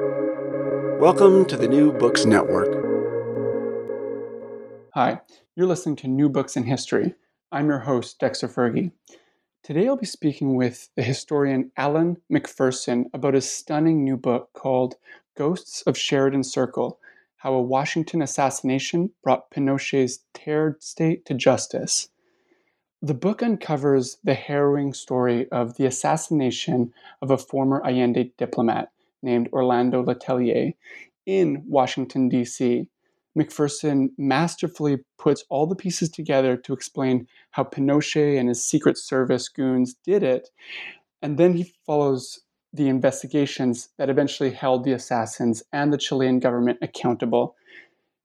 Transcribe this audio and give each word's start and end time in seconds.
Welcome 0.00 1.44
to 1.44 1.56
the 1.56 1.68
New 1.68 1.92
Books 1.92 2.24
Network. 2.24 2.68
Hi, 4.94 5.20
you're 5.54 5.66
listening 5.66 5.94
to 5.96 6.08
New 6.08 6.28
Books 6.28 6.56
in 6.56 6.64
History. 6.64 7.14
I'm 7.52 7.68
your 7.68 7.80
host, 7.80 8.18
Dexter 8.18 8.48
Fergie. 8.48 8.90
Today 9.62 9.86
I'll 9.86 9.96
be 9.96 10.06
speaking 10.06 10.56
with 10.56 10.88
the 10.96 11.04
historian 11.04 11.70
Alan 11.76 12.16
McPherson 12.32 13.04
about 13.14 13.34
his 13.34 13.48
stunning 13.48 14.02
new 14.02 14.16
book 14.16 14.50
called 14.52 14.96
Ghosts 15.36 15.82
of 15.82 15.96
Sheridan 15.96 16.42
Circle 16.42 16.98
How 17.36 17.54
a 17.54 17.62
Washington 17.62 18.20
Assassination 18.20 19.10
Brought 19.22 19.50
Pinochet's 19.52 20.24
Terrored 20.32 20.82
State 20.82 21.24
to 21.26 21.34
Justice. 21.34 22.08
The 23.00 23.14
book 23.14 23.44
uncovers 23.44 24.16
the 24.24 24.34
harrowing 24.34 24.92
story 24.92 25.48
of 25.50 25.76
the 25.76 25.86
assassination 25.86 26.92
of 27.22 27.30
a 27.30 27.38
former 27.38 27.80
Allende 27.84 28.32
diplomat 28.36 28.90
named 29.24 29.48
Orlando 29.52 30.04
Letelier 30.04 30.74
in 31.26 31.62
Washington, 31.66 32.28
D.C. 32.28 32.86
McPherson 33.36 34.10
masterfully 34.16 34.98
puts 35.18 35.44
all 35.48 35.66
the 35.66 35.74
pieces 35.74 36.08
together 36.08 36.56
to 36.58 36.72
explain 36.72 37.26
how 37.50 37.64
Pinochet 37.64 38.38
and 38.38 38.48
his 38.48 38.64
Secret 38.64 38.96
Service 38.96 39.48
goons 39.48 39.94
did 40.04 40.22
it, 40.22 40.50
and 41.22 41.38
then 41.38 41.54
he 41.54 41.74
follows 41.86 42.40
the 42.72 42.88
investigations 42.88 43.88
that 43.98 44.10
eventually 44.10 44.50
held 44.50 44.84
the 44.84 44.92
assassins 44.92 45.62
and 45.72 45.92
the 45.92 45.98
Chilean 45.98 46.40
government 46.40 46.78
accountable. 46.82 47.54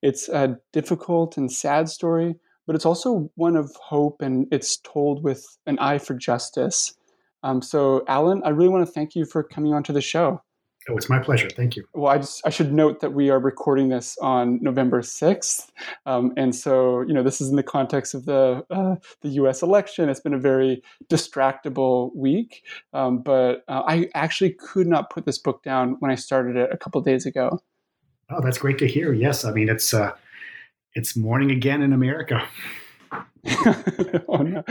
It's 0.02 0.28
a 0.28 0.60
difficult 0.74 1.38
and 1.38 1.52
sad 1.52 1.90
story, 1.90 2.36
but 2.66 2.76
it's 2.76 2.86
also 2.86 3.32
one 3.36 3.56
of 3.56 3.76
hope 3.76 4.22
and 4.22 4.48
it's 4.52 4.78
told 4.78 5.24
with 5.24 5.46
an 5.66 5.78
eye 5.80 6.00
for 6.00 6.16
justice. 6.16 6.96
Um, 7.44 7.62
so, 7.62 8.04
Alan, 8.08 8.42
I 8.44 8.50
really 8.50 8.70
want 8.70 8.86
to 8.86 8.92
thank 8.92 9.16
you 9.16 9.26
for 9.26 9.44
coming 9.44 9.74
onto 9.74 9.94
the 9.94 10.02
show. 10.02 10.42
Oh, 10.90 10.98
it's 10.98 11.10
my 11.10 11.20
pleasure. 11.20 11.50
Thank 11.50 11.76
you. 11.76 11.88
Well, 11.94 12.12
I 12.12 12.18
just 12.18 12.42
I 12.46 12.50
should 12.50 12.74
note 12.74 13.00
that 13.02 13.14
we 13.14 13.30
are 13.30 13.40
recording 13.40 13.90
this 13.90 14.18
on 14.20 14.60
November 14.62 15.04
sixth, 15.04 15.72
um, 16.08 16.34
and 16.36 16.56
so 16.56 17.02
you 17.02 17.14
know 17.14 17.22
this 17.22 17.42
is 17.42 17.50
in 17.50 17.56
the 17.56 17.64
context 17.64 18.16
of 18.16 18.26
the 18.26 18.66
uh, 18.72 18.96
the 19.22 19.30
U.S. 19.30 19.62
election. 19.62 20.10
It's 20.10 20.20
been 20.20 20.34
a 20.34 20.40
very 20.40 20.82
distractible 21.08 22.16
week, 22.16 22.64
um, 22.94 23.22
but 23.22 23.64
uh, 23.68 23.84
I 23.86 24.10
actually 24.16 24.52
could 24.54 24.88
not 24.88 25.12
put 25.12 25.26
this 25.26 25.38
book 25.38 25.62
down 25.62 25.98
when 26.00 26.10
I 26.10 26.16
started 26.16 26.56
it 26.56 26.70
a 26.72 26.78
couple 26.78 27.00
days 27.02 27.26
ago. 27.26 27.60
Oh, 28.32 28.42
that's 28.42 28.58
great 28.58 28.80
to 28.80 28.88
hear. 28.88 29.14
Yes, 29.14 29.46
I 29.46 29.52
mean 29.52 29.70
it's 29.70 29.94
uh, 29.94 30.14
it's 30.96 31.16
morning 31.16 31.52
again 31.52 31.84
in 31.84 31.94
America. 31.94 32.48
oh 34.28 34.38
no, 34.38 34.64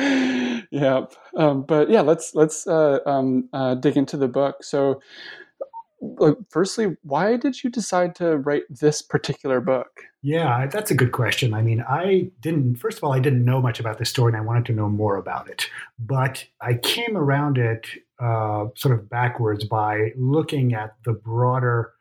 yeah. 0.70 1.06
Um, 1.36 1.62
but 1.62 1.91
yeah, 1.91 2.00
let's 2.00 2.34
let's 2.34 2.66
uh, 2.66 2.98
um, 3.06 3.48
uh, 3.53 3.75
dig 3.75 3.97
into 3.97 4.16
the 4.16 4.28
book. 4.28 4.62
So, 4.62 5.00
firstly, 6.50 6.96
why 7.02 7.36
did 7.36 7.62
you 7.62 7.70
decide 7.70 8.14
to 8.16 8.38
write 8.38 8.64
this 8.70 9.02
particular 9.02 9.60
book? 9.60 10.02
Yeah, 10.22 10.66
that's 10.66 10.91
a 10.91 10.94
good 10.94 11.12
question. 11.12 11.54
I 11.54 11.62
mean, 11.62 11.84
I 11.88 12.30
didn't. 12.41 12.77
First 12.77 12.98
of 12.98 13.04
all, 13.04 13.12
I 13.12 13.20
didn't 13.20 13.44
know 13.44 13.60
much 13.60 13.80
about 13.80 13.98
the 13.98 14.04
story, 14.04 14.32
and 14.32 14.36
I 14.36 14.44
wanted 14.44 14.66
to 14.66 14.72
know 14.72 14.88
more 14.88 15.16
about 15.16 15.48
it. 15.48 15.69
But 15.98 16.44
I 16.60 16.74
came 16.74 17.16
around 17.16 17.58
it 17.58 17.86
uh, 18.20 18.66
sort 18.74 18.98
of 18.98 19.08
backwards 19.08 19.64
by 19.64 20.12
looking 20.16 20.74
at 20.74 20.94
the 21.04 21.12
broader 21.12 21.92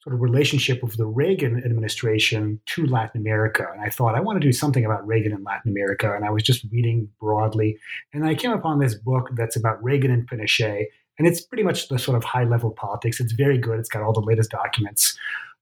sort 0.00 0.14
of 0.14 0.20
relationship 0.20 0.82
of 0.82 0.96
the 0.96 1.06
Reagan 1.06 1.62
administration 1.64 2.60
to 2.66 2.86
Latin 2.86 3.20
America. 3.20 3.66
And 3.72 3.82
I 3.82 3.90
thought, 3.90 4.14
I 4.14 4.20
want 4.20 4.40
to 4.40 4.46
do 4.46 4.52
something 4.52 4.84
about 4.84 5.06
Reagan 5.06 5.32
in 5.32 5.42
Latin 5.42 5.70
America. 5.70 6.14
And 6.14 6.24
I 6.24 6.30
was 6.30 6.42
just 6.42 6.64
reading 6.70 7.08
broadly. 7.20 7.78
And 8.12 8.24
I 8.26 8.34
came 8.34 8.52
upon 8.52 8.78
this 8.78 8.94
book 8.94 9.30
that's 9.34 9.56
about 9.56 9.82
Reagan 9.82 10.10
and 10.10 10.28
Pinochet. 10.28 10.86
And 11.18 11.26
it's 11.26 11.40
pretty 11.40 11.64
much 11.64 11.88
the 11.88 11.98
sort 11.98 12.16
of 12.16 12.24
high 12.24 12.44
level 12.44 12.70
politics. 12.70 13.20
It's 13.20 13.32
very 13.32 13.58
good. 13.58 13.80
It's 13.80 13.88
got 13.88 14.02
all 14.02 14.12
the 14.12 14.20
latest 14.20 14.50
documents. 14.50 15.18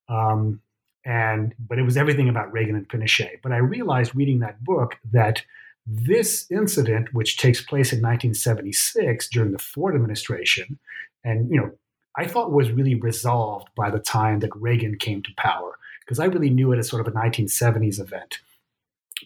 Um, 0.09 0.61
and 1.05 1.55
but 1.59 1.79
it 1.79 1.83
was 1.83 1.97
everything 1.97 2.29
about 2.29 2.53
Reagan 2.53 2.75
and 2.75 2.89
Pinochet. 2.89 3.41
But 3.43 3.53
I 3.53 3.59
realized 3.59 4.15
reading 4.15 4.41
that 4.41 4.63
book 4.63 4.97
that 5.13 5.43
this 5.87 6.51
incident, 6.51 7.15
which 7.15 7.37
takes 7.37 7.61
place 7.61 7.93
in 7.93 8.01
1976 8.01 9.29
during 9.29 9.53
the 9.53 9.59
Ford 9.59 9.95
administration, 9.95 10.79
and 11.25 11.49
you 11.49 11.59
know 11.59 11.71
I 12.17 12.27
thought 12.27 12.51
was 12.51 12.73
really 12.73 12.97
resolved 12.97 13.69
by 13.77 13.91
the 13.91 14.01
time 14.01 14.41
that 14.41 14.55
Reagan 14.57 14.99
came 14.99 15.23
to 15.23 15.31
power, 15.37 15.79
because 16.01 16.19
I 16.19 16.25
really 16.25 16.51
knew 16.51 16.73
it 16.73 16.79
as 16.79 16.89
sort 16.89 17.07
of 17.07 17.15
a 17.15 17.17
1970s 17.17 18.01
event. 18.01 18.39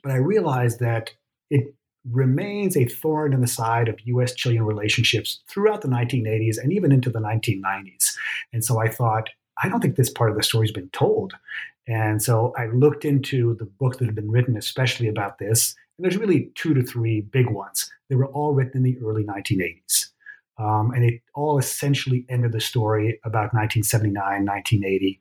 But 0.02 0.12
I 0.12 0.16
realized 0.16 0.80
that 0.80 1.12
it 1.50 1.74
remains 2.08 2.76
a 2.76 2.86
thorn 2.86 3.32
in 3.32 3.40
the 3.40 3.46
side 3.46 3.88
of 3.88 3.98
US 4.04 4.34
Chilean 4.34 4.62
relationships 4.62 5.40
throughout 5.48 5.82
the 5.82 5.88
1980s 5.88 6.58
and 6.58 6.72
even 6.72 6.92
into 6.92 7.10
the 7.10 7.20
1990s. 7.20 8.14
And 8.52 8.64
so 8.64 8.80
I 8.80 8.88
thought, 8.88 9.28
I 9.62 9.68
don't 9.68 9.80
think 9.80 9.96
this 9.96 10.10
part 10.10 10.30
of 10.30 10.36
the 10.36 10.42
story's 10.42 10.72
been 10.72 10.88
told. 10.90 11.34
And 11.86 12.22
so 12.22 12.54
I 12.56 12.66
looked 12.66 13.04
into 13.04 13.54
the 13.56 13.64
books 13.64 13.98
that 13.98 14.06
have 14.06 14.14
been 14.14 14.30
written, 14.30 14.56
especially 14.56 15.08
about 15.08 15.38
this. 15.38 15.74
And 15.98 16.04
there's 16.04 16.16
really 16.16 16.50
two 16.54 16.72
to 16.74 16.82
three 16.82 17.20
big 17.20 17.50
ones. 17.50 17.90
They 18.08 18.16
were 18.16 18.26
all 18.26 18.54
written 18.54 18.78
in 18.78 18.82
the 18.82 18.98
early 19.04 19.24
1980s. 19.24 20.10
Um, 20.58 20.92
and 20.92 21.04
it 21.04 21.22
all 21.34 21.58
essentially 21.58 22.26
ended 22.28 22.52
the 22.52 22.60
story 22.60 23.18
about 23.24 23.54
1979, 23.54 24.14
1980, 24.44 25.20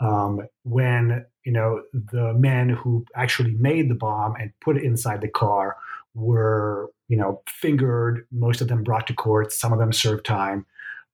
um, 0.00 0.40
when 0.64 1.26
you 1.44 1.52
know 1.52 1.82
the 1.92 2.32
men 2.34 2.70
who 2.70 3.04
actually 3.14 3.52
made 3.52 3.90
the 3.90 3.94
bomb 3.94 4.34
and 4.36 4.52
put 4.60 4.78
it 4.78 4.84
inside 4.84 5.20
the 5.20 5.28
car 5.28 5.76
were 6.14 6.90
you 7.08 7.16
know 7.16 7.42
fingered. 7.48 8.26
Most 8.32 8.60
of 8.60 8.68
them 8.68 8.82
brought 8.82 9.06
to 9.08 9.14
court. 9.14 9.52
Some 9.52 9.72
of 9.72 9.78
them 9.78 9.92
served 9.92 10.24
time. 10.24 10.66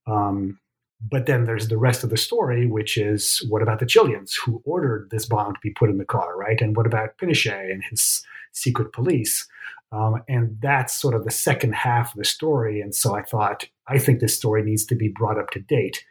Um, 0.06 0.58
but 1.00 1.26
then 1.26 1.44
there's 1.44 1.68
the 1.68 1.76
rest 1.76 2.04
of 2.04 2.10
the 2.10 2.16
story, 2.16 2.66
which 2.66 2.96
is 2.96 3.44
what 3.48 3.62
about 3.62 3.80
the 3.80 3.86
Chileans 3.86 4.34
who 4.34 4.62
ordered 4.64 5.08
this 5.10 5.26
bomb 5.26 5.54
to 5.54 5.60
be 5.62 5.70
put 5.70 5.90
in 5.90 5.98
the 5.98 6.04
car, 6.04 6.36
right? 6.36 6.60
And 6.60 6.74
what 6.74 6.86
about 6.86 7.18
Pinochet 7.18 7.70
and 7.70 7.82
his 7.90 8.22
secret 8.52 8.92
police? 8.92 9.46
Um, 9.92 10.22
and 10.28 10.56
that's 10.60 10.98
sort 10.98 11.14
of 11.14 11.24
the 11.24 11.30
second 11.30 11.74
half 11.74 12.12
of 12.12 12.18
the 12.18 12.24
story. 12.24 12.80
And 12.80 12.94
so 12.94 13.14
I 13.14 13.22
thought, 13.22 13.68
I 13.86 13.98
think 13.98 14.20
this 14.20 14.36
story 14.36 14.62
needs 14.62 14.84
to 14.86 14.94
be 14.94 15.08
brought 15.08 15.38
up 15.38 15.50
to 15.50 15.60
date. 15.60 16.04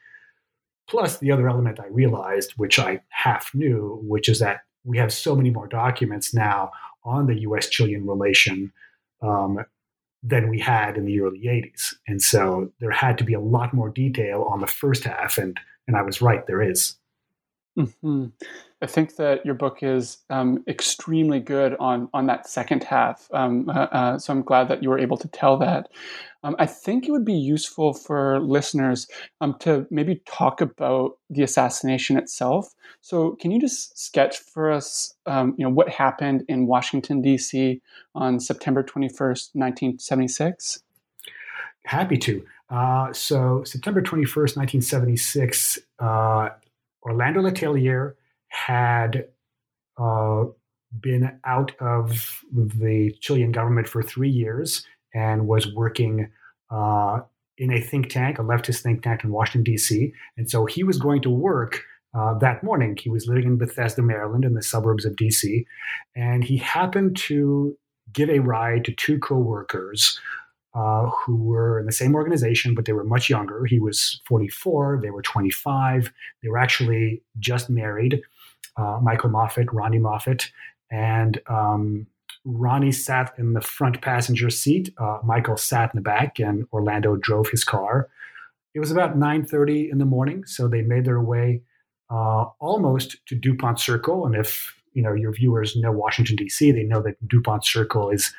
Plus, 0.88 1.18
the 1.18 1.32
other 1.32 1.50
element 1.50 1.80
I 1.80 1.88
realized, 1.88 2.54
which 2.58 2.78
I 2.78 3.02
half 3.10 3.54
knew, 3.56 4.00
which 4.04 4.30
is 4.30 4.40
that 4.40 4.62
we 4.84 4.98
have 5.00 5.12
so 5.12 5.36
many 5.36 5.50
more 5.50 5.68
documents 5.68 6.34
now 6.34 6.72
on 7.06 7.28
the 7.28 7.40
US 7.42 7.70
Chilean 7.70 8.06
relation 8.06 8.74
um, 9.22 9.60
than 10.24 10.50
we 10.50 10.60
had 10.60 10.98
in 10.98 11.06
the 11.06 11.22
early 11.22 11.42
80s. 11.46 11.94
And 12.08 12.22
so 12.22 12.72
there 12.80 12.92
had 12.92 13.18
to 13.20 13.24
be 13.24 13.34
a 13.34 13.40
lot 13.40 13.74
more 13.74 13.90
detail 13.90 14.44
on 14.50 14.60
the 14.60 14.68
first 14.68 15.04
half. 15.04 15.38
And, 15.38 15.58
and 15.88 15.96
I 15.96 16.02
was 16.02 16.22
right, 16.22 16.46
there 16.48 16.62
is. 16.62 16.96
Mm-hmm. 17.78 18.28
I 18.82 18.88
think 18.88 19.16
that 19.16 19.46
your 19.46 19.56
book 19.56 19.82
is 19.82 20.18
um, 20.30 20.64
extremely 20.68 21.40
good 21.40 21.76
on 21.80 22.10
on 22.14 22.26
that 22.28 22.48
second 22.48 22.84
half. 22.84 23.30
Um, 23.34 23.70
uh, 23.70 23.88
uh, 23.92 24.20
so 24.20 24.34
I'm 24.34 24.42
glad 24.42 24.68
that 24.68 24.84
you 24.84 24.90
were 24.90 25.00
able 25.00 25.18
to 25.18 25.28
tell 25.30 25.58
that. 25.58 25.90
Um, 26.44 26.56
I 26.60 26.66
think 26.68 27.08
it 27.08 27.12
would 27.12 27.26
be 27.26 27.34
useful 27.34 27.94
for 27.94 28.40
listeners 28.40 29.08
um, 29.42 29.56
to 29.62 29.88
maybe 29.90 30.22
talk 30.28 30.62
about 30.62 31.18
the 31.30 31.42
assassination 31.42 32.18
itself. 32.18 32.76
So 33.02 33.32
can 33.42 33.50
you 33.50 33.60
just 33.60 33.98
sketch 33.98 34.38
for 34.38 34.72
us, 34.72 35.16
um, 35.26 35.56
you 35.58 35.66
know, 35.66 35.72
what 35.72 35.90
happened 35.90 36.44
in 36.48 36.68
Washington 36.68 37.22
D.C. 37.22 37.82
on 38.14 38.40
September 38.40 38.84
21st, 38.84 39.56
1976? 39.56 40.84
Happy 41.86 42.18
to. 42.18 42.46
Uh, 42.70 43.12
so 43.14 43.64
September 43.64 44.02
21st, 44.02 44.58
1976. 44.58 45.80
Uh, 45.98 46.50
Orlando 47.04 47.42
Letelier 47.42 48.14
had 48.50 49.28
uh, 49.98 50.46
been 51.00 51.40
out 51.46 51.74
of 51.80 52.44
the 52.52 53.16
Chilean 53.22 53.52
government 53.52 53.88
for 53.88 54.02
three 54.02 54.30
years 54.30 54.86
and 55.14 55.48
was 55.48 55.74
working 55.74 56.30
uh, 56.70 57.20
in 57.58 57.72
a 57.72 57.82
think 57.82 58.10
tank, 58.10 58.40
a 58.40 58.44
leftist 58.44 58.82
think 58.82 59.04
tank 59.04 59.24
in 59.24 59.32
Washington, 59.32 59.64
D.C. 59.64 60.14
And 60.38 60.50
so 60.50 60.66
he 60.66 60.84
was 60.84 60.98
going 60.98 61.22
to 61.22 61.30
work 61.30 61.84
uh, 62.14 62.38
that 62.40 62.64
morning. 62.64 62.98
He 63.00 63.10
was 63.10 63.28
living 63.28 63.44
in 63.44 63.58
Bethesda, 63.58 64.02
Maryland, 64.02 64.46
in 64.46 64.54
the 64.54 64.64
suburbs 64.64 65.06
of 65.06 65.16
D.C. 65.16 65.66
And 66.16 66.44
he 66.44 66.58
happened 66.58 67.18
to 67.18 67.78
give 68.14 68.30
a 68.30 68.40
ride 68.40 68.86
to 68.86 68.94
two 68.94 69.20
coworkers 69.20 70.20
uh, 70.76 71.10
who 71.10 71.38
were 71.38 71.80
in 71.80 71.86
the 71.86 71.92
same 71.92 72.16
organization, 72.16 72.76
but 72.76 72.86
they 72.86 72.94
were 72.94 73.04
much 73.04 73.30
younger. 73.30 73.66
He 73.66 73.80
was 73.80 74.22
44, 74.28 75.00
they 75.02 75.10
were 75.10 75.22
25. 75.22 76.12
They 76.44 76.50
were 76.50 76.58
actually 76.58 77.22
just 77.40 77.70
married. 77.70 78.22
Uh, 78.78 79.00
Michael 79.02 79.30
Moffitt, 79.30 79.68
Ronni 79.68 80.00
Moffitt, 80.00 80.52
and 80.92 81.40
um, 81.48 82.08
Ronni 82.46 82.94
sat 82.94 83.34
in 83.38 83.54
the 83.54 83.62
front 83.62 84.02
passenger 84.02 84.50
seat. 84.50 84.94
Uh, 84.98 85.20
Michael 85.24 85.58
sat 85.58 85.94
in 85.94 85.98
the 85.98 86.02
back, 86.02 86.40
and 86.40 86.68
Orlando 86.72 87.16
drove 87.16 87.50
his 87.50 87.64
car. 87.64 88.10
It 88.74 88.80
was 88.80 88.92
about 88.92 89.18
9:30 89.18 89.90
in 89.92 89.98
the 89.98 90.06
morning, 90.06 90.46
so 90.46 90.68
they 90.68 90.82
made 90.82 91.06
their 91.06 91.22
way 91.22 91.62
uh, 92.10 92.46
almost 92.60 93.18
to 93.28 93.36
Dupont 93.36 93.80
Circle. 93.80 94.26
And 94.26 94.36
if 94.36 94.76
you 94.94 95.02
know 95.02 95.14
your 95.14 95.32
viewers 95.32 95.76
know 95.76 95.92
Washington 95.92 96.36
D.C., 96.36 96.72
they 96.72 96.84
know 96.84 97.02
that 97.02 97.28
Dupont 97.28 97.66
Circle 97.66 98.12
is 98.12 98.34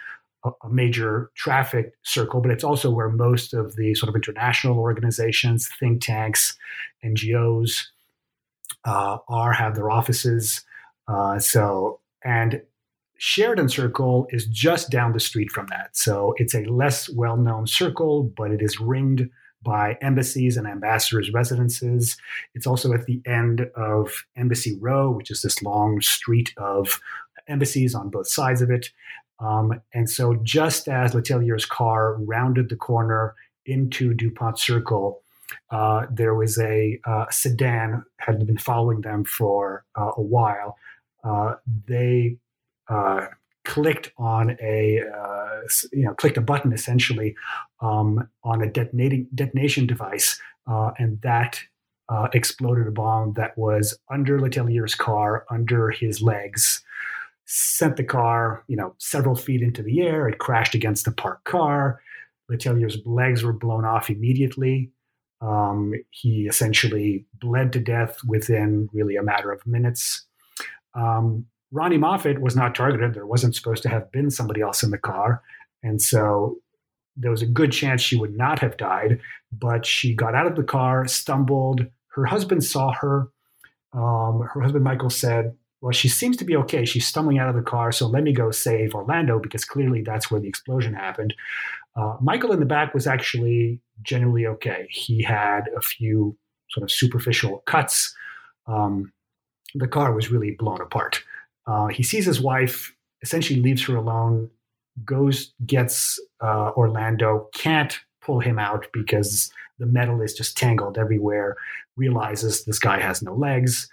a, 0.44 0.50
a 0.62 0.68
major 0.68 1.30
traffic 1.34 1.92
circle, 2.02 2.40
but 2.40 2.50
it's 2.50 2.64
also 2.64 2.90
where 2.90 3.08
most 3.08 3.54
of 3.54 3.76
the 3.76 3.94
sort 3.94 4.08
of 4.08 4.14
international 4.14 4.78
organizations, 4.78 5.68
think 5.80 6.02
tanks, 6.02 6.56
NGOs 7.04 7.86
uh, 8.86 9.18
are 9.28 9.52
have 9.52 9.74
their 9.74 9.90
offices. 9.90 10.64
Uh, 11.08 11.38
so 11.38 12.00
and 12.24 12.62
Sheridan 13.18 13.68
Circle 13.68 14.26
is 14.30 14.46
just 14.46 14.90
down 14.90 15.12
the 15.12 15.20
street 15.20 15.50
from 15.50 15.66
that. 15.68 15.96
So 15.96 16.34
it's 16.36 16.54
a 16.54 16.64
less 16.64 17.08
well 17.08 17.36
known 17.36 17.66
circle, 17.66 18.24
but 18.36 18.50
it 18.50 18.62
is 18.62 18.80
ringed 18.80 19.30
by 19.62 19.96
embassies 20.00 20.56
and 20.56 20.66
ambassadors' 20.66 21.32
residences. 21.32 22.16
It's 22.54 22.66
also 22.66 22.92
at 22.92 23.06
the 23.06 23.20
end 23.26 23.68
of 23.74 24.24
Embassy 24.36 24.78
Row, 24.80 25.10
which 25.10 25.30
is 25.30 25.42
this 25.42 25.62
long 25.62 26.00
street 26.00 26.52
of 26.56 27.00
embassies 27.48 27.94
on 27.94 28.10
both 28.10 28.28
sides 28.28 28.62
of 28.62 28.70
it. 28.70 28.90
Um, 29.40 29.80
and 29.92 30.08
so, 30.08 30.34
just 30.42 30.88
as 30.88 31.12
Letelier's 31.12 31.66
car 31.66 32.16
rounded 32.20 32.68
the 32.68 32.76
corner 32.76 33.34
into 33.66 34.14
DuPont 34.14 34.58
Circle, 34.58 35.22
uh, 35.70 36.06
there 36.10 36.34
was 36.34 36.58
a 36.58 36.98
uh, 37.04 37.26
sedan 37.30 38.04
had 38.18 38.46
been 38.46 38.58
following 38.58 39.00
them 39.00 39.24
for 39.24 39.84
uh, 39.98 40.12
a 40.16 40.22
while. 40.22 40.76
Uh, 41.24 41.54
they 41.86 42.36
uh, 42.88 43.26
clicked 43.64 44.12
on 44.16 44.56
a 44.62 45.02
you 45.92 46.04
know 46.04 46.14
clicked 46.14 46.36
a 46.36 46.40
button 46.40 46.72
essentially 46.72 47.34
um, 47.80 48.28
on 48.44 48.62
a 48.62 48.70
detonating 48.70 49.26
detonation 49.34 49.86
device, 49.86 50.40
and 50.66 51.20
that 51.22 51.60
exploded 52.32 52.86
a 52.86 52.92
bomb 52.92 53.32
that 53.34 53.56
was 53.58 53.98
under 54.10 54.38
Letelier's 54.38 54.94
car, 54.94 55.44
under 55.50 55.90
his 55.90 56.22
legs. 56.22 56.82
Sent 57.48 57.96
the 57.96 58.04
car, 58.04 58.64
you 58.66 58.76
know, 58.76 58.94
several 58.98 59.36
feet 59.36 59.62
into 59.62 59.80
the 59.80 60.00
air. 60.02 60.28
It 60.28 60.38
crashed 60.38 60.74
against 60.74 61.06
a 61.06 61.12
parked 61.12 61.44
car. 61.44 62.00
Letelier's 62.50 62.98
legs 63.04 63.42
were 63.42 63.52
blown 63.52 63.84
off 63.84 64.10
immediately. 64.10 64.90
Um, 65.40 65.92
he 66.10 66.46
essentially 66.46 67.26
bled 67.40 67.72
to 67.74 67.80
death 67.80 68.18
within 68.26 68.88
really 68.92 69.16
a 69.16 69.22
matter 69.22 69.52
of 69.52 69.66
minutes. 69.66 70.26
Um, 70.94 71.46
Ronni 71.74 71.98
Moffitt 71.98 72.40
was 72.40 72.56
not 72.56 72.74
targeted. 72.74 73.14
There 73.14 73.26
wasn't 73.26 73.54
supposed 73.54 73.82
to 73.82 73.88
have 73.88 74.10
been 74.12 74.30
somebody 74.30 74.60
else 74.60 74.82
in 74.82 74.90
the 74.90 74.98
car. 74.98 75.42
And 75.82 76.00
so 76.00 76.56
there 77.16 77.30
was 77.30 77.42
a 77.42 77.46
good 77.46 77.72
chance 77.72 78.00
she 78.00 78.16
would 78.16 78.36
not 78.36 78.58
have 78.60 78.76
died. 78.76 79.20
But 79.52 79.84
she 79.84 80.14
got 80.14 80.34
out 80.34 80.46
of 80.46 80.56
the 80.56 80.62
car, 80.62 81.06
stumbled. 81.06 81.86
Her 82.08 82.24
husband 82.24 82.64
saw 82.64 82.92
her. 82.94 83.28
Um, 83.92 84.40
her 84.52 84.60
husband, 84.60 84.84
Michael, 84.84 85.10
said, 85.10 85.56
Well, 85.80 85.92
she 85.92 86.08
seems 86.08 86.36
to 86.38 86.44
be 86.44 86.56
okay. 86.56 86.84
She's 86.84 87.06
stumbling 87.06 87.38
out 87.38 87.48
of 87.48 87.56
the 87.56 87.62
car. 87.62 87.92
So 87.92 88.06
let 88.06 88.22
me 88.22 88.32
go 88.32 88.50
save 88.50 88.94
Orlando 88.94 89.38
because 89.38 89.64
clearly 89.64 90.02
that's 90.02 90.30
where 90.30 90.40
the 90.40 90.48
explosion 90.48 90.94
happened. 90.94 91.34
Uh, 91.94 92.16
Michael 92.20 92.52
in 92.52 92.60
the 92.60 92.66
back 92.66 92.94
was 92.94 93.06
actually 93.06 93.80
generally 94.02 94.46
okay. 94.46 94.86
He 94.90 95.22
had 95.22 95.64
a 95.76 95.80
few 95.80 96.36
sort 96.70 96.84
of 96.84 96.90
superficial 96.90 97.62
cuts. 97.66 98.14
Um, 98.66 99.12
the 99.74 99.88
car 99.88 100.12
was 100.12 100.30
really 100.30 100.52
blown 100.52 100.80
apart. 100.80 101.22
Uh, 101.66 101.86
he 101.86 102.02
sees 102.02 102.24
his 102.24 102.40
wife, 102.40 102.94
essentially 103.22 103.60
leaves 103.60 103.84
her 103.84 103.96
alone, 103.96 104.50
goes, 105.04 105.52
gets 105.66 106.18
uh, 106.40 106.70
Orlando, 106.76 107.48
can't 107.54 107.98
pull 108.22 108.40
him 108.40 108.58
out 108.58 108.86
because 108.92 109.50
the 109.78 109.86
metal 109.86 110.22
is 110.22 110.34
just 110.34 110.56
tangled 110.56 110.98
everywhere, 110.98 111.56
realizes 111.96 112.64
this 112.64 112.78
guy 112.78 113.00
has 113.00 113.22
no 113.22 113.34
legs. 113.34 113.88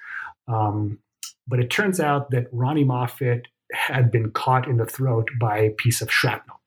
Um, 0.47 0.99
but 1.47 1.59
it 1.59 1.69
turns 1.69 1.99
out 1.99 2.31
that 2.31 2.51
Ronni 2.53 2.85
Moffitt 2.85 3.47
had 3.71 4.11
been 4.11 4.31
caught 4.31 4.67
in 4.67 4.77
the 4.77 4.85
throat 4.85 5.29
by 5.39 5.57
a 5.57 5.71
piece 5.71 6.01
of 6.01 6.11
shrapnel. 6.11 6.59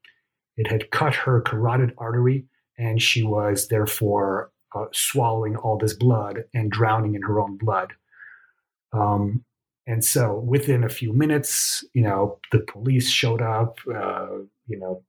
It 0.56 0.71
had 0.71 0.91
cut 0.91 1.15
her 1.15 1.41
carotid 1.41 1.93
artery, 1.99 2.47
and 2.78 3.00
she 3.00 3.23
was 3.23 3.69
therefore 3.69 4.50
uh, 4.75 4.87
swallowing 4.93 5.56
all 5.56 5.78
this 5.78 5.94
blood 5.94 6.44
and 6.55 6.70
drowning 6.70 7.14
in 7.14 7.23
her 7.23 7.40
own 7.40 7.56
blood. 7.56 7.93
Um, 8.93 9.44
and 9.87 10.05
so 10.05 10.34
within 10.40 10.84
a 10.84 10.88
few 10.88 11.12
minutes, 11.12 11.84
you 11.94 12.02
know, 12.02 12.38
the 12.52 12.61
police 12.61 13.08
showed 13.08 13.40
up, 13.40 13.78
uh, 13.94 14.26
you 14.67 14.78
know, 14.78 15.02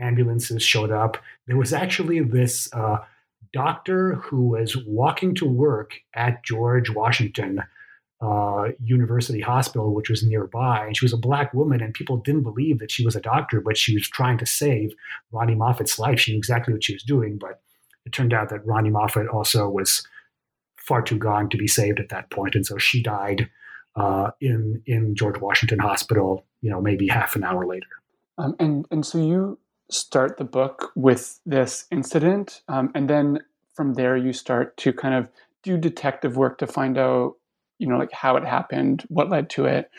ambulances 0.00 0.62
showed 0.62 0.90
up. 0.90 1.18
There 1.46 1.56
was 1.56 1.72
actually 1.72 2.20
this 2.20 2.72
uh, 2.72 2.98
doctor 3.52 4.14
who 4.16 4.48
was 4.48 4.76
walking 4.86 5.34
to 5.36 5.46
work 5.46 5.94
at 6.14 6.42
George 6.42 6.90
Washington 6.90 7.62
uh, 8.20 8.68
University 8.82 9.40
Hospital, 9.40 9.92
which 9.94 10.08
was 10.08 10.22
nearby. 10.22 10.86
And 10.86 10.96
she 10.96 11.04
was 11.04 11.12
a 11.12 11.18
black 11.18 11.52
woman, 11.52 11.82
and 11.82 11.92
people 11.92 12.16
didn't 12.16 12.42
believe 12.42 12.78
that 12.78 12.90
she 12.90 13.04
was 13.04 13.16
a 13.16 13.20
doctor, 13.20 13.60
but 13.60 13.76
she 13.76 13.94
was 13.94 14.08
trying 14.08 14.38
to 14.38 14.46
save 14.46 14.94
Ronni 15.32 15.56
Moffitt's 15.56 15.98
life. 15.98 16.20
She 16.20 16.32
knew 16.32 16.38
exactly 16.38 16.72
what 16.72 16.84
she 16.84 16.94
was 16.94 17.02
doing, 17.02 17.38
but 17.38 17.60
it 18.06 18.12
turned 18.12 18.32
out 18.32 18.50
that 18.50 18.66
Ronni 18.66 18.90
Moffitt 18.90 19.28
also 19.28 19.68
was 19.68 20.06
far 20.76 21.02
too 21.02 21.18
gone 21.18 21.48
to 21.48 21.56
be 21.56 21.66
saved 21.66 21.98
at 21.98 22.10
that 22.10 22.30
point, 22.30 22.54
and 22.54 22.66
so 22.66 22.78
she 22.78 23.02
died 23.02 23.48
uh, 23.96 24.30
in 24.40 24.82
in 24.86 25.14
George 25.14 25.40
Washington 25.40 25.78
Hospital. 25.78 26.44
You 26.60 26.70
know, 26.70 26.80
maybe 26.80 27.08
half 27.08 27.36
an 27.36 27.44
hour 27.44 27.66
later. 27.66 27.86
Um, 28.38 28.54
and 28.58 28.86
and 28.90 29.04
so 29.04 29.18
you 29.18 29.58
start 29.90 30.38
the 30.38 30.44
book 30.44 30.92
with 30.94 31.40
this 31.46 31.86
incident, 31.90 32.62
um, 32.68 32.90
and 32.94 33.08
then 33.08 33.40
from 33.74 33.94
there 33.94 34.16
you 34.16 34.32
start 34.32 34.76
to 34.78 34.92
kind 34.92 35.14
of 35.14 35.28
do 35.62 35.76
detective 35.76 36.36
work 36.36 36.58
to 36.58 36.66
find 36.66 36.98
out, 36.98 37.34
you 37.84 37.90
know, 37.90 37.98
like 37.98 38.12
how 38.12 38.36
it 38.36 38.44
happened, 38.44 39.04
what 39.08 39.28
led 39.28 39.50
to 39.50 39.66
it, 39.66 39.90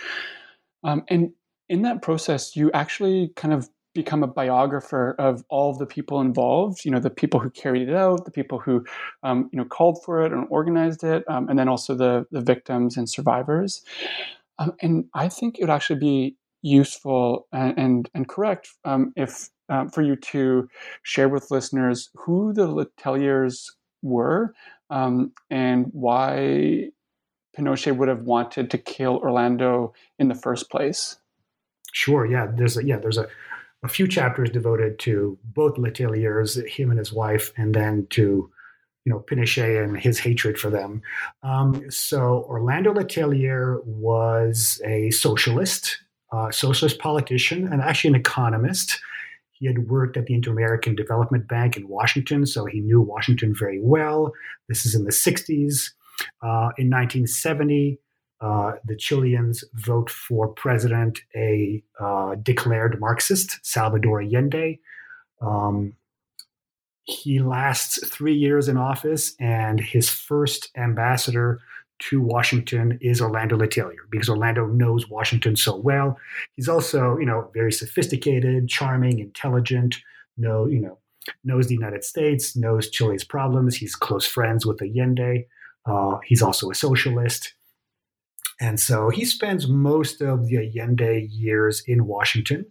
um, 0.83 1.03
and 1.07 1.31
in 1.69 1.83
that 1.83 2.01
process, 2.01 2.55
you 2.55 2.71
actually 2.73 3.31
kind 3.35 3.53
of 3.53 3.69
become 3.93 4.23
a 4.23 4.27
biographer 4.27 5.15
of 5.17 5.43
all 5.49 5.71
of 5.71 5.79
the 5.79 5.85
people 5.85 6.19
involved. 6.21 6.83
You 6.83 6.91
know, 6.91 6.99
the 6.99 7.09
people 7.09 7.39
who 7.39 7.49
carried 7.49 7.87
it 7.87 7.95
out, 7.95 8.25
the 8.25 8.31
people 8.31 8.59
who, 8.59 8.85
um, 9.23 9.49
you 9.51 9.57
know, 9.57 9.65
called 9.65 10.03
for 10.03 10.25
it 10.25 10.31
and 10.33 10.47
organized 10.49 11.03
it, 11.03 11.23
um, 11.27 11.47
and 11.49 11.57
then 11.57 11.69
also 11.69 11.95
the 11.95 12.25
the 12.31 12.41
victims 12.41 12.97
and 12.97 13.09
survivors. 13.09 13.83
Um, 14.59 14.73
and 14.81 15.05
I 15.13 15.29
think 15.29 15.57
it 15.57 15.63
would 15.63 15.69
actually 15.69 15.99
be 15.99 16.37
useful 16.61 17.47
and 17.53 17.77
and, 17.77 18.09
and 18.13 18.27
correct 18.27 18.69
um, 18.83 19.13
if 19.15 19.49
um, 19.69 19.89
for 19.89 20.01
you 20.01 20.15
to 20.17 20.69
share 21.03 21.29
with 21.29 21.51
listeners 21.51 22.09
who 22.15 22.53
the 22.53 22.67
Leteliers 22.67 23.65
were 24.03 24.53
um, 24.89 25.31
and 25.49 25.87
why 25.93 26.89
Pinochet 27.57 27.95
would 27.95 28.07
have 28.07 28.23
wanted 28.23 28.69
to 28.71 28.77
kill 28.77 29.17
Orlando 29.17 29.93
in 30.19 30.27
the 30.27 30.35
first 30.35 30.69
place. 30.69 31.17
Sure. 31.93 32.25
Yeah. 32.25 32.47
There's 32.53 32.77
a, 32.77 32.85
yeah. 32.85 32.97
There's 32.97 33.17
a 33.17 33.27
a 33.85 33.87
few 33.87 34.07
chapters 34.07 34.49
devoted 34.49 34.97
to 34.97 35.37
both 35.43 35.75
Leteliers, 35.75 36.67
him 36.67 36.89
and 36.89 36.97
his 36.97 37.13
wife, 37.13 37.51
and 37.55 37.75
then 37.75 38.07
to 38.09 38.49
you 39.05 39.13
know 39.13 39.19
Pinochet 39.19 39.83
and 39.83 39.97
his 39.97 40.17
hatred 40.19 40.57
for 40.57 40.71
them. 40.71 41.03
Um, 41.43 41.89
so 41.91 42.45
Orlando 42.49 42.93
Letelier 42.93 43.85
was 43.85 44.81
a 44.83 45.11
socialist, 45.11 45.99
uh, 46.31 46.49
socialist 46.51 46.97
politician, 46.97 47.71
and 47.71 47.81
actually 47.81 48.09
an 48.09 48.15
economist. 48.15 48.99
He 49.51 49.67
had 49.67 49.87
worked 49.87 50.17
at 50.17 50.25
the 50.25 50.33
Inter-American 50.33 50.95
Development 50.95 51.47
Bank 51.47 51.77
in 51.77 51.87
Washington, 51.87 52.45
so 52.45 52.65
he 52.65 52.81
knew 52.81 52.99
Washington 52.99 53.55
very 53.57 53.79
well. 53.79 54.33
This 54.67 54.85
is 54.85 54.95
in 54.95 55.05
the 55.05 55.11
60s. 55.11 55.91
Uh, 56.41 56.71
in 56.77 56.89
1970, 56.89 57.99
uh, 58.41 58.73
the 58.85 58.95
Chileans 58.95 59.63
vote 59.73 60.09
for 60.09 60.49
president 60.49 61.19
a 61.35 61.83
uh, 61.99 62.35
declared 62.35 62.99
Marxist, 62.99 63.59
Salvador 63.63 64.21
Allende. 64.21 64.79
Um, 65.41 65.93
he 67.03 67.39
lasts 67.39 68.05
three 68.07 68.35
years 68.35 68.67
in 68.67 68.77
office, 68.77 69.35
and 69.39 69.79
his 69.79 70.09
first 70.09 70.69
ambassador 70.75 71.61
to 71.97 72.21
Washington 72.21 72.97
is 73.01 73.21
Orlando 73.21 73.57
Letelier 73.57 74.09
because 74.09 74.27
Orlando 74.27 74.65
knows 74.65 75.09
Washington 75.09 75.55
so 75.55 75.75
well. 75.77 76.17
He's 76.55 76.67
also, 76.67 77.17
you 77.17 77.25
know, 77.25 77.49
very 77.53 77.71
sophisticated, 77.71 78.67
charming, 78.67 79.19
intelligent. 79.19 79.95
Know, 80.37 80.65
you 80.65 80.81
know, 80.81 80.97
knows 81.45 81.67
the 81.67 81.75
United 81.75 82.03
States, 82.03 82.55
knows 82.55 82.89
Chile's 82.89 83.23
problems. 83.23 83.75
He's 83.75 83.95
close 83.95 84.25
friends 84.25 84.65
with 84.65 84.81
Allende. 84.81 85.45
Uh, 85.85 86.17
he's 86.25 86.41
also 86.41 86.69
a 86.69 86.75
socialist. 86.75 87.53
And 88.59 88.79
so 88.79 89.09
he 89.09 89.25
spends 89.25 89.67
most 89.67 90.21
of 90.21 90.47
the 90.47 90.57
Allende 90.57 91.27
years 91.29 91.83
in 91.85 92.05
Washington. 92.07 92.65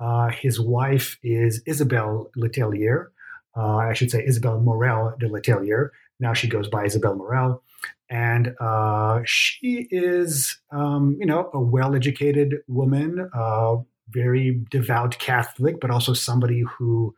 Uh, 0.00 0.30
his 0.30 0.60
wife 0.60 1.18
is 1.22 1.62
Isabel 1.66 2.30
Letelier. 2.36 3.08
Uh, 3.56 3.76
I 3.76 3.92
should 3.92 4.10
say 4.10 4.24
Isabel 4.26 4.60
Morel 4.60 5.14
de 5.20 5.28
Letelier. 5.28 5.90
Now 6.18 6.32
she 6.32 6.48
goes 6.48 6.68
by 6.68 6.84
Isabel 6.84 7.14
Morel. 7.14 7.62
And 8.10 8.54
uh, 8.60 9.20
she 9.24 9.88
is, 9.90 10.58
um, 10.70 11.16
you 11.18 11.26
know, 11.26 11.50
a 11.54 11.60
well 11.60 11.94
educated 11.94 12.56
woman, 12.68 13.30
uh, 13.34 13.76
very 14.08 14.60
devout 14.70 15.18
Catholic, 15.18 15.80
but 15.80 15.90
also 15.90 16.12
somebody 16.12 16.60
who, 16.60 17.14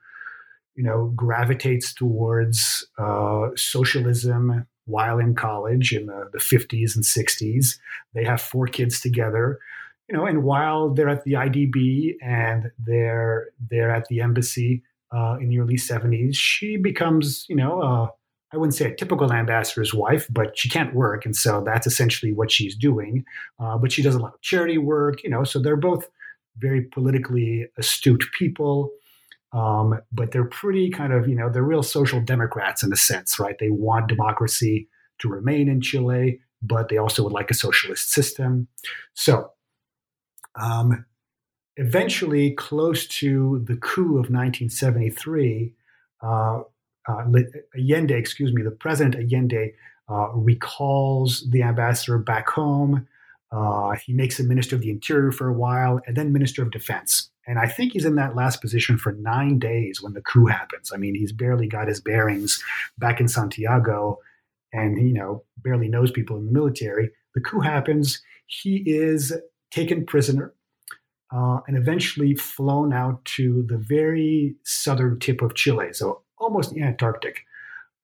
you 0.76 0.85
know, 0.85 1.12
gravitates 1.17 1.93
towards 1.93 2.87
uh, 2.99 3.49
socialism, 3.57 4.67
while 4.87 5.19
in 5.19 5.35
college 5.35 5.93
in 5.93 6.07
the, 6.07 6.29
the 6.33 6.38
50s 6.38 6.95
and 6.95 7.05
60s. 7.05 7.79
They 8.14 8.25
have 8.25 8.41
four 8.41 8.67
kids 8.67 9.00
together. 9.00 9.59
you 10.09 10.17
know, 10.17 10.26
and 10.26 10.43
while 10.45 10.91
they're 10.91 11.09
at 11.09 11.25
the 11.25 11.33
IDB 11.33 12.14
and 12.23 12.71
they're 12.79 13.49
they're 13.71 13.91
at 13.91 14.07
the 14.09 14.21
embassy 14.21 14.83
uh, 15.14 15.37
in 15.41 15.49
the 15.49 15.59
early 15.61 15.76
70s, 15.76 16.35
she 16.35 16.76
becomes, 16.76 17.47
you 17.49 17.57
know, 17.57 17.81
uh, 17.81 18.09
I 18.53 18.57
wouldn't 18.57 18.75
say 18.75 18.91
a 18.91 18.95
typical 18.95 19.33
ambassador's 19.33 19.93
wife, 19.93 20.29
but 20.31 20.57
she 20.57 20.69
can't 20.69 20.95
work, 20.95 21.25
and 21.25 21.35
so 21.35 21.62
that's 21.64 21.87
essentially 21.87 22.33
what 22.33 22.53
she's 22.53 22.76
doing. 22.76 23.25
Uh, 23.59 23.76
but 23.79 23.91
she 23.91 24.03
does 24.03 24.14
a 24.14 24.19
lot 24.21 24.35
of 24.35 24.41
charity 24.43 24.79
work, 24.79 25.25
you 25.25 25.31
know. 25.31 25.43
So 25.43 25.59
they're 25.59 25.76
both 25.76 26.09
very 26.59 26.83
politically 26.83 27.67
astute 27.79 28.25
people. 28.38 28.91
Um, 29.54 30.00
but 30.11 30.32
they're 30.32 30.44
pretty 30.44 30.90
kind 30.90 31.12
of, 31.12 31.28
you 31.28 31.37
know, 31.37 31.49
they're 31.49 31.62
real 31.62 31.84
social 31.84 32.20
democrats 32.20 32.82
in 32.82 32.92
a 32.92 32.96
sense, 32.96 33.38
right? 33.38 33.56
They 33.58 33.70
want 33.70 34.08
democracy 34.08 34.88
to 35.20 35.28
remain 35.28 35.68
in 35.68 35.80
Chile, 35.80 36.40
but 36.61 36.88
they 36.88 36.96
also 36.96 37.23
would 37.23 37.32
like 37.32 37.52
a 37.52 37.54
socialist 37.54 38.11
system. 38.11 38.66
So, 39.14 39.52
um, 40.61 41.04
eventually, 41.76 42.50
close 42.50 43.06
to 43.06 43.64
the 43.66 43.76
coup 43.76 44.18
of 44.18 44.30
1973, 44.30 45.73
uh, 46.23 46.62
uh, 47.06 47.25
Allende, 47.76 48.14
excuse 48.14 48.52
me, 48.52 48.62
the 48.62 48.70
president 48.73 49.14
Allende 49.14 49.73
uh, 50.08 50.28
recalls 50.34 51.49
the 51.50 51.62
ambassador 51.62 52.18
back 52.18 52.49
home. 52.49 53.06
Uh, 53.52 53.92
he 53.92 54.12
makes 54.12 54.40
him 54.40 54.49
minister 54.49 54.75
of 54.75 54.82
the 54.82 54.90
interior 54.90 55.30
for 55.30 55.49
a 55.49 55.52
while 55.52 56.00
and 56.06 56.16
then 56.16 56.32
minister 56.32 56.62
of 56.62 56.73
defense. 56.73 57.30
And 57.47 57.59
I 57.59 57.67
think 57.67 57.93
he's 57.93 58.05
in 58.05 58.15
that 58.17 58.35
last 58.35 58.61
position 58.61 58.97
for 58.97 59.13
nine 59.13 59.59
days 59.59 60.01
when 60.03 60.15
the 60.15 60.23
coup 60.23 60.47
happens. 60.47 60.91
I 60.93 60.97
mean, 60.97 61.15
he's 61.15 61.33
barely 61.33 61.67
got 61.67 61.89
his 61.89 62.01
bearings 62.01 62.63
back 62.99 63.21
in 63.21 63.29
Santiago 63.29 64.19
and, 64.73 64.97
you 64.97 65.15
know, 65.15 65.45
barely 65.59 65.89
knows 65.89 66.11
people 66.11 66.37
in 66.37 66.47
the 66.47 66.53
military. 66.53 67.11
The 67.35 67.41
coup 67.41 67.61
happens. 67.61 68.23
He 68.47 68.83
is 68.87 69.33
taken 69.71 70.07
prisoner 70.07 70.55
uh, 71.35 71.61
and 71.67 71.77
eventually 71.77 72.35
flown 72.35 72.93
out 72.93 73.25
to 73.25 73.65
the 73.69 73.79
very 73.79 74.55
southern 74.63 75.19
tip 75.19 75.43
of 75.43 75.55
Chile, 75.55 75.93
so 75.93 76.23
almost 76.39 76.73
the 76.73 76.83
Antarctic. 76.83 77.41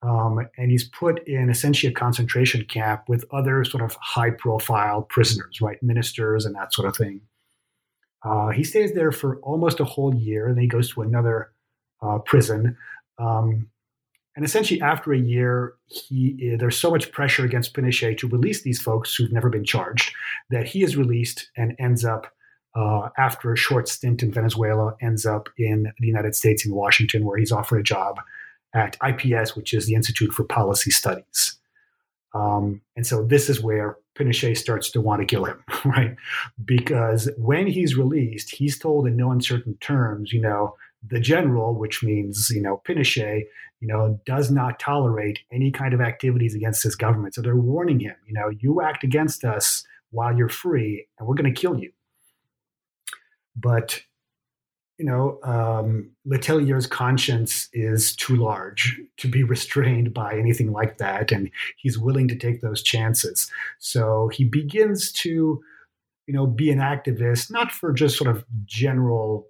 Um, 0.03 0.49
and 0.57 0.71
he's 0.71 0.89
put 0.89 1.27
in 1.29 1.51
essentially 1.51 1.93
a 1.93 1.95
concentration 1.95 2.65
camp 2.65 3.03
with 3.07 3.25
other 3.33 3.65
sort 3.65 3.85
of 3.85 3.97
high 4.01 4.31
profile 4.31 5.03
prisoners, 5.03 5.61
right? 5.61 5.83
Ministers 5.83 6.47
and 6.47 6.55
that 6.55 6.73
sort 6.73 6.89
of 6.89 6.97
thing. 6.97 7.21
Uh, 8.23 8.49
he 8.49 8.65
stays 8.65 8.93
there 8.93 9.13
for 9.13 9.39
almost 9.39 9.81
a 9.81 9.85
whole 9.85 10.15
year, 10.15 10.47
and 10.47 10.57
then 10.57 10.63
he 10.63 10.69
goes 10.69 10.93
to 10.93 11.03
another 11.03 11.53
uh, 12.03 12.19
prison. 12.19 12.77
Um, 13.19 13.69
and 14.37 14.45
essentially, 14.45 14.81
after 14.81 15.13
a 15.13 15.19
year, 15.19 15.75
he 15.87 16.57
there's 16.59 16.79
so 16.79 16.91
much 16.91 17.11
pressure 17.13 17.45
against 17.45 17.75
Pinochet 17.75 18.19
to 18.19 18.29
release 18.29 18.63
these 18.63 18.81
folks 18.81 19.15
who've 19.15 19.33
never 19.33 19.51
been 19.51 19.65
charged 19.65 20.15
that 20.51 20.67
he 20.67 20.83
is 20.83 20.97
released 20.97 21.51
and 21.57 21.75
ends 21.79 22.05
up, 22.05 22.33
uh, 22.77 23.09
after 23.19 23.53
a 23.53 23.57
short 23.57 23.89
stint 23.89 24.23
in 24.23 24.33
Venezuela, 24.33 24.95
ends 25.03 25.27
up 25.27 25.49
in 25.59 25.93
the 25.99 26.07
United 26.07 26.35
States 26.35 26.65
in 26.65 26.75
Washington, 26.75 27.25
where 27.25 27.39
he's 27.39 27.53
offered 27.53 27.81
a 27.81 27.83
job 27.83 28.21
at 28.75 28.97
IPS, 29.05 29.57
which 29.57 29.75
is 29.75 29.87
the 29.87 29.95
Institute 29.95 30.33
for 30.33 30.45
Policy 30.45 30.91
Studies. 30.91 31.57
Um, 32.33 32.83
and 32.97 33.07
so 33.07 33.25
this 33.25 33.49
is 33.49 33.61
where 33.61 33.97
Pinochet 34.19 34.57
starts 34.57 34.91
to 34.91 35.01
want 35.01 35.21
to 35.21 35.27
kill 35.27 35.45
him, 35.45 35.63
right? 35.85 36.17
Because 36.65 37.31
when 37.37 37.67
he's 37.67 37.97
released, 37.97 38.55
he's 38.55 38.79
told 38.79 39.07
in 39.07 39.17
no 39.17 39.31
uncertain 39.31 39.77
terms, 39.81 40.33
you 40.33 40.41
know, 40.41 40.75
the 41.07 41.21
general, 41.21 41.75
which 41.75 42.03
means, 42.03 42.51
you 42.51 42.61
know, 42.61 42.83
Pinochet, 42.87 43.45
you 43.81 43.89
know, 43.89 44.21
does 44.27 44.51
not 44.51 44.79
tolerate 44.79 45.39
any 45.51 45.71
kind 45.71 45.95
of 45.95 46.01
activities 46.01 46.55
against 46.55 46.83
his 46.83 46.95
government. 46.95 47.35
So 47.35 47.41
they're 47.41 47.57
warning 47.57 48.01
him, 48.01 48.17
you 48.27 48.35
know, 48.35 48.51
you 48.59 48.83
act 48.83 49.03
against 49.03 49.45
us 49.45 49.85
while 50.11 50.37
you're 50.37 50.51
free 50.51 51.07
and 51.19 51.27
we're 51.27 51.35
going 51.35 51.53
to 51.53 51.61
kill 51.61 51.79
you. 51.79 51.91
But 53.57 54.03
you 55.01 55.07
know, 55.07 55.39
um, 55.45 56.11
Letelier's 56.29 56.87
conscience 56.87 57.71
is 57.73 58.15
too 58.15 58.37
large 58.37 59.01
to 59.17 59.29
be 59.29 59.43
restrained 59.55 60.13
by 60.13 60.35
anything 60.35 60.73
like 60.73 60.99
that, 60.99 61.33
and 61.33 61.51
he's 61.79 61.99
willing 61.99 62.29
to 62.29 62.37
take 62.37 62.61
those 62.61 62.83
chances. 62.83 63.51
So 63.79 64.29
he 64.29 64.45
begins 64.45 65.11
to, 65.13 65.59
you 66.27 66.35
know, 66.35 66.47
be 66.47 66.71
an 66.71 66.81
activist, 66.81 67.51
not 67.51 67.73
for 67.73 67.95
just 67.95 68.19
sort 68.19 68.29
of 68.29 68.45
general 68.67 69.49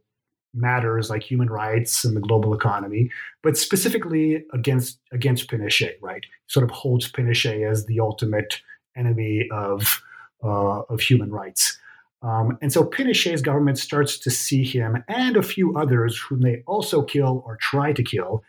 matters 0.54 1.11
like 1.11 1.25
human 1.25 1.50
rights 1.50 2.04
and 2.04 2.16
the 2.16 2.21
global 2.21 2.54
economy, 2.54 3.11
but 3.42 3.57
specifically 3.57 4.45
against 4.52 5.00
against 5.11 5.50
Pinochet. 5.50 5.95
Right, 6.00 6.25
sort 6.47 6.62
of 6.62 6.71
holds 6.71 7.11
Pinochet 7.11 7.69
as 7.69 7.87
the 7.87 7.99
ultimate 7.99 8.61
enemy 8.97 9.49
of 9.50 10.00
uh, 10.45 10.83
of 10.83 11.00
human 11.00 11.33
rights. 11.33 11.76
Um, 12.23 12.59
and 12.61 12.73
so 12.73 12.85
Pinochet's 12.85 13.41
government 13.41 13.79
starts 13.79 14.19
to 14.19 14.31
see 14.31 14.62
him 14.62 15.03
and 15.09 15.37
a 15.37 15.43
few 15.43 15.77
others 15.77 16.19
whom 16.19 16.43
they 16.43 16.62
also 16.67 17.03
kill 17.03 17.43
or 17.47 17.57
try 17.61 17.93
to 17.93 18.03
kill 18.03 18.43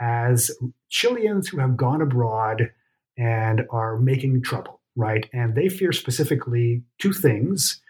as 0.00 0.50
Chileans 0.88 1.48
who 1.48 1.58
have 1.58 1.76
gone 1.76 2.00
abroad 2.00 2.70
and 3.16 3.62
are 3.70 3.98
making 3.98 4.42
trouble, 4.42 4.80
right? 4.94 5.28
And 5.32 5.56
they 5.56 5.68
fear 5.68 5.92
specifically 5.92 6.82
two 6.98 7.12
things. 7.12 7.80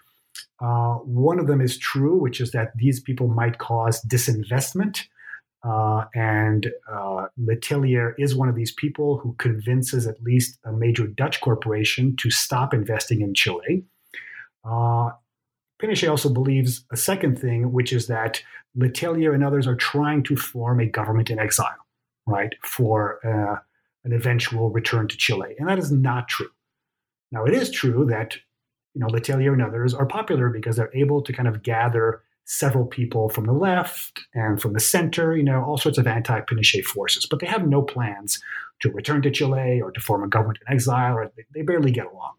Uh, 0.60 0.94
one 0.94 1.38
of 1.38 1.46
them 1.46 1.60
is 1.60 1.78
true, 1.78 2.16
which 2.16 2.40
is 2.40 2.52
that 2.52 2.72
these 2.76 3.00
people 3.00 3.28
might 3.28 3.58
cause 3.58 4.02
disinvestment. 4.02 5.02
Uh, 5.64 6.04
and 6.14 6.68
uh, 6.90 7.26
is 8.16 8.36
one 8.36 8.48
of 8.48 8.54
these 8.54 8.72
people 8.72 9.18
who 9.18 9.34
convinces 9.38 10.06
at 10.06 10.22
least 10.22 10.58
a 10.64 10.72
major 10.72 11.06
Dutch 11.06 11.40
corporation 11.40 12.16
to 12.16 12.30
stop 12.30 12.72
investing 12.72 13.20
in 13.20 13.34
Chile. 13.34 13.84
Uh, 14.64 15.10
Pinochet 15.80 16.10
also 16.10 16.28
believes 16.28 16.84
a 16.92 16.96
second 16.96 17.38
thing, 17.38 17.72
which 17.72 17.92
is 17.92 18.08
that 18.08 18.42
Letelier 18.76 19.34
and 19.34 19.44
others 19.44 19.66
are 19.66 19.76
trying 19.76 20.22
to 20.24 20.36
form 20.36 20.80
a 20.80 20.86
government 20.86 21.30
in 21.30 21.38
exile, 21.38 21.86
right, 22.26 22.54
for 22.64 23.20
uh, 23.24 23.60
an 24.04 24.12
eventual 24.12 24.70
return 24.70 25.08
to 25.08 25.16
Chile. 25.16 25.54
And 25.58 25.68
that 25.68 25.78
is 25.78 25.92
not 25.92 26.28
true. 26.28 26.50
Now, 27.30 27.44
it 27.44 27.54
is 27.54 27.70
true 27.70 28.06
that 28.06 28.36
you 28.94 29.00
know 29.00 29.08
Letelier 29.08 29.52
and 29.52 29.62
others 29.62 29.94
are 29.94 30.06
popular 30.06 30.48
because 30.48 30.76
they're 30.76 30.94
able 30.94 31.22
to 31.22 31.32
kind 31.32 31.48
of 31.48 31.62
gather 31.62 32.22
several 32.48 32.86
people 32.86 33.28
from 33.28 33.44
the 33.44 33.52
left 33.52 34.20
and 34.34 34.60
from 34.60 34.72
the 34.72 34.80
center, 34.80 35.36
you 35.36 35.42
know, 35.42 35.62
all 35.62 35.76
sorts 35.76 35.98
of 35.98 36.06
anti-Pinochet 36.06 36.82
forces, 36.82 37.26
but 37.26 37.40
they 37.40 37.46
have 37.46 37.68
no 37.68 37.82
plans 37.82 38.40
to 38.80 38.90
return 38.90 39.20
to 39.20 39.30
Chile 39.30 39.82
or 39.82 39.92
to 39.92 40.00
form 40.00 40.24
a 40.24 40.28
government 40.28 40.58
in 40.66 40.72
exile, 40.72 41.14
or 41.14 41.30
they 41.54 41.60
barely 41.60 41.90
get 41.90 42.06
along. 42.06 42.37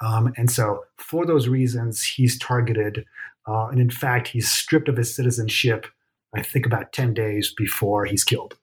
Um, 0.00 0.32
and 0.36 0.50
so, 0.50 0.84
for 0.98 1.24
those 1.24 1.48
reasons, 1.48 2.04
he's 2.04 2.38
targeted. 2.38 3.04
Uh, 3.46 3.68
and 3.68 3.80
in 3.80 3.90
fact, 3.90 4.28
he's 4.28 4.50
stripped 4.50 4.88
of 4.88 4.96
his 4.96 5.14
citizenship, 5.14 5.86
I 6.34 6.42
think, 6.42 6.66
about 6.66 6.92
10 6.92 7.14
days 7.14 7.52
before 7.56 8.04
he's 8.04 8.24
killed. 8.24 8.56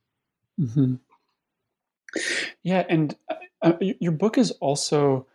Mm-hmm. 0.60 0.96
Yeah. 2.62 2.86
And 2.90 3.16
uh, 3.30 3.36
uh 3.62 3.74
your 3.80 4.12
book 4.12 4.38
is 4.38 4.52
also 4.52 5.26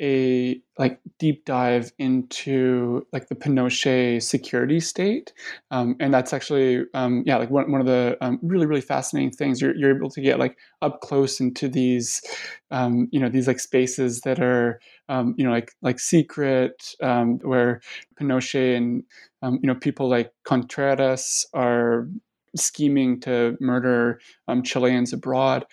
a 0.00 0.60
like 0.78 1.00
deep 1.18 1.44
dive 1.44 1.92
into 1.98 3.06
like 3.12 3.28
the 3.28 3.34
Pinochet 3.34 4.22
security 4.22 4.80
state, 4.80 5.32
um, 5.70 5.96
and 6.00 6.12
that's 6.14 6.32
actually 6.32 6.84
um, 6.94 7.22
yeah 7.26 7.36
like 7.36 7.50
one, 7.50 7.70
one 7.72 7.80
of 7.80 7.86
the 7.86 8.16
um, 8.20 8.38
really 8.42 8.66
really 8.66 8.80
fascinating 8.80 9.30
things. 9.30 9.60
You're 9.60 9.74
you're 9.76 9.96
able 9.96 10.10
to 10.10 10.20
get 10.20 10.38
like 10.38 10.56
up 10.82 11.00
close 11.00 11.40
into 11.40 11.68
these 11.68 12.22
um, 12.70 13.08
you 13.10 13.20
know 13.20 13.28
these 13.28 13.46
like 13.48 13.60
spaces 13.60 14.20
that 14.22 14.40
are 14.40 14.80
um, 15.08 15.34
you 15.36 15.44
know 15.44 15.50
like 15.50 15.72
like 15.82 15.98
secret 15.98 16.94
um, 17.02 17.38
where 17.40 17.80
Pinochet 18.20 18.76
and 18.76 19.02
you 19.42 19.66
know 19.66 19.74
people 19.74 20.08
like 20.08 20.32
Contreras 20.44 21.46
are 21.54 22.08
scheming 22.56 23.20
to 23.20 23.56
murder 23.60 24.20
Chileans 24.62 25.12
abroad. 25.12 25.64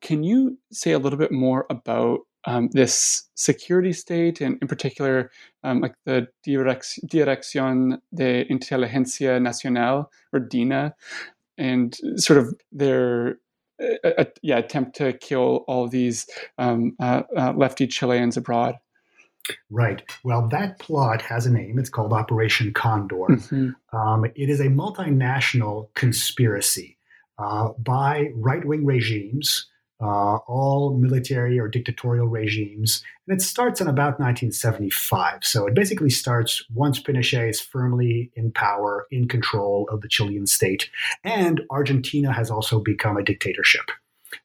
can 0.00 0.22
you 0.22 0.58
say 0.72 0.92
a 0.92 0.98
little 0.98 1.18
bit 1.18 1.32
more 1.32 1.66
about 1.70 2.20
um, 2.48 2.70
this 2.72 3.28
security 3.34 3.92
state, 3.92 4.40
and 4.40 4.58
in 4.62 4.68
particular, 4.68 5.30
um, 5.64 5.82
like 5.82 5.94
the 6.06 6.26
Dirección 6.46 7.98
de 8.14 8.46
Inteligencia 8.46 9.40
Nacional, 9.40 10.10
or 10.32 10.40
DINA, 10.40 10.94
and 11.58 11.94
sort 12.16 12.38
of 12.38 12.54
their 12.72 13.36
uh, 13.82 14.08
uh, 14.18 14.24
yeah 14.42 14.56
attempt 14.56 14.96
to 14.96 15.12
kill 15.12 15.64
all 15.68 15.88
these 15.88 16.26
um, 16.56 16.96
uh, 16.98 17.22
uh, 17.36 17.52
lefty 17.52 17.86
Chileans 17.86 18.38
abroad. 18.38 18.76
Right. 19.70 20.02
Well, 20.24 20.48
that 20.48 20.78
plot 20.78 21.20
has 21.22 21.44
a 21.44 21.52
name. 21.52 21.78
It's 21.78 21.90
called 21.90 22.12
Operation 22.14 22.72
Condor. 22.72 23.28
Mm-hmm. 23.28 23.96
Um, 23.96 24.24
it 24.24 24.48
is 24.48 24.60
a 24.60 24.68
multinational 24.68 25.88
conspiracy 25.94 26.96
uh, 27.38 27.70
by 27.78 28.30
right 28.34 28.64
wing 28.64 28.86
regimes 28.86 29.66
uh, 30.00 30.36
all 30.46 30.96
military 30.96 31.58
or 31.58 31.68
dictatorial 31.68 32.28
regimes. 32.28 33.02
And 33.26 33.38
it 33.38 33.42
starts 33.42 33.80
in 33.80 33.88
about 33.88 34.20
1975. 34.20 35.44
So 35.44 35.66
it 35.66 35.74
basically 35.74 36.10
starts 36.10 36.62
once 36.72 37.00
Pinochet 37.00 37.50
is 37.50 37.60
firmly 37.60 38.30
in 38.34 38.52
power, 38.52 39.06
in 39.10 39.28
control 39.28 39.88
of 39.90 40.00
the 40.00 40.08
Chilean 40.08 40.46
state. 40.46 40.88
And 41.24 41.62
Argentina 41.70 42.32
has 42.32 42.50
also 42.50 42.80
become 42.80 43.16
a 43.16 43.24
dictatorship. 43.24 43.90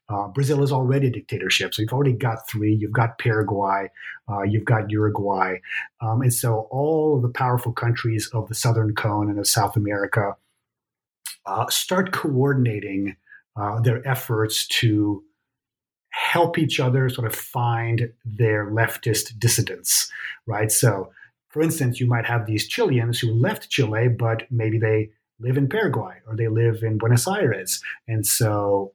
Uh, 0.09 0.27
Brazil 0.27 0.63
is 0.63 0.71
already 0.71 1.07
a 1.07 1.11
dictatorship, 1.11 1.73
so 1.73 1.81
you've 1.81 1.93
already 1.93 2.13
got 2.13 2.47
three. 2.49 2.73
You've 2.73 2.91
got 2.91 3.19
Paraguay, 3.19 3.89
uh, 4.29 4.43
you've 4.43 4.65
got 4.65 4.89
Uruguay, 4.89 5.57
um, 6.01 6.21
and 6.21 6.33
so 6.33 6.67
all 6.71 7.15
of 7.15 7.21
the 7.21 7.29
powerful 7.29 7.71
countries 7.71 8.29
of 8.33 8.47
the 8.47 8.55
southern 8.55 8.95
cone 8.95 9.29
and 9.29 9.39
of 9.39 9.47
South 9.47 9.75
America 9.75 10.35
uh, 11.45 11.67
start 11.69 12.11
coordinating 12.11 13.15
uh, 13.55 13.79
their 13.81 14.05
efforts 14.07 14.67
to 14.67 15.23
help 16.13 16.59
each 16.59 16.79
other 16.79 17.09
sort 17.09 17.25
of 17.27 17.35
find 17.35 18.11
their 18.23 18.69
leftist 18.69 19.37
dissidents, 19.39 20.09
right? 20.45 20.71
So, 20.71 21.11
for 21.49 21.61
instance, 21.61 21.99
you 21.99 22.05
might 22.05 22.25
have 22.25 22.45
these 22.45 22.67
Chileans 22.67 23.19
who 23.19 23.31
left 23.31 23.69
Chile, 23.69 24.07
but 24.09 24.43
maybe 24.51 24.77
they 24.77 25.09
live 25.39 25.57
in 25.57 25.67
Paraguay 25.67 26.15
or 26.27 26.35
they 26.35 26.47
live 26.47 26.83
in 26.83 26.99
Buenos 26.99 27.27
Aires. 27.27 27.81
And 28.07 28.25
so, 28.25 28.93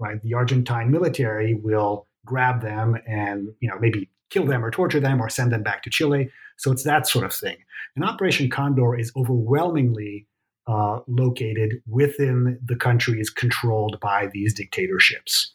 right, 0.00 0.20
the 0.22 0.34
Argentine 0.34 0.90
military 0.90 1.54
will 1.54 2.08
grab 2.24 2.62
them 2.62 2.96
and, 3.06 3.54
you 3.60 3.68
know, 3.68 3.78
maybe 3.78 4.10
kill 4.30 4.44
them 4.44 4.64
or 4.64 4.72
torture 4.72 5.00
them 5.00 5.20
or 5.20 5.28
send 5.28 5.52
them 5.52 5.62
back 5.62 5.84
to 5.84 5.90
Chile. 5.90 6.30
So 6.56 6.72
it's 6.72 6.82
that 6.82 7.06
sort 7.06 7.24
of 7.24 7.32
thing. 7.32 7.56
And 7.94 8.04
Operation 8.04 8.50
Condor 8.50 8.98
is 8.98 9.12
overwhelmingly 9.16 10.26
uh, 10.66 10.98
located 11.06 11.80
within 11.86 12.58
the 12.64 12.74
countries 12.74 13.30
controlled 13.30 14.00
by 14.00 14.28
these 14.32 14.52
dictatorships. 14.52 15.52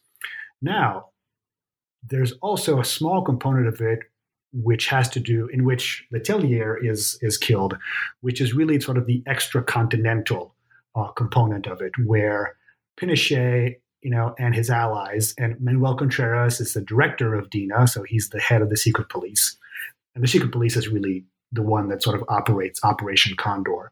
Now, 0.61 1.07
there's 2.07 2.33
also 2.33 2.79
a 2.79 2.85
small 2.85 3.21
component 3.23 3.67
of 3.67 3.81
it 3.81 3.99
which 4.53 4.87
has 4.87 5.07
to 5.09 5.19
do 5.19 5.47
in 5.47 5.63
which 5.63 6.05
Letelier 6.13 6.77
is 6.83 7.17
is 7.21 7.37
killed, 7.37 7.77
which 8.21 8.41
is 8.41 8.53
really 8.53 8.79
sort 8.79 8.97
of 8.97 9.05
the 9.05 9.23
extra 9.25 9.63
continental 9.63 10.55
uh, 10.95 11.07
component 11.09 11.67
of 11.67 11.81
it, 11.81 11.93
where 12.05 12.57
Pinochet, 12.99 13.77
you 14.01 14.11
know, 14.11 14.35
and 14.37 14.53
his 14.53 14.69
allies, 14.69 15.33
and 15.37 15.59
Manuel 15.61 15.95
Contreras 15.95 16.59
is 16.59 16.73
the 16.73 16.81
director 16.81 17.33
of 17.33 17.49
DINA, 17.49 17.87
so 17.87 18.03
he's 18.03 18.29
the 18.29 18.41
head 18.41 18.61
of 18.61 18.69
the 18.69 18.77
secret 18.77 19.09
police, 19.09 19.57
and 20.15 20.23
the 20.23 20.27
secret 20.27 20.51
police 20.51 20.75
is 20.75 20.89
really 20.89 21.23
the 21.51 21.61
one 21.61 21.87
that 21.89 22.03
sort 22.03 22.19
of 22.19 22.25
operates 22.27 22.79
Operation 22.83 23.35
Condor. 23.37 23.91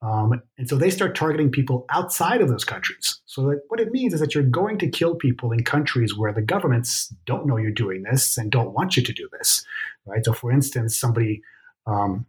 Um, 0.00 0.40
and 0.56 0.68
so 0.68 0.76
they 0.76 0.90
start 0.90 1.16
targeting 1.16 1.50
people 1.50 1.84
outside 1.90 2.40
of 2.40 2.48
those 2.48 2.64
countries. 2.64 3.20
So 3.26 3.58
what 3.68 3.80
it 3.80 3.90
means 3.90 4.14
is 4.14 4.20
that 4.20 4.34
you're 4.34 4.44
going 4.44 4.78
to 4.78 4.88
kill 4.88 5.16
people 5.16 5.50
in 5.50 5.64
countries 5.64 6.16
where 6.16 6.32
the 6.32 6.42
governments 6.42 7.12
don't 7.26 7.46
know 7.46 7.56
you're 7.56 7.72
doing 7.72 8.04
this 8.04 8.38
and 8.38 8.50
don't 8.50 8.72
want 8.72 8.96
you 8.96 9.02
to 9.02 9.12
do 9.12 9.28
this, 9.38 9.64
right? 10.06 10.24
So, 10.24 10.32
for 10.32 10.52
instance, 10.52 10.96
somebody 10.96 11.42
um, 11.86 12.26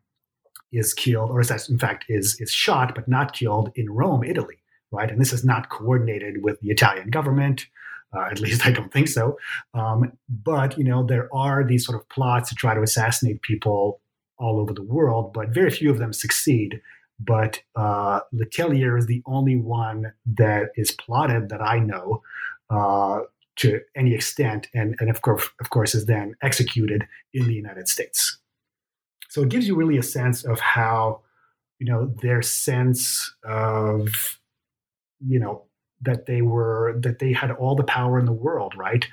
is 0.71 0.93
killed, 0.93 1.29
or 1.29 1.41
is 1.41 1.69
in 1.69 1.77
fact 1.77 2.05
is 2.09 2.39
is 2.39 2.51
shot 2.51 2.95
but 2.95 3.07
not 3.07 3.33
killed 3.33 3.71
in 3.75 3.89
Rome, 3.89 4.23
Italy, 4.23 4.57
right? 4.91 5.09
And 5.09 5.21
this 5.21 5.33
is 5.33 5.45
not 5.45 5.69
coordinated 5.69 6.43
with 6.43 6.59
the 6.61 6.69
Italian 6.69 7.09
government. 7.09 7.67
Uh, 8.15 8.21
at 8.31 8.39
least 8.39 8.65
I 8.65 8.71
don't 8.71 8.91
think 8.91 9.09
so. 9.09 9.37
Um, 9.75 10.11
but 10.27 10.75
you 10.77 10.83
know 10.83 11.03
there 11.03 11.29
are 11.33 11.63
these 11.63 11.85
sort 11.85 11.99
of 11.99 12.09
plots 12.09 12.49
to 12.49 12.55
try 12.55 12.73
to 12.73 12.81
assassinate 12.81 13.43
people 13.43 14.01
all 14.39 14.59
over 14.59 14.73
the 14.73 14.81
world, 14.81 15.33
but 15.33 15.49
very 15.49 15.69
few 15.69 15.91
of 15.91 15.99
them 15.99 16.13
succeed 16.13 16.81
but 17.19 17.61
uh, 17.75 18.21
Letelier 18.33 18.97
is 18.97 19.07
the 19.07 19.21
only 19.25 19.55
one 19.55 20.13
that 20.25 20.69
is 20.75 20.91
plotted 20.91 21.49
that 21.49 21.61
I 21.61 21.79
know 21.79 22.21
uh, 22.69 23.21
to 23.57 23.81
any 23.95 24.13
extent, 24.13 24.67
and, 24.73 24.95
and 24.99 25.09
of 25.09 25.21
course, 25.21 25.49
of 25.59 25.69
course, 25.69 25.93
is 25.93 26.05
then 26.05 26.35
executed 26.41 27.05
in 27.33 27.47
the 27.47 27.53
United 27.53 27.89
States. 27.89 28.39
So 29.29 29.41
it 29.41 29.49
gives 29.49 29.67
you 29.67 29.75
really 29.75 29.97
a 29.97 30.03
sense 30.03 30.45
of 30.45 30.59
how, 30.59 31.21
you 31.77 31.85
know, 31.85 32.13
their 32.21 32.41
sense 32.41 33.33
of, 33.43 34.39
you 35.19 35.39
know, 35.39 35.65
that 36.01 36.25
they 36.25 36.41
were 36.41 36.97
that 37.01 37.19
they 37.19 37.33
had 37.33 37.51
all 37.51 37.75
the 37.75 37.83
power 37.83 38.17
in 38.17 38.25
the 38.25 38.31
world, 38.31 38.73
right? 38.77 39.05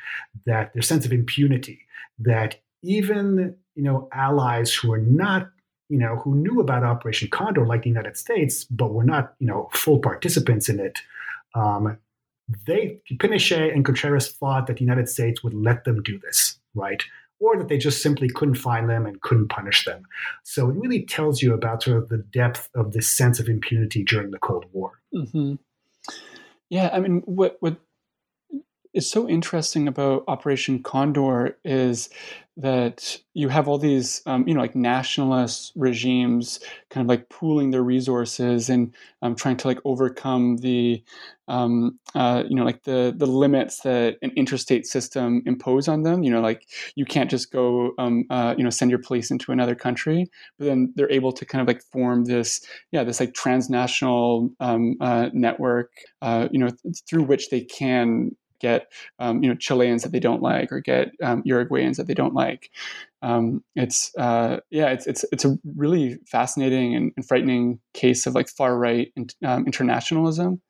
That 0.47 0.73
their 0.73 0.83
sense 0.83 1.05
of 1.05 1.13
impunity, 1.13 1.81
that 2.21 2.61
even 2.83 3.57
you 3.75 3.83
know 3.83 4.09
allies 4.13 4.73
who 4.73 4.93
are 4.93 4.99
not 4.99 5.51
you 5.89 5.99
know, 5.99 6.17
who 6.17 6.35
knew 6.35 6.61
about 6.61 6.83
Operation 6.83 7.29
Condor, 7.31 7.67
like 7.67 7.83
the 7.83 7.89
United 7.89 8.17
States, 8.17 8.65
but 8.65 8.93
were 8.93 9.05
not, 9.05 9.35
you 9.39 9.47
know, 9.47 9.69
full 9.73 9.99
participants 9.99 10.69
in 10.69 10.81
it. 10.81 10.99
Um, 11.55 11.99
they, 12.67 12.99
Pinochet 13.13 13.73
and 13.73 13.85
Contreras 13.85 14.31
thought 14.31 14.67
that 14.67 14.77
the 14.77 14.83
United 14.85 15.09
States 15.09 15.43
would 15.43 15.55
let 15.55 15.85
them 15.85 16.03
do 16.03 16.19
this, 16.19 16.59
right? 16.75 17.03
Or 17.39 17.57
that 17.59 17.69
they 17.69 17.79
just 17.79 18.03
simply 18.03 18.29
couldn't 18.29 18.55
find 18.55 18.89
them 18.89 19.05
and 19.07 19.21
couldn't 19.21 19.49
punish 19.49 19.85
them. 19.85 20.03
So 20.45 20.71
it 20.71 20.77
really 20.77 21.03
tells 21.05 21.43
you 21.43 21.55
about 21.55 21.83
sort 21.83 21.99
of 21.99 22.09
the 22.09 22.19
depth 22.19 22.69
of 22.75 22.93
this 22.93 23.11
sense 23.11 23.41
of 23.41 23.49
impunity 23.49 24.05
during 24.05 24.31
the 24.31 24.39
Cold 24.39 24.67
War. 24.73 24.93
Mm-hmm. 25.15 25.55
Yeah, 26.69 26.91
I 26.93 26.99
mean, 27.01 27.23
what 27.27 27.59
what 27.61 27.77
is 28.97 29.09
so 29.11 29.29
interesting 29.29 29.87
about 29.87 30.25
Operation 30.27 30.83
Condor 30.83 31.59
is 31.65 32.09
that 32.59 33.19
you 33.35 33.51
have 33.51 33.69
all 33.69 33.77
these, 33.77 34.23
um, 34.25 34.49
you 34.49 34.55
know, 34.55 34.63
like 34.63 34.75
nationalist 34.75 35.73
regimes 35.77 36.59
kind 36.89 37.05
of 37.05 37.09
like 37.09 37.29
pooling 37.29 37.71
their 37.71 37.83
resources 37.83 38.71
and 38.71 38.95
um, 39.21 39.35
trying 39.35 39.59
to 39.59 39.69
like 39.69 39.79
overcome 39.85 40.57
the, 40.57 41.05
um, 41.49 41.99
uh, 42.15 42.45
you 42.49 42.57
know, 42.57 42.65
like 42.65 42.83
the 42.85 43.13
the 43.15 43.27
limits 43.27 43.81
that 43.81 44.17
an 44.23 44.33
interstate 44.37 44.87
system 44.87 45.43
impose 45.45 45.87
on 45.87 46.03
them. 46.03 46.23
You 46.23 46.31
know, 46.31 46.41
like 46.41 46.67
you 46.95 47.05
can't 47.05 47.31
just 47.31 47.53
go, 47.53 47.93
um, 47.99 48.25
uh, 48.31 48.55
you 48.57 48.65
know, 48.65 48.71
send 48.71 48.91
your 48.91 49.01
police 49.01 49.31
into 49.31 49.53
another 49.53 49.75
country. 49.75 50.31
But 50.59 50.65
then 50.65 50.95
they're 50.97 51.13
able 51.13 51.33
to 51.33 51.45
kind 51.45 51.61
of 51.61 51.69
like 51.69 51.83
form 51.93 52.25
this, 52.25 52.65
yeah, 52.91 53.05
this 53.05 53.21
like 53.21 53.35
transnational 53.35 54.49
um, 54.61 54.97
uh, 55.03 55.29
network, 55.35 55.93
uh, 56.23 56.49
you 56.51 56.59
know, 56.59 56.69
th- 56.69 57.03
through 57.07 57.25
which 57.25 57.51
they 57.51 57.61
can 57.61 58.31
get 58.61 58.93
um, 59.19 59.43
you 59.43 59.49
know 59.49 59.57
Chileans 59.57 60.03
that 60.03 60.13
they 60.13 60.21
don't 60.21 60.43
like 60.43 60.73
or 60.73 60.81
get 60.81 61.11
um, 61.23 61.43
Uruguayans 61.45 61.97
that 61.97 62.07
they 62.07 62.15
don't 62.15 62.35
like. 62.35 62.71
Um, 63.23 63.65
it's 63.75 64.17
uh, 64.17 64.61
yeah, 64.71 64.91
it's 64.91 65.07
it's 65.07 65.25
it's 65.33 65.45
a 65.45 65.59
really 65.77 66.19
fascinating 66.27 66.95
and, 66.95 67.13
and 67.17 67.27
frightening 67.27 67.81
case 67.95 68.27
of 68.27 68.35
like 68.35 68.49
far 68.49 68.77
right 68.77 69.13
um, 69.45 69.67
internationalism 69.67 70.61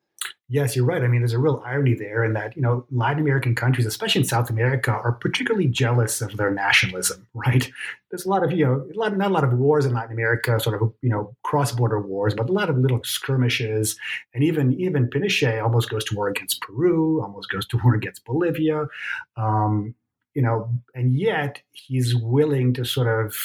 Yes, 0.49 0.75
you're 0.75 0.85
right. 0.85 1.03
I 1.03 1.07
mean, 1.07 1.21
there's 1.21 1.33
a 1.33 1.39
real 1.39 1.61
irony 1.65 1.93
there 1.93 2.23
in 2.23 2.33
that, 2.33 2.55
you 2.55 2.61
know, 2.61 2.85
Latin 2.89 3.19
American 3.19 3.53
countries, 3.53 3.85
especially 3.85 4.21
in 4.21 4.27
South 4.27 4.49
America, 4.49 4.91
are 4.91 5.11
particularly 5.11 5.67
jealous 5.67 6.21
of 6.21 6.37
their 6.37 6.51
nationalism, 6.51 7.27
right? 7.33 7.69
There's 8.09 8.25
a 8.25 8.29
lot 8.29 8.43
of, 8.43 8.51
you 8.51 8.65
know, 8.65 8.87
a 8.93 8.97
lot, 8.97 9.17
not 9.17 9.31
a 9.31 9.33
lot 9.33 9.43
of 9.43 9.53
wars 9.53 9.85
in 9.85 9.93
Latin 9.93 10.13
America, 10.13 10.59
sort 10.59 10.81
of, 10.81 10.93
you 11.01 11.09
know, 11.09 11.35
cross-border 11.43 12.01
wars, 12.01 12.33
but 12.33 12.49
a 12.49 12.53
lot 12.53 12.69
of 12.69 12.77
little 12.77 13.01
skirmishes. 13.03 13.97
And 14.33 14.43
even, 14.43 14.73
even 14.79 15.09
Pinochet 15.09 15.61
almost 15.61 15.89
goes 15.89 16.05
to 16.05 16.15
war 16.15 16.29
against 16.29 16.61
Peru, 16.61 17.21
almost 17.21 17.49
goes 17.49 17.67
to 17.67 17.77
war 17.83 17.95
against 17.95 18.23
Bolivia. 18.23 18.85
Um, 19.35 19.95
you 20.33 20.43
know, 20.43 20.69
and 20.93 21.17
yet 21.17 21.61
he's 21.71 22.15
willing 22.15 22.71
to 22.75 22.85
sort 22.85 23.07
of 23.07 23.35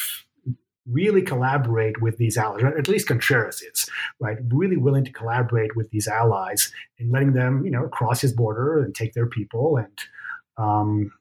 really 0.89 1.21
collaborate 1.21 2.01
with 2.01 2.17
these 2.17 2.37
allies, 2.37 2.63
or 2.63 2.77
at 2.77 2.87
least 2.87 3.07
Contreras 3.07 3.61
is, 3.61 3.89
right? 4.19 4.37
Really 4.49 4.77
willing 4.77 5.05
to 5.05 5.11
collaborate 5.11 5.75
with 5.75 5.89
these 5.91 6.07
allies 6.07 6.71
and 6.99 7.11
letting 7.11 7.33
them, 7.33 7.63
you 7.63 7.71
know, 7.71 7.87
cross 7.87 8.21
his 8.21 8.33
border 8.33 8.79
and 8.79 8.93
take 8.93 9.13
their 9.13 9.27
people. 9.27 9.77
And 9.77 9.99
um, 10.57 11.11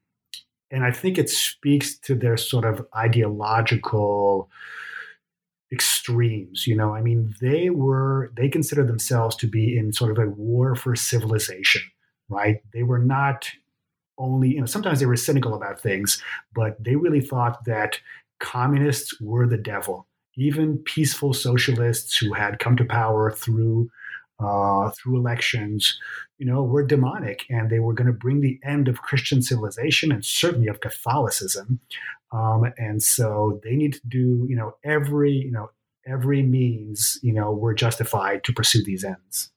and 0.71 0.85
I 0.85 0.91
think 0.91 1.19
it 1.19 1.29
speaks 1.29 1.97
to 1.99 2.15
their 2.15 2.37
sort 2.37 2.65
of 2.65 2.87
ideological 2.97 4.49
extremes. 5.71 6.67
You 6.67 6.77
know, 6.77 6.95
I 6.95 7.03
mean, 7.03 7.35
they 7.41 7.71
were 7.71 8.33
they 8.37 8.49
consider 8.49 8.85
themselves 8.85 9.37
to 9.37 9.47
be 9.47 9.77
in 9.77 9.93
sort 9.93 10.11
of 10.11 10.19
a 10.19 10.29
war 10.29 10.75
for 10.75 10.97
civilization, 10.97 11.83
right? 12.29 12.63
They 12.73 12.83
were 12.83 12.99
not 12.99 13.49
only, 14.19 14.51
you 14.51 14.61
know, 14.61 14.67
sometimes 14.67 15.01
they 15.01 15.07
were 15.07 15.17
cynical 15.17 15.55
about 15.55 15.81
things, 15.81 16.23
but 16.55 16.83
they 16.83 16.97
really 16.97 17.21
thought 17.21 17.65
that 17.65 17.99
communists 18.43 19.19
were 19.21 19.47
the 19.47 19.57
devil. 19.57 20.07
Even 20.37 20.79
peaceful 20.79 21.33
socialists 21.33 22.17
who 22.17 22.33
had 22.33 22.59
come 22.59 22.77
to 22.77 22.85
power 22.85 23.31
through 23.31 23.91
uh, 24.41 24.91
through 24.91 25.17
elections, 25.17 25.97
you 26.39 26.47
know, 26.47 26.65
were 26.65 26.85
demonic, 26.85 27.45
and 27.49 27.71
they 27.71 27.79
were 27.79 27.93
going 27.93 28.09
to 28.09 28.13
bring 28.13 28.41
the 28.41 28.59
end 28.65 28.89
of 28.89 29.03
Christian 29.03 29.41
civilization 29.41 30.11
and 30.11 30.25
certainly 30.25 30.67
of 30.67 30.81
Catholicism. 30.81 31.79
Um, 32.33 32.65
and 32.77 33.03
so 33.03 33.61
they 33.63 33.77
need 33.77 33.93
to 33.93 34.01
do, 34.09 34.45
you 34.49 34.57
know, 34.57 34.75
every, 34.85 35.33
you 35.33 35.53
know, 35.53 35.71
every 36.07 36.43
means, 36.43 37.21
you 37.23 37.33
know, 37.33 37.53
were 37.53 37.75
justified 37.75 38.43
to 38.45 38.53
pursue 38.53 38.83
these 38.83 39.05
ends. 39.05 39.53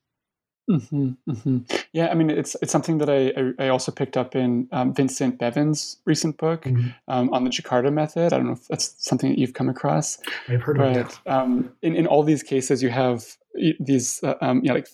Mm-hmm, 0.70 1.10
mm-hmm. 1.30 1.58
Yeah, 1.94 2.08
I 2.08 2.16
mean, 2.16 2.32
it's 2.32 2.56
it's 2.62 2.72
something 2.72 2.98
that 2.98 3.10
I 3.10 3.64
I, 3.64 3.70
also 3.70 3.92
picked 3.92 4.18
up 4.18 4.36
in 4.36 4.68
um, 4.72 4.96
Vincent 4.96 5.38
Bevins' 5.38 5.98
recent 6.06 6.38
book 6.38 6.64
mm-hmm. 6.64 6.90
um, 7.08 7.32
on 7.32 7.44
the 7.44 7.52
Jakarta 7.52 7.94
method. 7.94 8.34
I 8.34 8.38
don't 8.38 8.48
know 8.48 8.54
if 8.54 8.68
that's 8.68 8.96
something 8.98 9.30
that 9.30 9.38
you've 9.38 9.54
come 9.54 9.70
across. 9.70 10.18
I've 10.50 10.64
heard 10.64 10.78
but, 10.78 10.90
of 10.90 10.98
it. 10.98 11.20
Um, 11.28 11.72
in 11.84 11.96
in 11.96 12.08
all 12.08 12.24
these 12.24 12.42
cases, 12.42 12.82
you 12.82 12.90
have 12.90 13.38
these 13.80 14.24
uh, 14.24 14.36
um, 14.42 14.62
you 14.64 14.70
know, 14.70 14.76
like 14.76 14.88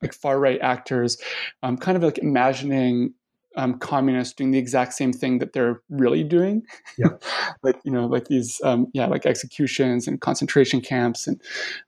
like 0.00 0.14
far 0.14 0.40
right 0.40 0.58
actors, 0.62 1.18
um, 1.62 1.76
kind 1.76 1.96
of 1.96 2.02
like 2.02 2.18
imagining 2.18 3.12
um, 3.56 3.78
communists 3.78 4.34
doing 4.34 4.50
the 4.50 4.58
exact 4.58 4.92
same 4.92 5.12
thing 5.12 5.38
that 5.38 5.52
they're 5.52 5.80
really 5.88 6.22
doing. 6.22 6.62
Yeah. 6.96 7.08
like, 7.62 7.76
you 7.84 7.90
know, 7.90 8.06
like 8.06 8.26
these, 8.26 8.60
um, 8.62 8.88
yeah, 8.92 9.06
like 9.06 9.26
executions 9.26 10.06
and 10.06 10.20
concentration 10.20 10.80
camps. 10.80 11.26
And 11.26 11.40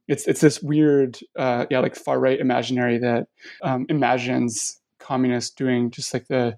it's, 0.08 0.26
it's 0.26 0.40
this 0.40 0.62
weird, 0.62 1.18
uh, 1.38 1.66
yeah, 1.70 1.80
like 1.80 1.94
far 1.94 2.18
right 2.18 2.40
imaginary 2.40 2.98
that 2.98 3.28
um, 3.62 3.86
imagines 3.88 4.80
communists 4.98 5.50
doing 5.54 5.90
just 5.90 6.14
like 6.14 6.28
the 6.28 6.56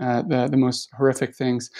uh, 0.00 0.22
the 0.22 0.48
the 0.48 0.56
most 0.56 0.88
horrific 0.96 1.36
things. 1.36 1.70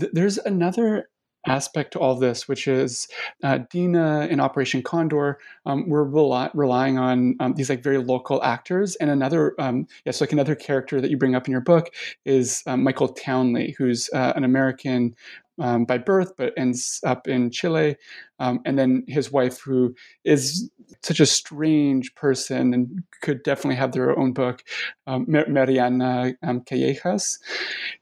Th- 0.00 0.10
there's 0.14 0.38
another 0.38 1.10
aspect 1.46 1.92
to 1.92 1.98
all 1.98 2.14
this, 2.16 2.48
which 2.48 2.68
is 2.68 3.08
uh, 3.42 3.58
DINA 3.70 4.26
in 4.30 4.40
Operation 4.40 4.82
Condor. 4.82 5.38
Um, 5.64 5.88
we're 5.88 6.04
rely- 6.04 6.50
relying 6.54 6.98
on 6.98 7.36
um, 7.40 7.54
these 7.54 7.70
like 7.70 7.82
very 7.82 7.98
local 7.98 8.42
actors, 8.42 8.96
and 8.96 9.10
another 9.10 9.54
um, 9.58 9.86
yes, 10.04 10.20
like 10.20 10.32
another 10.32 10.54
character 10.54 11.00
that 11.00 11.10
you 11.10 11.16
bring 11.16 11.34
up 11.34 11.46
in 11.46 11.52
your 11.52 11.60
book 11.60 11.90
is 12.24 12.62
um, 12.66 12.82
Michael 12.82 13.08
Townley, 13.08 13.74
who's 13.78 14.10
uh, 14.12 14.32
an 14.36 14.44
American 14.44 15.14
um, 15.58 15.84
by 15.84 15.98
birth, 15.98 16.32
but 16.36 16.52
ends 16.56 17.00
up 17.04 17.28
in 17.28 17.50
Chile. 17.50 17.96
Um, 18.38 18.60
and 18.64 18.78
then 18.78 19.04
his 19.08 19.32
wife, 19.32 19.60
who 19.60 19.94
is 20.24 20.70
such 21.02 21.20
a 21.20 21.26
strange 21.26 22.14
person 22.14 22.74
and 22.74 23.02
could 23.22 23.42
definitely 23.42 23.76
have 23.76 23.92
their 23.92 24.18
own 24.18 24.32
book, 24.32 24.62
um, 25.06 25.24
Mariana 25.28 26.34
um, 26.42 26.60
Callejas. 26.60 27.38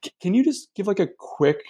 C- 0.04 0.10
can 0.20 0.34
you 0.34 0.44
just 0.44 0.74
give 0.74 0.86
like 0.86 1.00
a 1.00 1.08
quick 1.18 1.62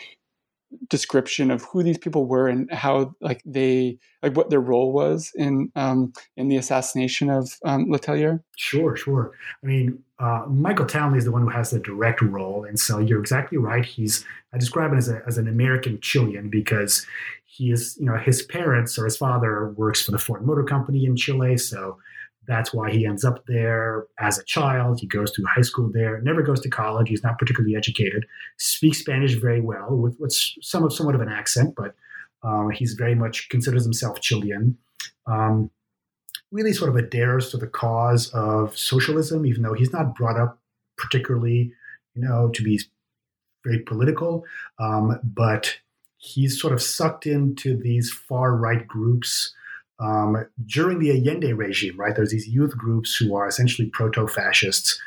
description 0.89 1.51
of 1.51 1.63
who 1.65 1.83
these 1.83 1.99
people 1.99 2.27
were 2.27 2.49
and 2.49 2.71
how 2.73 3.15
like 3.21 3.43
they 3.45 3.99
like 4.23 4.37
what 4.37 4.51
their 4.51 4.61
role 4.61 4.93
was 4.93 5.33
in 5.35 5.71
um, 5.77 6.13
in 6.37 6.49
the 6.49 6.57
assassination 6.57 7.31
of 7.31 7.51
um, 7.65 7.87
Letelier? 7.87 8.43
Sure, 8.57 8.97
sure. 8.97 9.33
I 9.63 9.67
mean, 9.67 10.03
uh, 10.19 10.45
Michael 10.49 10.87
Townley 10.87 11.19
is 11.19 11.25
the 11.25 11.33
one 11.33 11.43
who 11.43 11.49
has 11.49 11.71
the 11.71 11.81
direct 11.81 12.23
role, 12.23 12.65
and 12.65 12.79
so 12.79 12.99
you're 12.99 13.21
exactly 13.21 13.59
right. 13.59 13.85
He's 13.85 14.25
I 14.53 14.59
describe 14.59 14.93
him 14.93 14.99
as, 14.99 15.09
a, 15.09 15.23
as 15.27 15.39
an 15.39 15.49
American 15.49 16.01
Chilean 16.01 16.49
because 16.49 17.07
he 17.45 17.71
is, 17.71 17.97
you 18.01 18.07
know, 18.07 18.17
his 18.17 18.43
parents 18.43 18.99
or 18.99 19.05
his 19.05 19.17
father 19.17 19.71
works 19.77 20.03
for 20.03 20.11
the 20.11 20.19
Ford 20.19 20.45
Motor 20.45 20.65
Company 20.65 21.05
in 21.05 21.17
Chile, 21.17 21.57
so 21.57 21.99
that's 22.47 22.73
why 22.73 22.91
he 22.91 23.07
ends 23.07 23.25
up 23.25 23.45
there 23.47 24.07
as 24.19 24.39
a 24.39 24.45
child. 24.45 25.01
He 25.01 25.07
goes 25.07 25.31
through 25.31 25.47
high 25.47 25.63
school 25.63 25.91
there, 25.93 26.21
never 26.23 26.43
goes 26.43 26.61
to 26.61 26.69
college. 26.69 27.09
He's 27.09 27.23
not 27.23 27.39
particularly 27.39 27.77
educated. 27.77 28.27
Speaks 28.59 28.99
Spanish 28.99 29.35
very 29.35 29.61
well 29.61 29.97
with 29.97 30.17
what's 30.19 30.57
some 30.61 30.85
of 30.85 30.93
somewhat 30.93 31.15
of 31.15 31.21
an 31.21 31.29
accent, 31.29 31.75
but 31.77 31.95
um, 32.43 32.71
he's 32.71 32.95
very 32.95 33.15
much 33.15 33.49
considers 33.49 33.85
himself 33.85 34.21
Chilean. 34.21 34.77
Um, 35.27 35.71
really, 36.51 36.73
sort 36.73 36.91
of 36.91 36.97
adheres 36.97 37.51
to 37.51 37.57
the 37.57 37.67
cause 37.67 38.29
of 38.35 38.77
socialism, 38.77 39.47
even 39.47 39.63
though 39.63 39.75
he's 39.75 39.93
not 39.93 40.15
brought 40.15 40.39
up 40.39 40.59
particularly, 40.97 41.73
you 42.15 42.23
know, 42.23 42.51
to 42.51 42.63
be 42.63 42.81
very 43.65 43.81
political. 43.81 44.45
Um, 44.79 45.19
but 45.23 45.79
he's 46.19 46.61
sort 46.61 46.73
of 46.73 46.83
sucked 46.83 47.27
into 47.27 47.77
these 47.77 48.13
far 48.13 48.55
right 48.55 48.87
groups 48.87 49.53
um, 50.05 50.47
during 50.67 50.99
the 50.99 51.11
Allende 51.11 51.53
regime, 51.55 51.99
right? 51.99 52.15
There's 52.15 52.31
these 52.31 52.49
youth 52.49 52.77
groups 52.77 53.17
who 53.17 53.35
are 53.35 53.49
essentially 53.49 53.89
proto 53.89 54.27
fascists. 54.29 55.01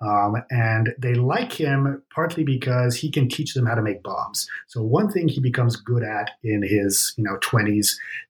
Um, 0.00 0.36
and 0.50 0.94
they 0.96 1.14
like 1.14 1.52
him 1.52 2.02
partly 2.14 2.44
because 2.44 2.94
he 2.94 3.10
can 3.10 3.28
teach 3.28 3.54
them 3.54 3.66
how 3.66 3.74
to 3.74 3.82
make 3.82 4.02
bombs. 4.02 4.48
So 4.68 4.82
one 4.82 5.10
thing 5.10 5.28
he 5.28 5.40
becomes 5.40 5.74
good 5.74 6.04
at 6.04 6.30
in 6.44 6.62
his 6.62 7.14
you 7.16 7.24
know 7.24 7.36
20s 7.38 7.88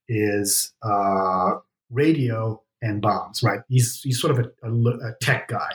is 0.09 0.73
uh, 0.83 1.57
radio 1.91 2.63
and 2.81 3.03
bombs. 3.03 3.43
Right? 3.43 3.61
He's 3.69 4.01
he's 4.03 4.21
sort 4.21 4.39
of 4.39 4.47
a, 4.47 4.67
a, 4.67 4.73
a 4.73 5.15
tech 5.21 5.49
guy, 5.49 5.73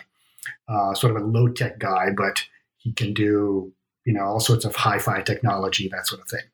uh, 0.68 0.96
sort 0.96 1.16
of 1.16 1.22
a 1.22 1.26
low 1.26 1.48
tech 1.48 1.78
guy, 1.78 2.08
but 2.18 2.44
he 2.78 2.92
can 2.92 3.14
do 3.14 3.72
you 4.04 4.14
know 4.14 4.24
all 4.24 4.40
sorts 4.40 4.66
of 4.66 4.76
hi-fi 4.76 5.22
technology, 5.22 5.90
that 5.90 6.08
sort 6.08 6.22
of 6.22 6.28
thing. 6.28 6.48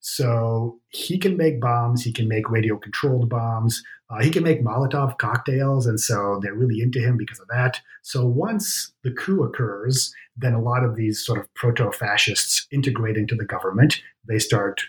So 0.00 0.80
he 0.88 1.18
can 1.18 1.36
make 1.36 1.60
bombs. 1.60 2.02
He 2.02 2.12
can 2.12 2.28
make 2.28 2.50
radio 2.50 2.76
controlled 2.76 3.28
bombs. 3.28 3.82
Uh, 4.10 4.22
he 4.22 4.30
can 4.30 4.42
make 4.42 4.64
Molotov 4.64 5.18
cocktails. 5.18 5.86
And 5.86 6.00
so 6.00 6.40
they're 6.42 6.54
really 6.54 6.80
into 6.80 7.00
him 7.00 7.16
because 7.16 7.40
of 7.40 7.48
that. 7.48 7.80
So 8.02 8.26
once 8.26 8.92
the 9.02 9.10
coup 9.10 9.42
occurs, 9.42 10.14
then 10.36 10.54
a 10.54 10.62
lot 10.62 10.84
of 10.84 10.96
these 10.96 11.24
sort 11.24 11.40
of 11.40 11.52
proto 11.54 11.90
fascists 11.92 12.66
integrate 12.70 13.16
into 13.16 13.34
the 13.34 13.44
government. 13.44 14.00
They 14.26 14.38
start 14.38 14.82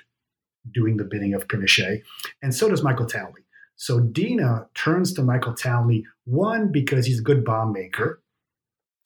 doing 0.71 0.97
the 0.97 1.05
bidding 1.05 1.33
of 1.33 1.47
Pinochet. 1.47 2.03
And 2.41 2.53
so 2.53 2.69
does 2.69 2.83
Michael 2.83 3.07
Townley. 3.07 3.41
So 3.75 3.99
DINA 4.01 4.67
turns 4.75 5.13
to 5.13 5.21
Michael 5.21 5.53
Townley, 5.53 6.05
one, 6.25 6.71
because 6.71 7.05
he's 7.05 7.19
a 7.19 7.23
good 7.23 7.45
bomb 7.45 7.71
maker 7.71 8.21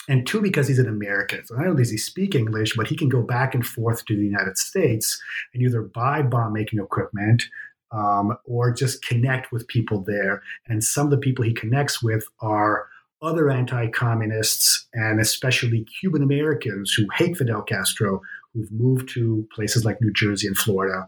and 0.08 0.28
two 0.28 0.42
because 0.42 0.68
he's 0.68 0.80
an 0.80 0.88
American. 0.88 1.46
So 1.46 1.56
not 1.56 1.68
only 1.68 1.84
does 1.84 1.92
he 1.92 1.98
speak 1.98 2.36
English, 2.36 2.76
but 2.76 2.88
he 2.88 2.96
can 2.96 3.10
go 3.10 3.22
back 3.22 3.56
and 3.56 3.66
forth 3.66 4.06
to 4.06 4.16
the 4.16 4.24
United 4.24 4.58
States 4.58 5.22
and 5.54 5.64
either 5.64 5.82
buy 5.82 6.22
bomb 6.22 6.54
making 6.54 6.80
equipment 6.80 7.44
um, 7.92 8.36
or 8.46 8.74
just 8.74 9.06
connect 9.06 9.52
with 9.52 9.68
people 9.68 10.04
there. 10.06 10.42
And 10.68 10.84
some 10.84 11.06
of 11.06 11.12
the 11.12 11.18
people 11.18 11.46
he 11.46 11.54
connects 11.54 12.04
with 12.04 12.26
are 12.42 12.88
other 13.22 13.50
anti-communists 13.50 14.88
and 14.94 15.22
especially 15.22 15.86
Cuban 16.00 16.22
Americans 16.22 16.94
who 16.94 17.08
hate 17.16 17.38
Fidel 17.38 17.62
Castro, 17.62 18.22
who've 18.54 18.72
moved 18.72 19.08
to 19.10 19.48
places 19.56 19.86
like 19.86 20.02
New 20.02 20.12
Jersey 20.12 20.48
and 20.48 20.58
Florida, 20.58 21.08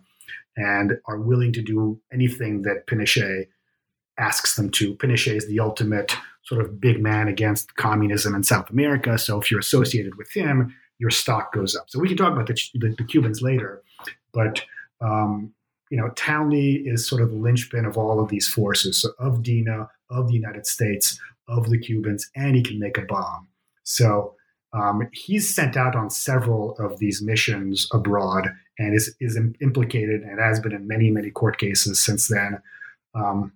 and 0.55 0.93
are 1.07 1.19
willing 1.19 1.51
to 1.53 1.61
do 1.61 1.99
anything 2.13 2.61
that 2.61 2.87
Pinochet 2.87 3.47
asks 4.17 4.55
them 4.55 4.69
to. 4.71 4.95
Pinochet 4.95 5.35
is 5.35 5.47
the 5.47 5.59
ultimate 5.59 6.15
sort 6.45 6.61
of 6.61 6.79
big 6.79 7.01
man 7.01 7.27
against 7.27 7.75
communism 7.75 8.35
in 8.35 8.43
South 8.43 8.69
America. 8.69 9.17
So 9.17 9.39
if 9.41 9.49
you're 9.49 9.59
associated 9.59 10.15
with 10.15 10.31
him, 10.31 10.75
your 10.99 11.09
stock 11.09 11.53
goes 11.53 11.75
up. 11.75 11.89
So 11.89 11.99
we 11.99 12.07
can 12.07 12.17
talk 12.17 12.33
about 12.33 12.47
the, 12.47 12.57
the, 12.75 12.95
the 12.97 13.03
Cubans 13.03 13.41
later, 13.41 13.83
but 14.33 14.63
um, 15.01 15.53
you 15.89 15.97
know, 15.97 16.09
Townley 16.15 16.75
is 16.85 17.07
sort 17.07 17.21
of 17.21 17.31
the 17.31 17.37
linchpin 17.37 17.85
of 17.85 17.97
all 17.97 18.19
of 18.19 18.29
these 18.29 18.47
forces, 18.47 19.01
so 19.01 19.09
of 19.19 19.43
DINA, 19.43 19.87
of 20.09 20.27
the 20.27 20.33
United 20.33 20.65
States, 20.65 21.19
of 21.47 21.69
the 21.69 21.77
Cubans, 21.77 22.29
and 22.35 22.55
he 22.55 22.63
can 22.63 22.79
make 22.79 22.97
a 22.97 23.03
bomb. 23.03 23.47
So 23.83 24.35
um, 24.73 25.07
he's 25.13 25.53
sent 25.53 25.77
out 25.77 25.95
on 25.95 26.09
several 26.09 26.75
of 26.77 26.99
these 26.99 27.21
missions 27.21 27.87
abroad 27.93 28.49
and 28.77 28.95
is, 28.95 29.15
is 29.19 29.37
implicated 29.61 30.21
and 30.21 30.39
has 30.39 30.59
been 30.59 30.73
in 30.73 30.87
many, 30.87 31.09
many 31.11 31.29
court 31.29 31.57
cases 31.57 32.03
since 32.03 32.27
then. 32.27 32.61
Um, 33.13 33.53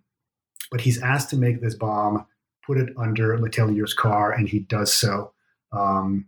but 0.71 0.81
he's 0.81 1.01
asked 1.01 1.29
to 1.31 1.35
make 1.35 1.61
this 1.61 1.75
bomb 1.75 2.25
put 2.69 2.77
it 2.77 2.93
under 2.97 3.35
Letelier's 3.39 3.95
car, 3.95 4.31
and 4.31 4.47
he 4.47 4.59
does 4.59 4.93
so. 4.93 5.33
Um, 5.71 6.27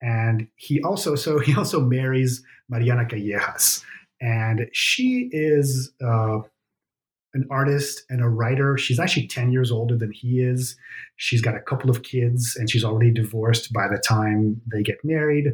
and 0.00 0.46
he 0.54 0.80
also, 0.82 1.16
so 1.16 1.40
he 1.40 1.54
also 1.58 1.80
marries 1.80 2.42
Mariana 2.68 3.04
Callejas, 3.04 3.82
and 4.20 4.68
she 4.72 5.28
is 5.32 5.92
uh, 6.00 6.38
an 7.34 7.48
artist 7.50 8.04
and 8.10 8.22
a 8.22 8.28
writer. 8.28 8.78
She's 8.78 9.00
actually 9.00 9.26
10 9.26 9.50
years 9.50 9.72
older 9.72 9.96
than 9.96 10.12
he 10.12 10.40
is. 10.40 10.76
She's 11.16 11.42
got 11.42 11.56
a 11.56 11.60
couple 11.60 11.90
of 11.90 12.04
kids, 12.04 12.56
and 12.56 12.70
she's 12.70 12.84
already 12.84 13.10
divorced 13.10 13.72
by 13.72 13.88
the 13.88 13.98
time 13.98 14.60
they 14.72 14.84
get 14.84 14.98
married. 15.02 15.48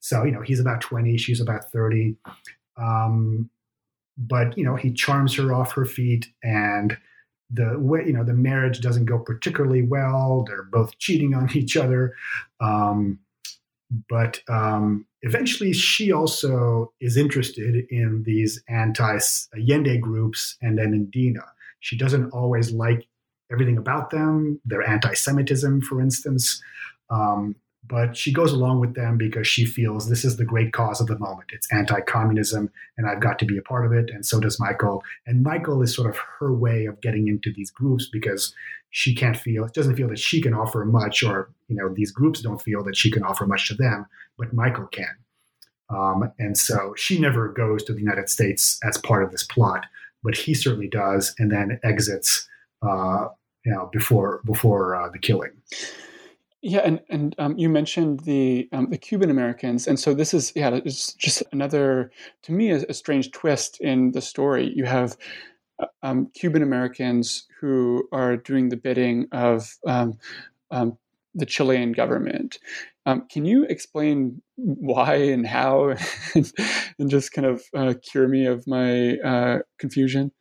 So, 0.00 0.24
you 0.24 0.32
know, 0.32 0.42
he's 0.42 0.60
about 0.60 0.80
20, 0.80 1.16
she's 1.18 1.40
about 1.40 1.70
30. 1.70 2.16
Um, 2.76 3.48
but, 4.16 4.58
you 4.58 4.64
know, 4.64 4.74
he 4.74 4.92
charms 4.92 5.36
her 5.36 5.52
off 5.52 5.72
her 5.72 5.84
feet 5.84 6.26
and 6.42 6.98
the 7.50 7.78
way 7.78 8.04
you 8.06 8.12
know 8.12 8.24
the 8.24 8.34
marriage 8.34 8.80
doesn't 8.80 9.06
go 9.06 9.18
particularly 9.18 9.82
well. 9.82 10.44
They're 10.46 10.64
both 10.64 10.98
cheating 10.98 11.34
on 11.34 11.50
each 11.56 11.76
other. 11.76 12.14
Um, 12.60 13.20
but 14.08 14.40
um, 14.48 15.06
eventually 15.22 15.72
she 15.72 16.12
also 16.12 16.92
is 17.00 17.16
interested 17.16 17.86
in 17.90 18.22
these 18.24 18.62
anti 18.68 19.18
Allende 19.56 19.98
groups 19.98 20.56
and 20.60 20.78
then 20.78 20.92
in 20.92 21.10
DINA. 21.10 21.44
She 21.80 21.96
doesn't 21.96 22.30
always 22.30 22.72
like 22.72 23.06
everything 23.50 23.78
about 23.78 24.10
them. 24.10 24.60
Their 24.64 24.82
anti-semitism 24.82 25.82
for 25.82 26.00
instance. 26.00 26.60
Um, 27.10 27.56
but 27.88 28.16
she 28.16 28.32
goes 28.32 28.52
along 28.52 28.80
with 28.80 28.94
them 28.94 29.16
because 29.16 29.46
she 29.46 29.64
feels 29.64 30.08
this 30.08 30.24
is 30.24 30.36
the 30.36 30.44
great 30.44 30.72
cause 30.72 31.00
of 31.00 31.06
the 31.06 31.18
moment. 31.18 31.50
It's 31.52 31.70
anti 31.72 32.00
communism, 32.02 32.70
and 32.96 33.08
I've 33.08 33.20
got 33.20 33.38
to 33.40 33.44
be 33.44 33.56
a 33.56 33.62
part 33.62 33.86
of 33.86 33.92
it. 33.92 34.10
And 34.10 34.24
so 34.24 34.40
does 34.40 34.60
Michael. 34.60 35.02
And 35.26 35.42
Michael 35.42 35.82
is 35.82 35.94
sort 35.94 36.10
of 36.10 36.18
her 36.38 36.52
way 36.52 36.86
of 36.86 37.00
getting 37.00 37.28
into 37.28 37.52
these 37.52 37.70
groups 37.70 38.08
because 38.12 38.54
she 38.90 39.14
can't 39.14 39.36
feel, 39.36 39.66
doesn't 39.68 39.96
feel 39.96 40.08
that 40.08 40.18
she 40.18 40.40
can 40.40 40.54
offer 40.54 40.84
much, 40.84 41.22
or, 41.22 41.50
you 41.68 41.76
know, 41.76 41.92
these 41.92 42.10
groups 42.10 42.40
don't 42.40 42.62
feel 42.62 42.82
that 42.84 42.96
she 42.96 43.10
can 43.10 43.22
offer 43.22 43.46
much 43.46 43.68
to 43.68 43.74
them, 43.74 44.06
but 44.38 44.52
Michael 44.52 44.86
can. 44.86 45.14
Um, 45.90 46.32
and 46.38 46.56
so 46.56 46.94
she 46.96 47.18
never 47.18 47.48
goes 47.48 47.82
to 47.84 47.92
the 47.92 48.00
United 48.00 48.28
States 48.28 48.78
as 48.82 48.98
part 48.98 49.22
of 49.24 49.30
this 49.30 49.42
plot, 49.42 49.86
but 50.22 50.36
he 50.36 50.54
certainly 50.54 50.88
does, 50.88 51.34
and 51.38 51.50
then 51.50 51.80
exits, 51.82 52.46
uh, 52.82 53.28
you 53.64 53.72
know, 53.72 53.88
before 53.92 54.40
before 54.44 54.94
uh, 54.94 55.08
the 55.10 55.18
killing. 55.18 55.52
Yeah, 56.60 56.80
and 56.80 57.00
and 57.08 57.34
um, 57.38 57.56
you 57.56 57.68
mentioned 57.68 58.20
the 58.20 58.68
um, 58.72 58.90
the 58.90 58.98
Cuban 58.98 59.30
Americans, 59.30 59.86
and 59.86 59.98
so 59.98 60.12
this 60.12 60.34
is 60.34 60.52
yeah, 60.56 60.74
it's 60.84 61.12
just 61.12 61.42
another 61.52 62.10
to 62.42 62.52
me 62.52 62.72
a, 62.72 62.84
a 62.88 62.94
strange 62.94 63.30
twist 63.30 63.80
in 63.80 64.10
the 64.10 64.20
story. 64.20 64.72
You 64.74 64.84
have 64.84 65.16
uh, 65.78 65.86
um, 66.02 66.30
Cuban 66.34 66.62
Americans 66.62 67.46
who 67.60 68.08
are 68.10 68.36
doing 68.36 68.70
the 68.70 68.76
bidding 68.76 69.28
of 69.30 69.76
um, 69.86 70.18
um, 70.72 70.98
the 71.32 71.46
Chilean 71.46 71.92
government. 71.92 72.58
Um, 73.06 73.26
can 73.30 73.44
you 73.44 73.64
explain 73.64 74.42
why 74.56 75.14
and 75.14 75.46
how, 75.46 75.94
and 76.34 77.08
just 77.08 77.32
kind 77.32 77.46
of 77.46 77.62
uh, 77.74 77.94
cure 78.02 78.28
me 78.28 78.46
of 78.46 78.66
my 78.66 79.16
uh, 79.18 79.58
confusion? 79.78 80.32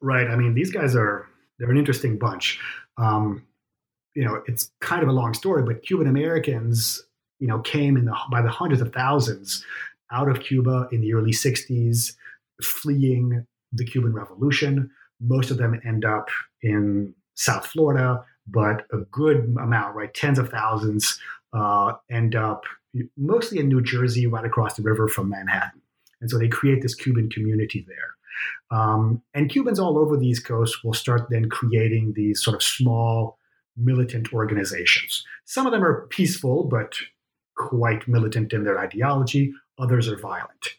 Right. 0.00 0.26
I 0.26 0.36
mean, 0.36 0.54
these 0.54 0.70
guys 0.72 0.96
are 0.96 1.28
they're 1.58 1.70
an 1.70 1.78
interesting 1.78 2.18
bunch. 2.18 2.58
Um, 2.96 3.46
you 4.14 4.24
know, 4.24 4.42
it's 4.46 4.70
kind 4.80 5.02
of 5.02 5.08
a 5.08 5.12
long 5.12 5.34
story, 5.34 5.62
but 5.62 5.82
Cuban 5.82 6.06
Americans, 6.06 7.02
you 7.38 7.46
know, 7.46 7.60
came 7.60 7.96
in 7.96 8.04
the, 8.04 8.16
by 8.30 8.42
the 8.42 8.50
hundreds 8.50 8.82
of 8.82 8.92
thousands 8.92 9.64
out 10.12 10.28
of 10.28 10.40
Cuba 10.40 10.88
in 10.90 11.00
the 11.00 11.14
early 11.14 11.32
60s, 11.32 12.14
fleeing 12.62 13.46
the 13.72 13.84
Cuban 13.84 14.12
Revolution. 14.12 14.90
Most 15.20 15.50
of 15.50 15.58
them 15.58 15.80
end 15.84 16.04
up 16.04 16.28
in 16.62 17.14
South 17.34 17.66
Florida, 17.66 18.24
but 18.46 18.84
a 18.92 18.98
good 19.10 19.56
amount, 19.60 19.94
right, 19.94 20.12
tens 20.12 20.38
of 20.38 20.48
thousands, 20.48 21.18
uh, 21.52 21.92
end 22.10 22.34
up 22.34 22.64
mostly 23.16 23.58
in 23.58 23.68
New 23.68 23.82
Jersey, 23.82 24.26
right 24.26 24.44
across 24.44 24.74
the 24.74 24.82
river 24.82 25.08
from 25.08 25.28
Manhattan. 25.28 25.80
And 26.20 26.28
so 26.28 26.38
they 26.38 26.48
create 26.48 26.82
this 26.82 26.94
Cuban 26.94 27.30
community 27.30 27.86
there. 27.86 28.78
Um, 28.78 29.22
and 29.34 29.50
Cubans 29.50 29.78
all 29.78 29.98
over 29.98 30.16
the 30.16 30.26
East 30.26 30.44
Coast 30.44 30.84
will 30.84 30.94
start 30.94 31.28
then 31.30 31.48
creating 31.48 32.14
these 32.14 32.42
sort 32.42 32.56
of 32.56 32.62
small 32.62 33.38
militant 33.76 34.32
organizations. 34.32 35.24
Some 35.44 35.66
of 35.66 35.72
them 35.72 35.84
are 35.84 36.06
peaceful, 36.08 36.64
but 36.64 36.94
quite 37.56 38.06
militant 38.08 38.52
in 38.52 38.64
their 38.64 38.78
ideology. 38.78 39.52
Others 39.78 40.08
are 40.08 40.18
violent. 40.18 40.76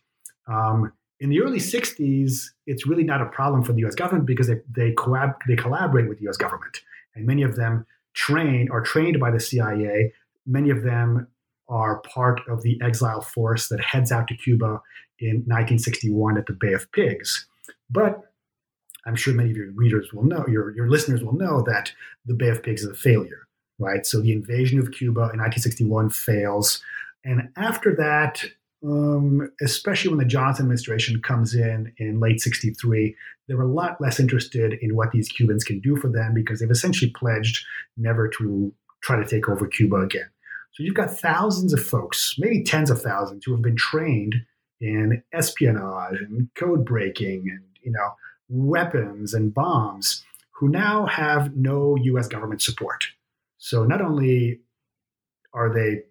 Um, 0.48 0.92
in 1.20 1.30
the 1.30 1.42
early 1.42 1.60
60s, 1.60 2.46
it's 2.66 2.88
really 2.88 3.04
not 3.04 3.22
a 3.22 3.28
problem 3.28 3.64
for 3.64 3.74
the 3.74 3.86
US 3.86 3.96
government 3.96 4.26
because 4.26 4.48
they, 4.48 4.60
they, 4.70 4.92
collab- 4.94 5.38
they 5.48 5.56
collaborate 5.56 6.10
with 6.10 6.20
the 6.20 6.28
US 6.30 6.38
government. 6.38 6.82
And 7.16 7.26
many 7.26 7.44
of 7.44 7.56
them 7.56 7.86
train 8.14 8.70
are 8.72 8.82
trained 8.82 9.20
by 9.20 9.32
the 9.32 9.40
CIA. 9.40 10.14
Many 10.46 10.72
of 10.72 10.84
them 10.84 11.28
are 11.70 12.00
part 12.00 12.42
of 12.50 12.64
the 12.64 12.80
exile 12.82 13.22
force 13.22 13.70
that 13.70 13.80
heads 13.80 14.12
out 14.12 14.28
to 14.28 14.36
Cuba 14.36 14.82
in 15.20 15.44
1961 15.46 16.38
at 16.38 16.48
the 16.48 16.54
Bay 16.54 16.74
of 16.74 16.92
Pigs. 16.92 17.48
But 17.90 18.31
I'm 19.06 19.16
sure 19.16 19.34
many 19.34 19.52
of 19.52 19.58
your 19.58 19.72
readers 19.72 20.14
will 20.14 20.24
know, 20.24 20.46
your, 20.48 20.76
your 20.76 20.90
listeners 20.90 21.24
will 21.24 21.36
know 21.36 21.64
that 21.64 21.92
the 22.26 22.34
Bay 22.34 22.50
of 22.50 22.64
Pigs 22.64 22.84
is 22.84 22.90
a 22.90 22.94
failure, 22.94 23.48
right? 23.80 24.06
So 24.06 24.22
the 24.22 24.32
invasion 24.32 24.80
of 24.80 24.92
Cuba 24.92 25.22
in 25.34 25.40
1961 25.40 26.12
fails. 26.12 26.82
And 27.24 27.50
after 27.56 27.96
that, 27.96 28.44
um, 28.84 29.52
especially 29.62 30.10
when 30.10 30.20
the 30.20 30.26
Johnson 30.26 30.66
administration 30.66 31.22
comes 31.22 31.54
in 31.54 31.94
in 31.98 32.20
late 32.20 32.42
63, 32.42 33.16
they're 33.48 33.62
a 33.62 33.68
lot 33.68 34.00
less 34.00 34.20
interested 34.20 34.74
in 34.82 34.96
what 34.96 35.12
these 35.12 35.30
Cubans 35.30 35.64
can 35.64 35.80
do 35.80 35.96
for 35.96 36.10
them 36.10 36.34
because 36.34 36.60
they've 36.60 36.72
essentially 36.72 37.12
pledged 37.12 37.64
never 37.98 38.28
to 38.40 38.74
try 39.04 39.18
to 39.18 39.28
take 39.28 39.50
over 39.50 39.68
Cuba 39.68 39.98
again. 39.98 40.30
So 40.74 40.84
you've 40.84 40.96
got 40.96 41.12
thousands 41.12 41.74
of 41.74 41.84
folks, 41.84 42.36
maybe 42.40 42.64
tens 42.64 42.90
of 42.90 43.02
thousands, 43.02 43.44
who 43.46 43.52
have 43.52 43.62
been 43.62 43.76
trained 43.76 44.36
in 44.80 45.22
espionage 45.34 46.20
and 46.22 46.50
code 46.56 46.86
breaking 46.86 47.46
and 47.50 47.62
you 47.84 47.92
know 47.92 48.16
weapons 48.52 49.34
and 49.34 49.54
bombs, 49.54 50.24
who 50.52 50.68
now 50.68 51.08
have 51.08 51.56
no 51.56 51.96
U.S. 51.96 52.28
government 52.28 52.62
support. 52.62 53.06
So 53.58 53.84
not 53.84 54.02
only 54.02 54.60
are 55.54 55.74
they 55.74 56.04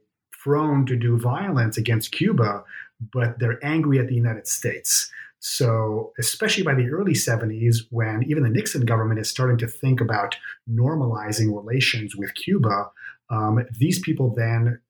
prone 0.43 0.87
to 0.87 0.97
do 0.97 1.19
violence 1.19 1.77
against 1.77 2.13
Cuba, 2.13 2.65
but 3.13 3.39
they're 3.39 3.65
angry 3.65 3.99
at 3.99 4.09
the 4.09 4.15
United 4.15 4.47
States. 4.47 5.11
So, 5.39 6.13
especially 6.19 6.65
by 6.65 6.75
the 6.75 6.91
early 6.91 7.15
70s, 7.15 7.87
when 7.91 8.25
even 8.25 8.43
the 8.43 8.51
Nixon 8.51 8.85
government 8.85 9.21
is 9.21 9.31
starting 9.31 9.57
to 9.59 9.67
think 9.67 10.01
about 10.01 10.37
normalizing 10.71 11.55
relations 11.55 12.15
with 12.15 12.35
Cuba, 12.35 12.91
um, 13.31 13.65
these 13.79 13.99
people 14.01 14.35
then 14.37 14.81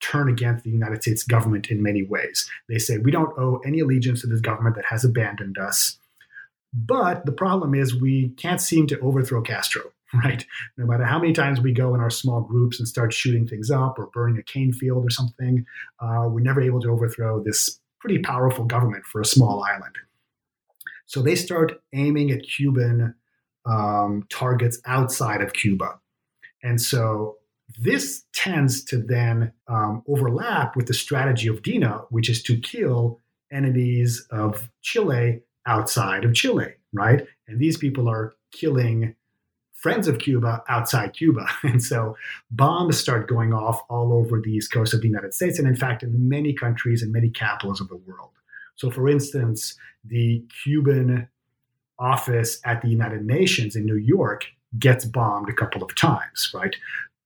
turn 0.00 0.28
against 0.28 0.64
the 0.64 0.70
United 0.70 1.02
States 1.02 1.24
government 1.24 1.70
in 1.70 1.82
many 1.82 2.02
ways. 2.02 2.48
They 2.68 2.78
say, 2.78 2.98
we 2.98 3.10
don't 3.10 3.36
owe 3.38 3.60
any 3.66 3.80
allegiance 3.80 4.22
to 4.22 4.28
this 4.28 4.40
government 4.40 4.76
that 4.76 4.86
has 4.86 5.04
abandoned 5.04 5.58
us. 5.58 5.98
But 6.72 7.26
the 7.26 7.32
problem 7.32 7.74
is, 7.74 7.98
we 7.98 8.30
can't 8.36 8.60
seem 8.60 8.86
to 8.88 9.00
overthrow 9.00 9.42
Castro, 9.42 9.92
right? 10.24 10.44
No 10.76 10.86
matter 10.86 11.04
how 11.04 11.18
many 11.18 11.32
times 11.32 11.60
we 11.60 11.72
go 11.72 11.94
in 11.94 12.00
our 12.00 12.10
small 12.10 12.40
groups 12.42 12.78
and 12.78 12.88
start 12.88 13.12
shooting 13.12 13.46
things 13.46 13.70
up 13.70 13.98
or 13.98 14.06
burning 14.08 14.38
a 14.38 14.42
cane 14.42 14.72
field 14.72 15.04
or 15.04 15.10
something, 15.10 15.64
uh, 16.00 16.26
we're 16.28 16.40
never 16.40 16.60
able 16.60 16.80
to 16.80 16.90
overthrow 16.90 17.42
this 17.42 17.80
pretty 18.00 18.18
powerful 18.18 18.64
government 18.64 19.04
for 19.04 19.20
a 19.20 19.24
small 19.24 19.64
island. 19.64 19.96
So 21.06 21.22
they 21.22 21.36
start 21.36 21.80
aiming 21.94 22.30
at 22.30 22.42
Cuban 22.42 23.14
um, 23.64 24.26
targets 24.28 24.78
outside 24.86 25.40
of 25.40 25.52
Cuba. 25.52 26.00
And 26.62 26.80
so 26.80 27.36
this 27.78 28.24
tends 28.32 28.84
to 28.84 28.98
then 28.98 29.52
um, 29.68 30.02
overlap 30.08 30.76
with 30.76 30.86
the 30.86 30.94
strategy 30.94 31.48
of 31.48 31.62
DINA, 31.62 32.06
which 32.10 32.28
is 32.28 32.42
to 32.44 32.58
kill 32.58 33.20
enemies 33.52 34.26
of 34.30 34.68
Chile 34.82 35.42
outside 35.66 36.24
of 36.24 36.34
Chile, 36.34 36.74
right? 36.92 37.26
And 37.48 37.58
these 37.60 37.76
people 37.76 38.08
are 38.08 38.34
killing 38.52 39.14
friends 39.74 40.08
of 40.08 40.18
Cuba 40.18 40.62
outside 40.68 41.12
Cuba. 41.12 41.46
And 41.62 41.82
so 41.82 42.16
bombs 42.50 42.98
start 42.98 43.28
going 43.28 43.52
off 43.52 43.82
all 43.88 44.12
over 44.12 44.40
the 44.40 44.50
east 44.50 44.72
coast 44.72 44.94
of 44.94 45.00
the 45.02 45.08
United 45.08 45.34
States, 45.34 45.58
and 45.58 45.68
in 45.68 45.76
fact, 45.76 46.02
in 46.02 46.28
many 46.28 46.52
countries 46.52 47.02
and 47.02 47.12
many 47.12 47.30
capitals 47.30 47.80
of 47.80 47.88
the 47.88 47.96
world. 47.96 48.30
So, 48.76 48.90
for 48.90 49.08
instance, 49.08 49.76
the 50.04 50.44
Cuban 50.62 51.28
office 51.98 52.60
at 52.64 52.82
the 52.82 52.88
United 52.88 53.24
Nations 53.24 53.74
in 53.74 53.86
New 53.86 53.96
York 53.96 54.46
gets 54.78 55.04
bombed 55.04 55.48
a 55.48 55.54
couple 55.54 55.82
of 55.82 55.94
times, 55.94 56.50
right? 56.54 56.76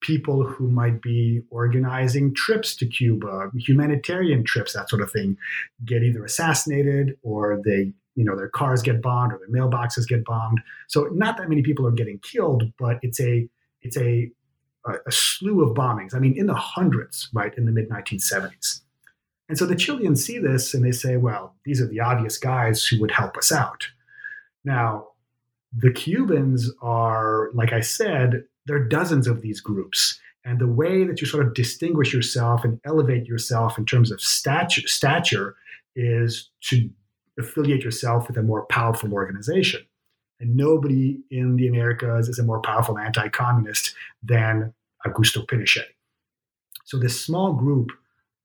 people 0.01 0.45
who 0.45 0.69
might 0.69 1.03
be 1.03 1.43
organizing 1.51 2.35
trips 2.35 2.75
to 2.77 2.87
Cuba, 2.87 3.51
humanitarian 3.55 4.45
trips, 4.45 4.73
that 4.73 4.89
sort 4.89 5.03
of 5.03 5.11
thing, 5.11 5.37
get 5.85 6.03
either 6.03 6.25
assassinated 6.25 7.17
or 7.23 7.61
they, 7.65 7.93
you 8.21 8.27
know, 8.27 8.37
their 8.37 8.51
cars 8.51 8.83
get 8.83 9.01
bombed 9.01 9.33
or 9.33 9.39
their 9.39 9.49
mailboxes 9.49 10.07
get 10.07 10.27
bombed. 10.27 10.61
So 10.89 11.05
not 11.13 11.39
that 11.39 11.49
many 11.49 11.63
people 11.63 11.87
are 11.87 11.91
getting 11.93 12.19
killed, 12.19 12.71
but 12.79 12.99
it's 13.03 13.19
a 13.19 13.49
it's 13.81 13.97
a 13.97 14.31
a, 14.85 15.11
slew 15.11 15.63
of 15.63 15.75
bombings. 15.75 16.15
I 16.15 16.19
mean, 16.19 16.37
in 16.37 16.47
the 16.47 16.55
hundreds, 16.55 17.29
right, 17.33 17.57
in 17.57 17.65
the 17.65 17.73
mid 17.73 17.89
1970s. 17.89 18.83
And 19.49 19.57
so 19.59 19.67
the 19.67 19.75
Chileans 19.75 20.25
see 20.25 20.39
this 20.39 20.75
and 20.75 20.85
they 20.85 20.93
say, 20.93 21.17
well, 21.17 21.55
these 21.65 21.81
are 21.81 21.87
the 21.87 22.01
obvious 22.01 22.39
guys 22.39 22.85
who 22.85 23.01
would 23.01 23.11
help 23.11 23.37
us 23.37 23.51
out. 23.51 23.89
Now, 24.65 25.09
the 25.77 25.91
Cubans 25.91 26.71
are, 26.83 27.51
like 27.55 27.73
I 27.73 27.81
said, 27.81 28.45
there 28.67 28.77
are 28.77 28.85
dozens 28.85 29.27
of 29.27 29.41
these 29.41 29.61
groups. 29.61 30.21
And 30.45 30.59
the 30.59 30.69
way 30.69 31.05
that 31.05 31.21
you 31.21 31.27
sort 31.27 31.47
of 31.47 31.55
distinguish 31.55 32.13
yourself 32.13 32.65
and 32.65 32.81
elevate 32.85 33.27
yourself 33.27 33.77
in 33.77 33.87
terms 33.87 34.11
of 34.11 34.21
stature, 34.21 34.87
stature 34.87 35.57
is 35.97 36.51
to 36.63 36.89
affiliate 37.39 37.85
yourself 37.85 38.29
with 38.29 38.37
a 38.37 38.43
more 38.43 38.67
powerful 38.67 39.13
organization. 39.13 39.81
And 40.41 40.57
nobody 40.57 41.19
in 41.31 41.57
the 41.57 41.69
Americas 41.69 42.29
is 42.29 42.39
a 42.39 42.45
more 42.45 42.61
powerful 42.61 42.99
anti 42.99 43.29
communist 43.29 43.95
than 44.23 44.73
Augusto 45.07 45.47
Pinochet. 45.47 45.85
So, 46.85 46.99
this 46.99 47.23
small 47.23 47.53
group, 47.53 47.91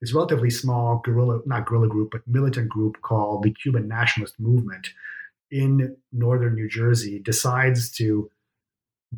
this 0.01 0.13
relatively 0.13 0.49
small 0.49 1.01
guerrilla, 1.03 1.39
not 1.45 1.65
guerrilla 1.65 1.87
group, 1.87 2.11
but 2.11 2.27
militant 2.27 2.69
group 2.69 3.01
called 3.01 3.43
the 3.43 3.51
Cuban 3.51 3.87
Nationalist 3.87 4.39
Movement 4.39 4.89
in 5.51 5.95
northern 6.11 6.55
New 6.55 6.67
Jersey, 6.67 7.19
decides 7.19 7.91
to 7.91 8.29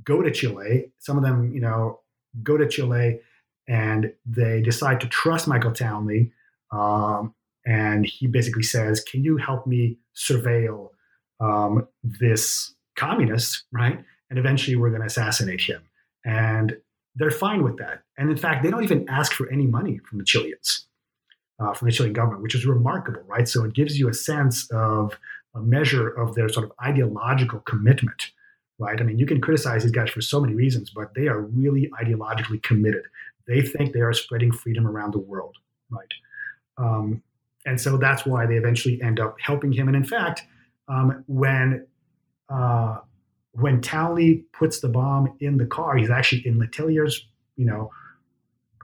go 0.04 0.22
to 0.22 0.32
Chile. 0.32 0.92
Some 1.00 1.18
of 1.18 1.24
them, 1.24 1.54
you 1.54 1.62
know, 1.62 2.02
go 2.44 2.58
to 2.58 2.68
Chile 2.68 3.20
and 3.68 4.14
they 4.26 4.62
decide 4.62 5.02
to 5.02 5.08
trust 5.08 5.48
Michael 5.48 5.72
Townley. 5.72 6.32
Um, 6.72 7.34
and 7.68 8.06
he 8.06 8.28
basically 8.28 8.64
says, 8.64 9.02
Can 9.02 9.24
you 9.24 9.38
help 9.38 9.68
me 9.68 9.98
surveil 10.16 10.90
um, 11.40 11.88
this 12.04 12.74
communist, 12.96 13.64
right? 13.72 14.04
And 14.30 14.40
eventually 14.40 14.76
we're 14.76 14.90
going 14.90 15.02
to 15.02 15.08
assassinate 15.08 15.62
him. 15.62 15.82
And 16.26 16.78
they're 17.16 17.32
fine 17.32 17.64
with 17.64 17.78
that. 17.78 18.04
And 18.18 18.30
in 18.30 18.38
fact, 18.38 18.64
they 18.64 18.72
don't 18.72 18.84
even 18.84 19.08
ask 19.10 19.34
for 19.34 19.52
any 19.52 19.66
money 19.66 20.00
from 20.00 20.18
the 20.18 20.24
Chileans, 20.24 20.88
uh, 21.60 21.74
from 21.74 21.88
the 21.88 21.92
Chilean 21.92 22.14
government, 22.14 22.42
which 22.42 22.56
is 22.56 22.66
remarkable, 22.66 23.22
right? 23.28 23.48
So 23.48 23.64
it 23.64 23.74
gives 23.74 24.00
you 24.00 24.10
a 24.10 24.14
sense 24.14 24.70
of 24.72 25.18
a 25.56 25.60
measure 25.60 26.10
of 26.10 26.36
their 26.36 26.50
sort 26.50 26.66
of 26.66 26.72
ideological 26.84 27.60
commitment 27.62 28.32
right? 28.80 29.00
I 29.00 29.04
mean, 29.04 29.18
you 29.18 29.26
can 29.26 29.42
criticize 29.42 29.84
these 29.84 29.92
guys 29.92 30.10
for 30.10 30.22
so 30.22 30.40
many 30.40 30.54
reasons, 30.54 30.90
but 30.90 31.14
they 31.16 31.28
are 31.28 31.42
really 31.42 31.90
ideologically 32.02 32.62
committed. 32.62 33.04
They 33.48 33.62
think 33.62 33.94
they 33.94 34.02
are 34.02 34.14
spreading 34.14 34.52
freedom 34.52 34.86
around 34.86 35.14
the 35.14 35.20
world, 35.20 35.56
right? 35.90 36.14
Um, 36.78 37.24
and 37.68 37.80
so 37.80 37.98
that's 37.98 38.26
why 38.26 38.46
they 38.46 38.56
eventually 38.56 39.00
end 39.02 39.20
up 39.20 39.36
helping 39.40 39.74
him. 39.74 39.88
And 39.88 39.96
in 39.96 40.06
fact, 40.06 40.44
um, 40.88 41.24
when 41.28 41.86
uh, 42.50 43.00
when 43.52 43.82
Townley 43.82 44.46
puts 44.54 44.80
the 44.80 44.88
bomb 44.88 45.36
in 45.42 45.58
the 45.58 45.66
car, 45.66 45.98
he's 45.98 46.10
actually 46.10 46.48
in 46.48 46.60
Letelier's, 46.60 47.28
you 47.58 47.66
know, 47.66 47.92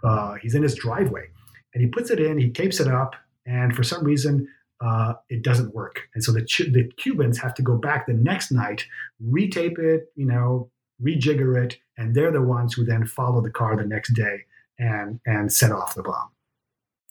uh, 0.03 0.35
he's 0.41 0.53
in 0.53 0.63
his 0.63 0.75
driveway, 0.75 1.27
and 1.73 1.81
he 1.81 1.87
puts 1.87 2.09
it 2.11 2.19
in, 2.19 2.37
he 2.37 2.49
tapes 2.49 2.81
it 2.81 2.89
up, 2.89 3.15
and 3.45 3.73
for 3.73 3.83
some 3.83 4.03
reason, 4.03 4.47
uh, 4.81 5.13
it 5.29 5.43
doesn't 5.43 5.73
work. 5.73 6.01
And 6.13 6.21
so 6.21 6.33
the, 6.33 6.41
the 6.41 6.91
Cubans 6.97 7.37
have 7.37 7.53
to 7.53 7.61
go 7.61 7.77
back 7.77 8.05
the 8.05 8.13
next 8.13 8.51
night, 8.51 8.85
retape 9.23 9.79
it, 9.79 10.11
you 10.15 10.25
know, 10.25 10.69
rejigger 11.01 11.63
it, 11.63 11.77
and 11.97 12.13
they're 12.13 12.31
the 12.31 12.41
ones 12.41 12.73
who 12.73 12.83
then 12.83 13.05
follow 13.05 13.39
the 13.39 13.49
car 13.49 13.77
the 13.77 13.85
next 13.85 14.13
day 14.13 14.41
and 14.77 15.21
and 15.25 15.53
set 15.53 15.71
off 15.71 15.95
the 15.95 16.03
bomb. 16.03 16.32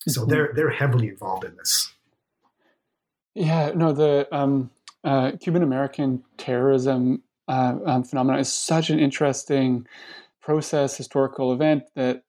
So 0.08 0.24
they're 0.24 0.52
they're 0.54 0.70
heavily 0.70 1.08
involved 1.08 1.44
in 1.44 1.56
this. 1.56 1.92
Yeah, 3.34 3.72
no, 3.74 3.92
the 3.92 4.28
um, 4.32 4.70
uh, 5.04 5.32
Cuban 5.40 5.62
American 5.62 6.22
terrorism 6.36 7.22
uh, 7.48 7.76
um, 7.86 8.04
phenomenon 8.04 8.40
is 8.40 8.52
such 8.52 8.90
an 8.90 8.98
interesting 8.98 9.86
process, 10.40 10.96
historical 10.96 11.52
event 11.52 11.84
that 11.94 12.24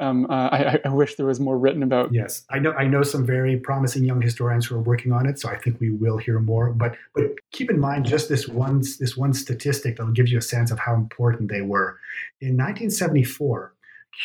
um, 0.00 0.26
uh, 0.28 0.48
I, 0.50 0.80
I, 0.84 0.88
wish 0.88 1.14
there 1.14 1.26
was 1.26 1.38
more 1.38 1.56
written 1.56 1.82
about. 1.82 2.12
Yes, 2.12 2.44
I 2.50 2.58
know. 2.58 2.72
I 2.72 2.86
know 2.86 3.02
some 3.02 3.24
very 3.24 3.56
promising 3.56 4.04
young 4.04 4.20
historians 4.20 4.66
who 4.66 4.74
are 4.74 4.80
working 4.80 5.12
on 5.12 5.26
it, 5.26 5.38
so 5.38 5.48
I 5.48 5.56
think 5.56 5.78
we 5.78 5.90
will 5.90 6.18
hear 6.18 6.40
more. 6.40 6.70
But 6.70 6.96
but 7.14 7.24
keep 7.52 7.70
in 7.70 7.78
mind 7.78 8.04
just 8.04 8.28
this 8.28 8.48
one 8.48 8.80
this 8.98 9.16
one 9.16 9.32
statistic 9.32 9.96
that'll 9.96 10.12
give 10.12 10.28
you 10.28 10.38
a 10.38 10.42
sense 10.42 10.72
of 10.72 10.78
how 10.80 10.94
important 10.94 11.50
they 11.50 11.60
were. 11.60 12.00
In 12.40 12.56
1974, 12.56 13.72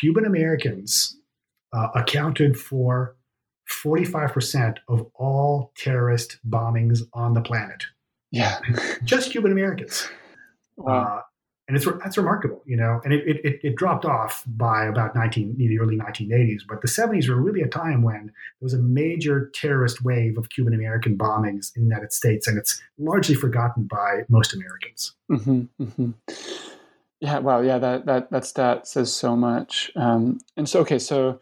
Cuban 0.00 0.24
Americans 0.24 1.16
uh, 1.72 1.88
accounted 1.94 2.58
for 2.58 3.16
45% 3.70 4.78
of 4.88 5.06
all 5.14 5.72
terrorist 5.76 6.38
bombings 6.48 7.00
on 7.12 7.34
the 7.34 7.40
planet. 7.40 7.84
Yeah, 8.30 8.58
just 9.04 9.30
Cuban 9.30 9.52
Americans. 9.52 10.08
Wow. 10.76 11.18
Uh, 11.18 11.22
and 11.68 11.76
it's 11.76 11.84
that's 11.84 12.16
remarkable, 12.16 12.62
you 12.64 12.76
know. 12.76 13.00
And 13.02 13.12
it, 13.12 13.44
it, 13.44 13.60
it 13.62 13.74
dropped 13.74 14.04
off 14.04 14.44
by 14.46 14.84
about 14.84 15.16
19 15.16 15.56
the 15.58 15.80
early 15.80 15.96
1980s, 15.96 16.62
but 16.68 16.80
the 16.80 16.86
70s 16.86 17.28
were 17.28 17.40
really 17.42 17.60
a 17.60 17.66
time 17.66 18.02
when 18.02 18.26
there 18.26 18.32
was 18.60 18.74
a 18.74 18.78
major 18.78 19.50
terrorist 19.52 20.04
wave 20.04 20.38
of 20.38 20.48
Cuban 20.50 20.74
American 20.74 21.18
bombings 21.18 21.76
in 21.76 21.82
the 21.82 21.88
United 21.88 22.12
States, 22.12 22.46
and 22.46 22.56
it's 22.56 22.80
largely 22.98 23.34
forgotten 23.34 23.84
by 23.84 24.20
most 24.28 24.54
Americans. 24.54 25.14
Mm-hmm, 25.28 25.82
mm-hmm. 25.82 26.10
Yeah, 27.20 27.38
wow, 27.38 27.60
yeah, 27.62 27.78
that 27.78 28.06
that 28.06 28.30
that 28.30 28.44
stat 28.44 28.86
says 28.86 29.14
so 29.14 29.36
much. 29.36 29.90
Um, 29.96 30.38
and 30.56 30.68
so, 30.68 30.80
okay, 30.80 30.98
so 30.98 31.40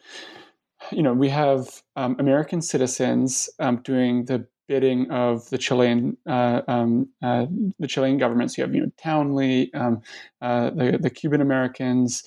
you 0.92 1.02
know, 1.02 1.14
we 1.14 1.28
have 1.30 1.82
um, 1.96 2.16
American 2.18 2.62
citizens 2.62 3.50
um, 3.60 3.78
doing 3.82 4.26
the 4.26 4.46
bidding 4.68 5.10
of 5.10 5.48
the 5.50 5.58
Chilean 5.58 6.16
uh, 6.28 6.62
um, 6.68 7.08
uh, 7.22 7.46
the 7.78 7.88
Chilean 7.88 8.18
government. 8.18 8.52
So 8.52 8.62
you 8.62 8.66
have 8.66 8.74
you 8.74 8.82
know 8.82 8.92
Townley, 9.02 9.72
um, 9.74 10.02
uh, 10.42 10.70
the 10.70 10.98
the 11.00 11.10
Cuban 11.10 11.40
Americans. 11.40 12.24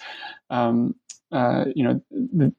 Um, 0.49 0.95
uh, 1.31 1.65
you 1.75 1.83
know, 1.83 2.01
the, 2.11 2.53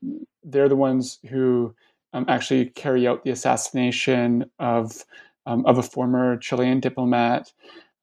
they're 0.44 0.68
the 0.68 0.76
ones 0.76 1.18
who 1.28 1.74
um, 2.12 2.24
actually 2.28 2.66
carry 2.66 3.06
out 3.08 3.24
the 3.24 3.30
assassination 3.30 4.50
of 4.58 5.04
of 5.46 5.78
a 5.78 5.82
former 5.82 6.36
Chilean 6.38 6.80
diplomat. 6.80 7.52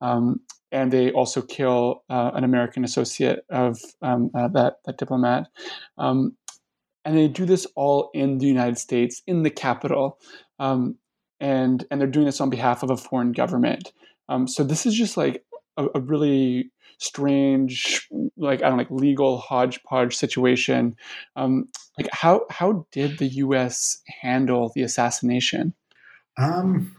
Um, 0.02 0.42
and 0.76 0.92
they 0.92 1.10
also 1.12 1.42
kill 1.42 2.04
uh, 2.10 2.32
an 2.34 2.44
American 2.44 2.84
associate 2.84 3.46
of 3.50 3.80
uh, 4.02 4.18
that, 4.50 4.76
that 4.86 4.98
diplomat. 4.98 5.48
and 5.98 6.34
they 7.06 7.30
do 7.30 7.46
this 7.46 7.66
all 7.76 8.10
in 8.14 8.40
the 8.40 8.46
United 8.46 8.78
States, 8.78 9.22
in 9.26 9.44
the 9.44 9.50
capital. 9.50 10.20
Um, 10.60 10.98
and 11.40 11.86
and 11.90 12.02
they're 12.02 12.08
doing 12.10 12.26
this 12.26 12.42
on 12.42 12.50
behalf 12.50 12.84
of 12.84 12.90
a 12.90 12.98
foreign 12.98 13.32
government. 13.32 13.94
Um, 14.28 14.48
so 14.48 14.64
this 14.64 14.86
is 14.86 14.96
just 14.96 15.16
like 15.16 15.46
a, 15.78 15.88
a, 15.96 16.00
really 16.00 16.72
strange, 16.98 18.08
like 18.38 18.62
I 18.62 18.68
don't 18.68 18.78
know, 18.78 18.84
like 18.84 18.92
legal 18.92 19.38
hodgepodge 19.38 20.16
situation. 20.16 20.96
Um, 21.36 21.70
like 21.98 22.10
how 22.12 22.46
how 22.50 22.86
did 22.92 23.18
the 23.18 23.28
U.S. 23.28 24.02
handle 24.22 24.72
the 24.76 24.82
assassination? 24.82 25.74
Um, 26.38 26.96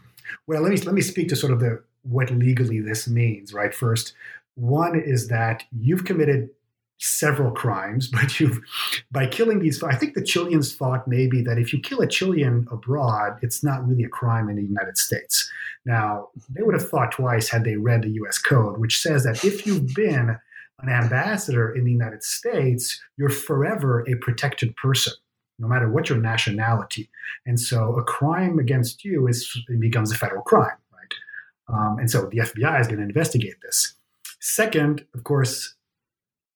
well, 0.47 0.61
let 0.61 0.71
me 0.71 0.77
let 0.77 0.95
me 0.95 1.01
speak 1.01 1.29
to 1.29 1.35
sort 1.35 1.53
of 1.53 1.59
the 1.59 1.83
what 2.09 2.31
legally 2.31 2.79
this 2.79 3.07
means. 3.07 3.53
Right, 3.53 3.73
first, 3.73 4.13
one 4.55 4.99
is 4.99 5.27
that 5.27 5.63
you've 5.71 6.05
committed 6.05 6.49
several 6.99 7.51
crimes, 7.51 8.07
but 8.11 8.39
you've 8.39 8.59
by 9.11 9.27
killing 9.27 9.59
these. 9.59 9.81
I 9.83 9.95
think 9.95 10.13
the 10.13 10.23
Chileans 10.23 10.75
thought 10.75 11.07
maybe 11.07 11.41
that 11.43 11.57
if 11.57 11.73
you 11.73 11.79
kill 11.79 12.01
a 12.01 12.07
Chilean 12.07 12.67
abroad, 12.71 13.37
it's 13.41 13.63
not 13.63 13.87
really 13.87 14.03
a 14.03 14.09
crime 14.09 14.49
in 14.49 14.55
the 14.55 14.63
United 14.63 14.97
States. 14.97 15.49
Now 15.85 16.29
they 16.49 16.63
would 16.63 16.73
have 16.73 16.89
thought 16.89 17.11
twice 17.11 17.49
had 17.49 17.63
they 17.63 17.75
read 17.75 18.03
the 18.03 18.09
U.S. 18.11 18.37
Code, 18.37 18.79
which 18.79 18.99
says 18.99 19.23
that 19.23 19.43
if 19.43 19.65
you've 19.65 19.93
been 19.93 20.37
an 20.79 20.89
ambassador 20.89 21.73
in 21.73 21.85
the 21.85 21.91
United 21.91 22.23
States, 22.23 23.01
you're 23.17 23.29
forever 23.29 24.07
a 24.07 24.15
protected 24.15 24.75
person, 24.75 25.13
no 25.57 25.67
matter 25.67 25.89
what 25.89 26.09
your 26.09 26.19
nationality. 26.19 27.09
And 27.45 27.59
so 27.59 27.95
a 27.95 28.03
crime 28.03 28.59
against 28.59 29.03
you 29.03 29.27
is 29.27 29.59
becomes 29.79 30.11
a 30.11 30.15
federal 30.15 30.43
crime? 30.43 30.77
Um, 31.67 31.97
and 31.99 32.09
so 32.09 32.27
the 32.27 32.37
FBI 32.37 32.79
is 32.79 32.87
going 32.87 32.99
to 32.99 33.03
investigate 33.03 33.55
this. 33.61 33.95
Second, 34.39 35.05
of 35.13 35.23
course, 35.23 35.75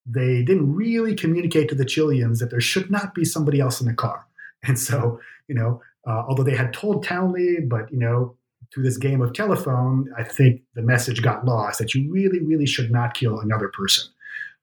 they 0.05 0.43
didn't 0.43 0.73
really 0.73 1.15
communicate 1.15 1.69
to 1.69 1.75
the 1.75 1.85
Chileans 1.85 2.39
that 2.39 2.49
there 2.49 2.61
should 2.61 2.89
not 2.89 3.13
be 3.13 3.25
somebody 3.25 3.59
else 3.59 3.81
in 3.81 3.87
the 3.87 3.93
car. 3.93 4.25
And 4.63 4.77
so, 4.77 5.19
you 5.47 5.55
know, 5.55 5.81
uh, 6.07 6.21
although 6.27 6.43
they 6.43 6.55
had 6.55 6.71
told 6.71 7.03
Townley, 7.03 7.57
but, 7.67 7.91
you 7.91 7.97
know, 7.97 8.35
through 8.71 8.83
this 8.83 8.97
game 8.97 9.21
of 9.21 9.33
telephone, 9.33 10.07
I 10.17 10.23
think 10.23 10.61
the 10.75 10.83
message 10.83 11.21
got 11.23 11.45
lost 11.45 11.79
that 11.79 11.95
you 11.95 12.11
really, 12.11 12.39
really 12.39 12.67
should 12.67 12.91
not 12.91 13.15
kill 13.15 13.39
another 13.39 13.69
person. 13.69 14.11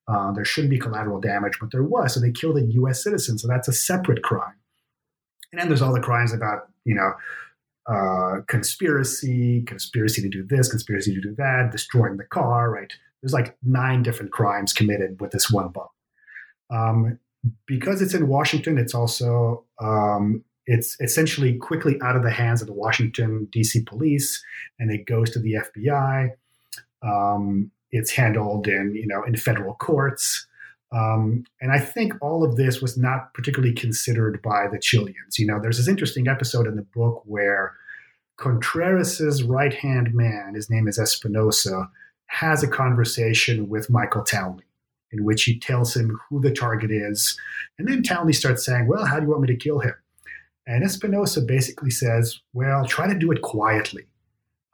Uh, 0.07 0.33
there 0.33 0.45
shouldn't 0.45 0.71
be 0.71 0.79
collateral 0.79 1.21
damage, 1.21 1.59
but 1.61 1.71
there 1.71 1.83
was. 1.83 2.15
So 2.15 2.21
they 2.21 2.31
killed 2.31 2.57
a 2.57 2.63
U.S. 2.63 3.03
citizen. 3.03 3.39
So 3.39 3.47
that's 3.49 3.69
a 3.69 3.73
separate 3.73 4.23
crime. 4.23 4.55
And 5.53 5.61
then 5.61 5.69
there's 5.69 5.83
all 5.83 5.93
the 5.93 6.01
crimes 6.01 6.33
about, 6.33 6.69
you 6.85 6.95
know, 6.95 7.13
uh, 7.89 8.43
conspiracy, 8.49 9.63
conspiracy 9.63 10.21
to 10.23 10.29
do 10.29 10.45
this, 10.45 10.69
conspiracy 10.69 11.15
to 11.15 11.21
do 11.21 11.35
that, 11.37 11.71
destroying 11.73 12.19
the 12.19 12.25
car, 12.25 12.71
right? 12.71 12.93
There's 13.23 13.33
like 13.33 13.57
nine 13.63 14.03
different 14.03 14.31
crimes 14.31 14.73
committed 14.73 15.21
with 15.21 15.31
this 15.33 15.51
one 15.51 15.69
bomb. 15.69 15.89
Um, 16.71 17.19
because 17.67 18.03
it's 18.03 18.15
in 18.15 18.29
Washington, 18.29 18.79
it's 18.79 18.95
also 18.95 19.65
um, 19.81 20.45
it's 20.67 21.01
essentially 21.01 21.57
quickly 21.57 21.99
out 22.03 22.15
of 22.15 22.23
the 22.23 22.31
hands 22.31 22.61
of 22.61 22.67
the 22.67 22.75
Washington 22.75 23.49
D.C. 23.51 23.83
police, 23.85 24.43
and 24.79 24.91
it 24.91 25.07
goes 25.07 25.31
to 25.31 25.39
the 25.39 25.55
FBI. 25.55 26.31
Um, 27.03 27.71
it's 27.91 28.11
handled 28.11 28.69
in 28.69 28.95
you 28.95 29.07
know 29.07 29.23
in 29.25 29.35
federal 29.37 29.75
courts, 29.75 30.47
um, 30.93 31.45
and 31.61 31.71
I 31.71 31.79
think 31.79 32.15
all 32.23 32.45
of 32.45 32.57
this 32.57 32.81
was 32.81 32.97
not 32.97 33.35
particularly 33.35 33.75
considered 33.75 34.41
by 34.43 34.69
the 34.69 34.79
Chileans. 34.79 35.39
You 35.39 35.47
know, 35.47 35.61
there's 35.61 35.77
this 35.77 35.89
interesting 35.89 36.29
episode 36.29 36.67
in 36.67 36.77
the 36.77 36.83
book 36.83 37.23
where 37.27 37.75
Contreras's 38.39 39.43
right 39.43 39.75
hand 39.75 40.15
man, 40.15 40.55
his 40.55 40.71
name 40.71 40.89
is 40.89 40.99
Espinosa, 40.99 41.91
has 42.27 42.63
a 42.63 42.69
conversation 42.69 43.69
with 43.69 43.91
Michael 43.91 44.23
Townley 44.23 44.65
in 45.11 45.25
which 45.25 45.45
he 45.45 45.59
tells 45.59 45.97
him 45.97 46.19
who 46.29 46.41
the 46.41 46.53
target 46.53 46.91
is. 46.91 47.39
And 47.79 47.89
then 47.89 48.03
Townley 48.03 48.33
starts 48.33 48.65
saying, 48.65 48.87
Well, 48.87 49.07
how 49.07 49.17
do 49.19 49.25
you 49.25 49.31
want 49.31 49.43
me 49.43 49.49
to 49.49 49.57
kill 49.57 49.81
him? 49.81 49.95
And 50.67 50.85
Espinosa 50.85 51.41
basically 51.41 51.91
says, 51.91 52.41
Well, 52.53 52.85
try 52.87 53.07
to 53.07 53.19
do 53.19 53.33
it 53.33 53.43
quietly. 53.43 54.05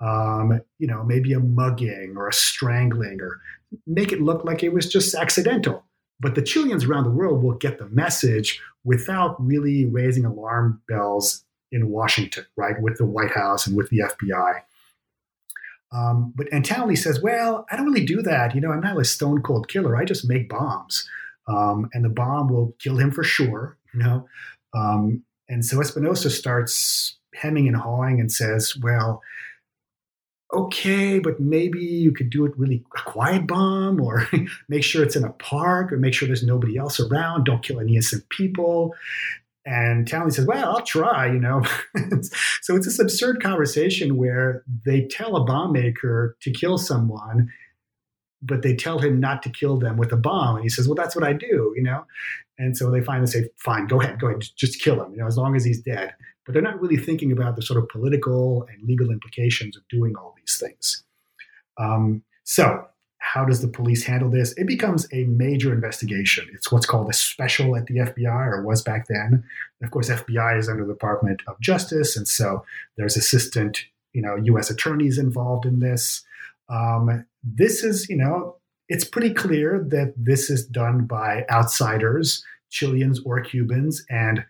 Um, 0.00 0.60
you 0.78 0.86
know, 0.86 1.04
maybe 1.04 1.32
a 1.32 1.40
mugging 1.40 2.14
or 2.16 2.28
a 2.28 2.32
strangling, 2.32 3.20
or 3.20 3.40
make 3.86 4.12
it 4.12 4.20
look 4.20 4.44
like 4.44 4.62
it 4.62 4.72
was 4.72 4.88
just 4.88 5.14
accidental. 5.14 5.84
But 6.20 6.34
the 6.34 6.42
Chileans 6.42 6.84
around 6.84 7.04
the 7.04 7.10
world 7.10 7.42
will 7.42 7.54
get 7.54 7.78
the 7.78 7.88
message 7.88 8.60
without 8.84 9.36
really 9.44 9.84
raising 9.84 10.24
alarm 10.24 10.80
bells 10.88 11.44
in 11.72 11.90
Washington, 11.90 12.46
right, 12.56 12.80
with 12.80 12.98
the 12.98 13.04
White 13.04 13.32
House 13.32 13.66
and 13.66 13.76
with 13.76 13.90
the 13.90 13.98
FBI. 13.98 14.60
Um, 15.92 16.32
but 16.34 16.48
and 16.52 16.64
Townley 16.64 16.96
says, 16.96 17.22
"Well, 17.22 17.66
I 17.70 17.76
don't 17.76 17.86
really 17.86 18.04
do 18.04 18.22
that. 18.22 18.54
You 18.54 18.60
know, 18.60 18.72
I'm 18.72 18.80
not 18.80 18.98
a 18.98 19.04
stone 19.04 19.42
cold 19.42 19.68
killer. 19.68 19.96
I 19.96 20.04
just 20.04 20.28
make 20.28 20.48
bombs, 20.48 21.08
um, 21.46 21.88
and 21.92 22.04
the 22.04 22.08
bomb 22.08 22.48
will 22.48 22.74
kill 22.78 22.98
him 22.98 23.10
for 23.10 23.22
sure. 23.22 23.76
You 23.92 24.00
know." 24.00 24.28
Um, 24.74 25.22
and 25.48 25.64
so 25.64 25.80
Espinosa 25.80 26.30
starts 26.30 27.18
hemming 27.34 27.68
and 27.68 27.76
hawing 27.76 28.18
and 28.18 28.30
says, 28.30 28.76
"Well, 28.76 29.22
okay, 30.52 31.18
but 31.18 31.40
maybe 31.40 31.80
you 31.80 32.12
could 32.12 32.30
do 32.30 32.44
it 32.44 32.56
really 32.56 32.84
a 32.84 33.00
quiet 33.10 33.46
bomb, 33.46 34.00
or 34.00 34.28
make 34.68 34.84
sure 34.84 35.02
it's 35.02 35.16
in 35.16 35.24
a 35.24 35.32
park, 35.32 35.92
or 35.92 35.96
make 35.96 36.14
sure 36.14 36.26
there's 36.26 36.44
nobody 36.44 36.76
else 36.76 37.00
around. 37.00 37.44
Don't 37.44 37.62
kill 37.62 37.80
any 37.80 37.92
innocent 37.92 38.28
people." 38.28 38.94
And 39.66 40.06
Townley 40.06 40.30
says, 40.30 40.46
Well, 40.46 40.76
I'll 40.76 40.84
try, 40.84 41.26
you 41.26 41.38
know. 41.38 41.62
so 42.60 42.76
it's 42.76 42.86
this 42.86 42.98
absurd 42.98 43.42
conversation 43.42 44.16
where 44.16 44.62
they 44.84 45.06
tell 45.06 45.36
a 45.36 45.44
bomb 45.44 45.72
maker 45.72 46.36
to 46.42 46.50
kill 46.50 46.76
someone, 46.76 47.50
but 48.42 48.62
they 48.62 48.76
tell 48.76 48.98
him 48.98 49.20
not 49.20 49.42
to 49.44 49.48
kill 49.48 49.78
them 49.78 49.96
with 49.96 50.12
a 50.12 50.16
bomb. 50.16 50.56
And 50.56 50.64
he 50.64 50.68
says, 50.68 50.86
Well, 50.86 50.94
that's 50.94 51.16
what 51.16 51.24
I 51.24 51.32
do, 51.32 51.72
you 51.76 51.82
know. 51.82 52.04
And 52.58 52.76
so 52.76 52.90
they 52.90 53.00
finally 53.00 53.26
say, 53.26 53.48
Fine, 53.56 53.86
go 53.86 54.00
ahead, 54.00 54.20
go 54.20 54.28
ahead, 54.28 54.44
just 54.56 54.82
kill 54.82 55.02
him, 55.02 55.12
you 55.12 55.18
know, 55.18 55.26
as 55.26 55.38
long 55.38 55.56
as 55.56 55.64
he's 55.64 55.80
dead. 55.80 56.14
But 56.44 56.52
they're 56.52 56.62
not 56.62 56.80
really 56.80 56.96
thinking 56.96 57.32
about 57.32 57.56
the 57.56 57.62
sort 57.62 57.82
of 57.82 57.88
political 57.88 58.66
and 58.70 58.86
legal 58.86 59.10
implications 59.10 59.76
of 59.76 59.82
doing 59.88 60.14
all 60.16 60.34
these 60.36 60.58
things. 60.58 61.04
Um, 61.78 62.22
so 62.44 62.86
how 63.24 63.44
does 63.44 63.62
the 63.62 63.68
police 63.68 64.04
handle 64.04 64.30
this? 64.30 64.52
It 64.58 64.66
becomes 64.66 65.08
a 65.10 65.24
major 65.24 65.72
investigation. 65.72 66.46
It's 66.52 66.70
what's 66.70 66.84
called 66.84 67.08
a 67.08 67.14
special 67.14 67.74
at 67.74 67.86
the 67.86 67.96
FBI, 67.96 68.46
or 68.46 68.62
was 68.62 68.82
back 68.82 69.06
then. 69.08 69.42
of 69.82 69.90
course, 69.90 70.10
FBI 70.10 70.58
is 70.58 70.68
under 70.68 70.84
the 70.84 70.92
Department 70.92 71.40
of 71.48 71.58
Justice, 71.58 72.18
and 72.18 72.28
so 72.28 72.64
there's 72.98 73.16
assistant, 73.16 73.86
you 74.12 74.20
know, 74.20 74.36
U.S. 74.36 74.68
attorneys 74.68 75.16
involved 75.16 75.64
in 75.64 75.80
this. 75.80 76.22
Um, 76.68 77.24
this 77.42 77.82
is, 77.82 78.08
you 78.10 78.16
know, 78.16 78.56
it's 78.90 79.04
pretty 79.04 79.32
clear 79.32 79.82
that 79.88 80.12
this 80.18 80.50
is 80.50 80.66
done 80.66 81.06
by 81.06 81.46
outsiders, 81.50 82.44
Chileans 82.70 83.20
or 83.24 83.40
Cubans, 83.40 84.04
and 84.10 84.44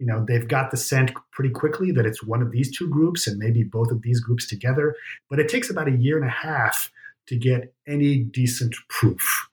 you 0.00 0.06
know 0.06 0.24
they've 0.26 0.48
got 0.48 0.70
the 0.70 0.76
scent 0.76 1.12
pretty 1.30 1.50
quickly 1.50 1.92
that 1.92 2.06
it's 2.06 2.24
one 2.24 2.40
of 2.42 2.50
these 2.50 2.74
two 2.76 2.88
groups 2.88 3.26
and 3.26 3.38
maybe 3.38 3.62
both 3.62 3.90
of 3.90 4.02
these 4.02 4.18
groups 4.18 4.46
together. 4.46 4.96
But 5.28 5.38
it 5.38 5.48
takes 5.48 5.70
about 5.70 5.88
a 5.88 5.96
year 5.96 6.16
and 6.16 6.26
a 6.26 6.30
half 6.30 6.90
to 7.26 7.36
get 7.36 7.72
any 7.86 8.18
decent 8.18 8.74
proof. 8.88 9.48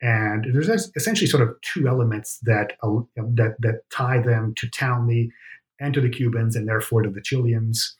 And 0.00 0.46
there's 0.54 0.90
essentially 0.96 1.26
sort 1.26 1.42
of 1.42 1.60
two 1.60 1.86
elements 1.86 2.38
that 2.44 2.74
uh, 2.82 3.00
that 3.16 3.56
that 3.58 3.82
tie 3.90 4.20
them 4.20 4.54
to 4.56 4.70
Townley 4.70 5.32
and 5.80 5.92
to 5.92 6.00
the 6.00 6.08
Cubans, 6.08 6.56
and 6.56 6.68
therefore 6.68 7.02
to 7.02 7.10
the 7.10 7.20
Chileans. 7.20 7.96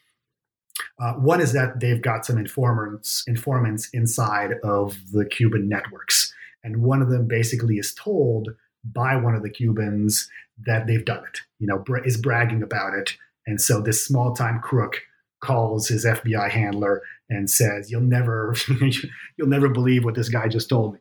Uh, 0.98 1.14
one 1.14 1.40
is 1.40 1.52
that 1.52 1.80
they've 1.80 2.00
got 2.00 2.24
some 2.24 2.38
informants 2.38 3.24
informants 3.26 3.90
inside 3.92 4.54
of 4.62 4.96
the 5.12 5.26
Cuban 5.26 5.68
networks, 5.68 6.32
and 6.62 6.82
one 6.82 7.02
of 7.02 7.10
them 7.10 7.26
basically 7.26 7.76
is 7.76 7.92
told 7.92 8.48
by 8.84 9.16
one 9.16 9.34
of 9.34 9.42
the 9.42 9.50
Cubans 9.50 10.30
that 10.66 10.86
they've 10.86 11.04
done 11.04 11.24
it. 11.24 11.40
You 11.58 11.66
know, 11.66 11.84
is 12.04 12.16
bragging 12.16 12.62
about 12.62 12.94
it, 12.94 13.16
and 13.46 13.60
so 13.60 13.80
this 13.80 14.04
small 14.04 14.34
time 14.34 14.60
crook 14.60 15.02
calls 15.40 15.88
his 15.88 16.04
FBI 16.04 16.50
handler 16.50 17.02
and 17.28 17.50
says, 17.50 17.90
"You'll 17.90 18.02
never, 18.02 18.54
you'll 19.36 19.48
never 19.48 19.68
believe 19.68 20.04
what 20.04 20.14
this 20.14 20.28
guy 20.28 20.48
just 20.48 20.68
told 20.68 20.94
me." 20.94 21.00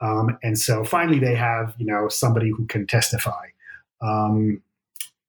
Um, 0.00 0.38
and 0.42 0.58
so 0.58 0.84
finally, 0.84 1.18
they 1.18 1.34
have 1.34 1.74
you 1.78 1.86
know 1.86 2.08
somebody 2.08 2.50
who 2.50 2.66
can 2.66 2.86
testify, 2.86 3.46
um, 4.00 4.62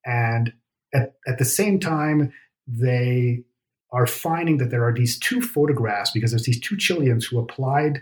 and 0.06 0.54
at, 0.94 1.14
at 1.28 1.38
the 1.38 1.46
same 1.46 1.80
time, 1.80 2.34
they 2.68 3.44
are 3.92 4.08
finding 4.08 4.58
that 4.58 4.70
there 4.70 4.86
are 4.86 4.94
these 4.94 5.20
two 5.20 5.42
photographs 5.42 6.12
because 6.12 6.32
there's 6.32 6.46
these 6.46 6.60
two 6.60 6.78
Chileans 6.78 7.26
who 7.26 7.40
applied 7.40 8.02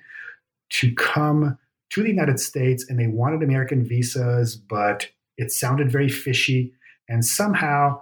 to 0.69 0.93
come 0.93 1.57
to 1.89 2.03
the 2.03 2.09
United 2.09 2.39
States 2.39 2.85
and 2.87 2.99
they 2.99 3.07
wanted 3.07 3.41
American 3.41 3.83
visas, 3.83 4.55
but 4.55 5.09
it 5.39 5.51
sounded 5.51 5.91
very 5.91 6.09
fishy. 6.09 6.73
And 7.07 7.25
somehow 7.25 8.01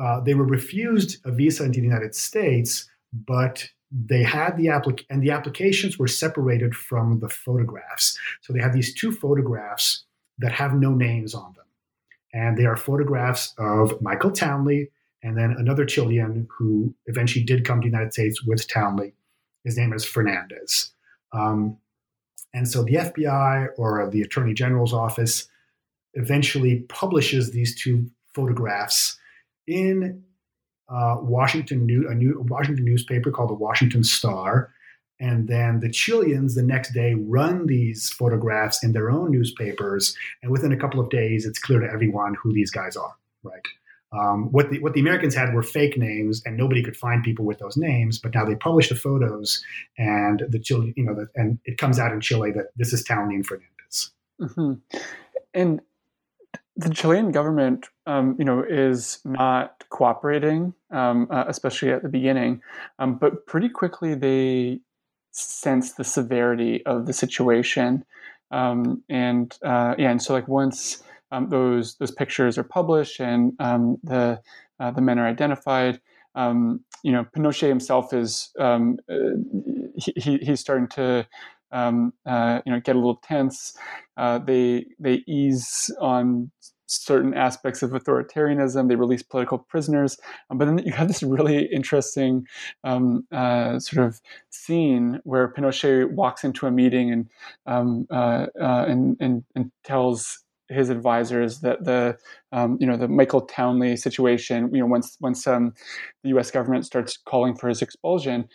uh, 0.00 0.20
they 0.20 0.34
were 0.34 0.46
refused 0.46 1.18
a 1.24 1.30
visa 1.30 1.64
into 1.64 1.80
the 1.80 1.86
United 1.86 2.14
States, 2.14 2.88
but 3.12 3.68
they 3.92 4.22
had 4.22 4.56
the 4.56 4.66
applic 4.66 5.04
and 5.10 5.22
the 5.22 5.30
applications 5.30 5.98
were 5.98 6.08
separated 6.08 6.74
from 6.74 7.20
the 7.20 7.28
photographs. 7.28 8.18
So 8.42 8.52
they 8.52 8.60
have 8.60 8.72
these 8.72 8.94
two 8.94 9.12
photographs 9.12 10.04
that 10.38 10.52
have 10.52 10.74
no 10.74 10.94
names 10.94 11.34
on 11.34 11.52
them. 11.54 11.64
And 12.32 12.56
they 12.56 12.66
are 12.66 12.76
photographs 12.76 13.54
of 13.58 14.00
Michael 14.00 14.30
Townley 14.30 14.90
and 15.22 15.36
then 15.36 15.54
another 15.58 15.84
Chilean 15.84 16.46
who 16.56 16.94
eventually 17.06 17.44
did 17.44 17.64
come 17.64 17.80
to 17.80 17.86
the 17.86 17.90
United 17.90 18.12
States 18.12 18.42
with 18.42 18.68
Townley. 18.68 19.14
His 19.64 19.76
name 19.76 19.92
is 19.92 20.04
Fernandez. 20.04 20.92
Um, 21.32 21.78
and 22.54 22.68
so 22.68 22.82
the 22.82 22.94
FBI 22.94 23.68
or 23.76 24.08
the 24.10 24.22
Attorney 24.22 24.54
General's 24.54 24.94
office 24.94 25.48
eventually 26.18 26.80
publishes 26.88 27.52
these 27.52 27.80
two 27.80 28.10
photographs 28.34 29.18
in 29.66 30.22
uh, 30.88 31.16
Washington 31.20 31.86
new, 31.86 32.08
a 32.08 32.14
new 32.14 32.44
Washington 32.48 32.84
newspaper 32.84 33.30
called 33.30 33.50
the 33.50 33.54
Washington 33.54 34.02
Star, 34.02 34.72
and 35.20 35.48
then 35.48 35.80
the 35.80 35.90
Chileans 35.90 36.54
the 36.54 36.62
next 36.62 36.92
day 36.92 37.14
run 37.14 37.66
these 37.66 38.10
photographs 38.10 38.82
in 38.82 38.92
their 38.92 39.10
own 39.10 39.30
newspapers, 39.30 40.16
and 40.42 40.50
within 40.50 40.72
a 40.72 40.76
couple 40.76 41.00
of 41.00 41.10
days, 41.10 41.44
it's 41.46 41.58
clear 41.58 41.80
to 41.80 41.90
everyone 41.90 42.34
who 42.42 42.52
these 42.52 42.70
guys 42.70 42.96
are. 42.96 43.14
Right. 43.42 43.66
Um, 44.10 44.50
what 44.52 44.70
the 44.70 44.78
what 44.78 44.94
the 44.94 45.00
Americans 45.00 45.34
had 45.34 45.52
were 45.52 45.62
fake 45.62 45.98
names, 45.98 46.42
and 46.46 46.56
nobody 46.56 46.82
could 46.82 46.96
find 46.96 47.22
people 47.22 47.44
with 47.44 47.58
those 47.58 47.76
names. 47.76 48.18
But 48.18 48.34
now 48.34 48.44
they 48.46 48.54
publish 48.54 48.88
the 48.88 48.94
photos, 48.94 49.62
and 49.98 50.44
the 50.48 50.58
Chile, 50.58 50.94
you 50.96 51.04
know, 51.04 51.14
the, 51.14 51.26
and 51.34 51.58
it 51.66 51.76
comes 51.76 51.98
out 51.98 52.12
in 52.12 52.20
Chile 52.22 52.50
that 52.52 52.68
this 52.76 52.92
is 52.94 53.04
and 53.10 53.46
Fernandez. 53.46 54.10
Mm-hmm. 54.40 54.98
And 55.52 55.80
the 56.78 56.90
Chilean 56.90 57.32
government, 57.32 57.88
um, 58.06 58.36
you 58.38 58.44
know, 58.44 58.62
is 58.62 59.18
not 59.24 59.84
cooperating, 59.90 60.72
um, 60.92 61.26
uh, 61.28 61.44
especially 61.48 61.90
at 61.90 62.04
the 62.04 62.08
beginning. 62.08 62.62
Um, 63.00 63.16
but 63.16 63.46
pretty 63.46 63.68
quickly, 63.68 64.14
they 64.14 64.80
sense 65.32 65.94
the 65.94 66.04
severity 66.04 66.86
of 66.86 67.06
the 67.06 67.12
situation, 67.12 68.04
um, 68.52 69.02
and 69.08 69.58
uh, 69.64 69.96
yeah, 69.98 70.10
and 70.10 70.22
so 70.22 70.32
like 70.32 70.46
once 70.46 71.02
um, 71.32 71.50
those 71.50 71.96
those 71.96 72.12
pictures 72.12 72.56
are 72.56 72.64
published 72.64 73.20
and 73.20 73.54
um, 73.58 73.98
the 74.04 74.40
uh, 74.78 74.92
the 74.92 75.02
men 75.02 75.18
are 75.18 75.26
identified, 75.26 76.00
you 76.36 77.12
know, 77.12 77.26
Pinochet 77.36 77.68
himself 77.68 78.12
is 78.12 78.52
uh, 78.58 78.78
he, 79.96 80.38
he's 80.38 80.60
starting 80.60 80.86
to 80.88 81.26
um, 81.70 82.12
uh, 82.26 82.60
you 82.64 82.72
know 82.72 82.80
get 82.80 82.96
a 82.96 82.98
little 82.98 83.16
tense. 83.16 83.76
Uh, 84.16 84.38
they 84.38 84.86
they 84.98 85.22
ease 85.26 85.90
on 86.00 86.50
certain 86.88 87.34
aspects 87.34 87.82
of 87.82 87.90
authoritarianism. 87.90 88.88
They 88.88 88.96
release 88.96 89.22
political 89.22 89.58
prisoners, 89.58 90.18
um, 90.50 90.58
but 90.58 90.64
then 90.64 90.78
you 90.78 90.92
have 90.92 91.08
this 91.08 91.22
really 91.22 91.66
interesting 91.66 92.46
um, 92.84 93.26
uh, 93.30 93.78
sort 93.78 94.06
of 94.06 94.20
scene 94.50 95.20
where 95.24 95.52
Pinochet 95.52 96.10
walks 96.10 96.44
into 96.44 96.66
a 96.66 96.70
meeting 96.70 97.12
and 97.12 97.28
um, 97.66 98.06
uh, 98.10 98.46
uh, 98.60 98.84
and, 98.88 99.16
and, 99.20 99.44
and 99.54 99.70
tells 99.84 100.44
his 100.68 100.90
advisors 100.90 101.60
that 101.60 101.84
the 101.84 102.16
um, 102.52 102.76
you 102.80 102.86
know 102.86 102.96
the 102.96 103.08
Michael 103.08 103.42
Townley 103.42 103.96
situation 103.96 104.70
you 104.74 104.80
know 104.80 104.86
once 104.86 105.16
once 105.20 105.46
um, 105.46 105.72
the 106.22 106.30
U.S. 106.30 106.50
government 106.50 106.84
starts 106.84 107.16
calling 107.16 107.54
for 107.54 107.68
his 107.68 107.82
expulsion, 107.82 108.48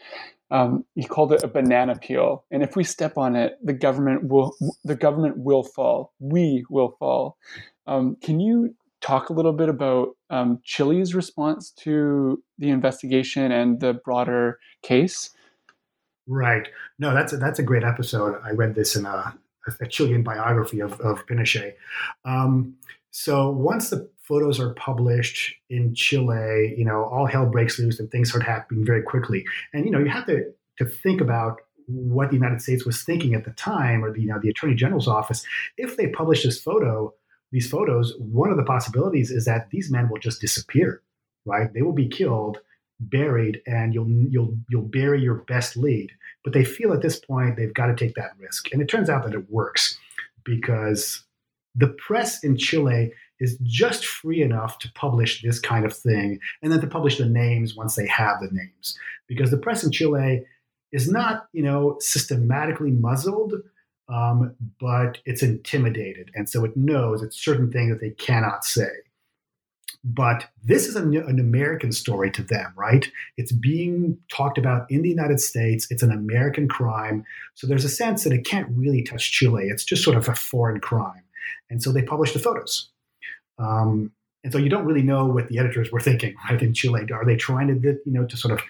um, 0.53 0.85
he 0.93 1.03
called 1.03 1.33
it 1.33 1.43
a 1.43 1.47
banana 1.47 1.95
peel, 1.95 2.45
and 2.51 2.61
if 2.61 2.75
we 2.75 2.83
step 2.83 3.17
on 3.17 3.35
it, 3.35 3.57
the 3.63 3.73
government 3.73 4.25
will 4.25 4.55
the 4.85 4.95
government 4.95 5.37
will 5.37 5.63
fall. 5.63 6.13
We 6.19 6.63
will 6.69 6.95
fall. 6.99 7.37
Um, 7.87 8.17
can 8.21 8.39
you 8.39 8.75
talk 9.01 9.29
a 9.29 9.33
little 9.33 9.51
bit 9.51 9.67
about 9.67 10.09
um, 10.29 10.59
Chile's 10.63 11.15
response 11.15 11.71
to 11.71 12.41
the 12.59 12.69
investigation 12.69 13.51
and 13.51 13.79
the 13.79 13.95
broader 14.05 14.59
case? 14.83 15.31
Right. 16.27 16.67
No, 16.99 17.15
that's 17.15 17.33
a, 17.33 17.37
that's 17.37 17.59
a 17.59 17.63
great 17.63 17.83
episode. 17.83 18.39
I 18.45 18.51
read 18.51 18.75
this 18.75 18.95
in 18.95 19.07
a, 19.07 19.35
a 19.81 19.87
Chilean 19.87 20.23
biography 20.23 20.79
of, 20.79 21.01
of 21.01 21.25
Pinochet. 21.25 21.73
Um, 22.25 22.75
so 23.11 23.49
once 23.49 23.89
the 23.89 24.09
photos 24.23 24.59
are 24.59 24.73
published 24.73 25.53
in 25.69 25.93
Chile, 25.93 26.73
you 26.77 26.85
know, 26.85 27.03
all 27.05 27.25
hell 27.25 27.45
breaks 27.45 27.77
loose 27.77 27.99
and 27.99 28.09
things 28.09 28.29
start 28.29 28.43
happening 28.43 28.85
very 28.85 29.01
quickly. 29.01 29.45
And 29.73 29.85
you 29.85 29.91
know, 29.91 29.99
you 29.99 30.09
have 30.09 30.25
to 30.27 30.45
to 30.79 30.85
think 30.85 31.21
about 31.21 31.59
what 31.87 32.29
the 32.29 32.35
United 32.35 32.61
States 32.61 32.85
was 32.85 33.03
thinking 33.03 33.33
at 33.33 33.43
the 33.43 33.51
time, 33.51 34.03
or 34.03 34.11
the 34.11 34.21
you 34.21 34.27
know 34.27 34.39
the 34.41 34.49
Attorney 34.49 34.75
General's 34.75 35.07
office. 35.07 35.45
If 35.77 35.97
they 35.97 36.07
publish 36.07 36.43
this 36.43 36.61
photo, 36.61 37.13
these 37.51 37.69
photos, 37.69 38.13
one 38.17 38.49
of 38.49 38.57
the 38.57 38.63
possibilities 38.63 39.31
is 39.31 39.45
that 39.45 39.69
these 39.69 39.91
men 39.91 40.09
will 40.09 40.19
just 40.19 40.41
disappear, 40.41 41.01
right? 41.45 41.71
They 41.73 41.81
will 41.81 41.93
be 41.93 42.07
killed, 42.07 42.59
buried, 42.99 43.61
and 43.67 43.93
you'll 43.93 44.09
you'll 44.09 44.57
you'll 44.69 44.83
bury 44.83 45.21
your 45.21 45.35
best 45.35 45.75
lead. 45.75 46.11
But 46.43 46.53
they 46.53 46.63
feel 46.63 46.93
at 46.93 47.01
this 47.01 47.19
point 47.19 47.57
they've 47.57 47.73
got 47.73 47.87
to 47.87 47.95
take 47.95 48.15
that 48.15 48.31
risk, 48.39 48.71
and 48.71 48.81
it 48.81 48.87
turns 48.87 49.09
out 49.09 49.23
that 49.25 49.33
it 49.33 49.49
works 49.51 49.97
because 50.45 51.23
the 51.75 51.87
press 51.87 52.43
in 52.43 52.57
Chile 52.57 53.11
is 53.43 53.57
just 53.61 54.05
free 54.05 54.41
enough 54.41 54.79
to 54.79 54.91
publish 54.93 55.41
this 55.41 55.59
kind 55.59 55.85
of 55.85 55.95
thing 55.95 56.39
and 56.61 56.71
then 56.71 56.79
to 56.79 56.87
publish 56.87 57.17
the 57.17 57.25
names 57.25 57.75
once 57.75 57.95
they 57.95 58.07
have 58.07 58.39
the 58.39 58.49
names. 58.51 58.97
Because 59.27 59.51
the 59.51 59.57
press 59.57 59.83
in 59.83 59.91
Chile 59.91 60.45
is 60.93 61.11
not, 61.11 61.47
you 61.51 61.61
know, 61.61 61.97
systematically 61.99 62.91
muzzled, 62.91 63.53
um, 64.07 64.55
but 64.79 65.17
it's 65.25 65.43
intimidated. 65.43 66.31
And 66.35 66.49
so 66.49 66.63
it 66.63 66.77
knows 66.77 67.21
it's 67.21 67.43
certain 67.43 67.69
things 67.69 67.91
that 67.91 67.99
they 67.99 68.11
cannot 68.11 68.63
say. 68.63 68.89
But 70.05 70.47
this 70.63 70.87
is 70.87 70.95
an, 70.95 71.15
an 71.15 71.39
American 71.39 71.91
story 71.91 72.31
to 72.31 72.43
them, 72.43 72.73
right? 72.77 73.09
It's 73.37 73.51
being 73.51 74.17
talked 74.31 74.57
about 74.57 74.89
in 74.89 75.01
the 75.01 75.09
United 75.09 75.41
States. 75.41 75.87
It's 75.89 76.03
an 76.03 76.11
American 76.11 76.69
crime. 76.69 77.25
So 77.55 77.67
there's 77.67 77.85
a 77.85 77.89
sense 77.89 78.23
that 78.23 78.33
it 78.33 78.45
can't 78.45 78.69
really 78.71 79.03
touch 79.03 79.31
Chile. 79.31 79.65
It's 79.67 79.83
just 79.83 80.03
sort 80.03 80.17
of 80.17 80.29
a 80.29 80.35
foreign 80.35 80.79
crime. 80.79 81.23
And 81.69 81.83
so 81.83 81.91
they 81.91 82.03
publish 82.03 82.33
the 82.33 82.39
photos. 82.39 82.89
Um, 83.59 84.11
and 84.43 84.51
so 84.51 84.59
you 84.59 84.69
don't 84.69 84.85
really 84.85 85.03
know 85.03 85.25
what 85.25 85.47
the 85.47 85.57
editors 85.57 85.91
were 85.91 85.99
thinking, 85.99 86.35
right? 86.49 86.61
In 86.61 86.73
Chile, 86.73 87.07
are 87.11 87.25
they 87.25 87.35
trying 87.35 87.67
to, 87.67 87.99
you 88.05 88.11
know, 88.11 88.25
to 88.25 88.37
sort 88.37 88.53
of 88.53 88.61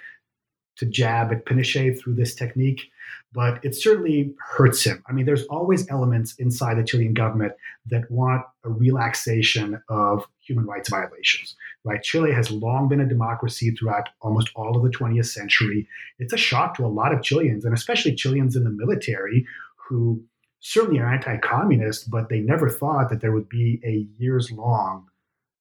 to 0.77 0.85
jab 0.85 1.31
at 1.31 1.45
Pinochet 1.45 1.99
through 1.99 2.15
this 2.15 2.35
technique? 2.35 2.89
But 3.33 3.63
it 3.65 3.75
certainly 3.75 4.35
hurts 4.39 4.83
him. 4.83 5.03
I 5.07 5.11
mean, 5.11 5.25
there's 5.25 5.45
always 5.45 5.89
elements 5.89 6.35
inside 6.35 6.77
the 6.77 6.83
Chilean 6.83 7.15
government 7.15 7.53
that 7.87 8.09
want 8.11 8.45
a 8.63 8.69
relaxation 8.69 9.81
of 9.89 10.27
human 10.39 10.65
rights 10.65 10.89
violations, 10.89 11.55
right? 11.83 12.03
Chile 12.03 12.31
has 12.31 12.51
long 12.51 12.87
been 12.87 12.99
a 12.99 13.07
democracy 13.07 13.71
throughout 13.71 14.09
almost 14.21 14.51
all 14.55 14.77
of 14.77 14.83
the 14.83 14.95
20th 14.95 15.25
century. 15.25 15.87
It's 16.19 16.33
a 16.33 16.37
shock 16.37 16.75
to 16.77 16.85
a 16.85 16.87
lot 16.87 17.13
of 17.13 17.23
Chileans, 17.23 17.65
and 17.65 17.73
especially 17.73 18.13
Chileans 18.13 18.55
in 18.55 18.63
the 18.63 18.69
military 18.69 19.47
who 19.75 20.23
certainly 20.63 20.99
are 20.99 21.13
anti-communist, 21.13 22.09
but 22.09 22.29
they 22.29 22.39
never 22.39 22.69
thought 22.69 23.09
that 23.09 23.19
there 23.19 23.33
would 23.33 23.49
be 23.49 23.81
a 23.83 24.07
years-long 24.17 25.05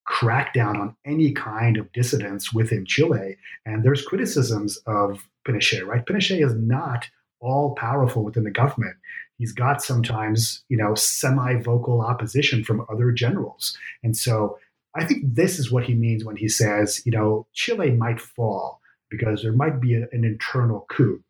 crackdown 0.09 0.81
on 0.81 0.97
any 1.05 1.33
kind 1.33 1.77
of 1.77 1.91
dissidents 1.93 2.55
within 2.55 2.87
Chile. 2.87 3.37
And 3.67 3.83
there's 3.83 4.07
criticisms 4.07 4.79
of 4.87 5.29
Pinochet, 5.47 5.85
right? 5.85 6.07
Pinochet 6.07 6.45
is 6.45 6.55
not 6.55 7.09
all 7.41 7.75
powerful 7.75 8.23
within 8.23 8.45
the 8.45 8.51
government. 8.51 8.97
He's 9.39 9.53
got 9.53 9.83
sometimes, 9.83 10.65
you 10.69 10.77
know, 10.77 10.95
semi-vocal 10.95 12.01
opposition 12.01 12.63
from 12.63 12.87
other 12.89 13.11
generals. 13.11 13.77
And 14.05 14.17
so 14.17 14.59
I 14.95 15.05
think 15.05 15.35
this 15.35 15.59
is 15.59 15.73
what 15.73 15.85
he 15.85 15.95
means 15.95 16.25
when 16.25 16.37
he 16.37 16.49
says, 16.49 17.03
you 17.05 17.11
know, 17.11 17.47
Chile 17.53 17.91
might 17.91 18.21
fall 18.21 18.81
because 19.11 19.43
there 19.43 19.53
might 19.53 19.81
be 19.81 19.95
a, 19.95 20.07
an 20.13 20.25
internal 20.25 20.87
coup. 20.89 21.25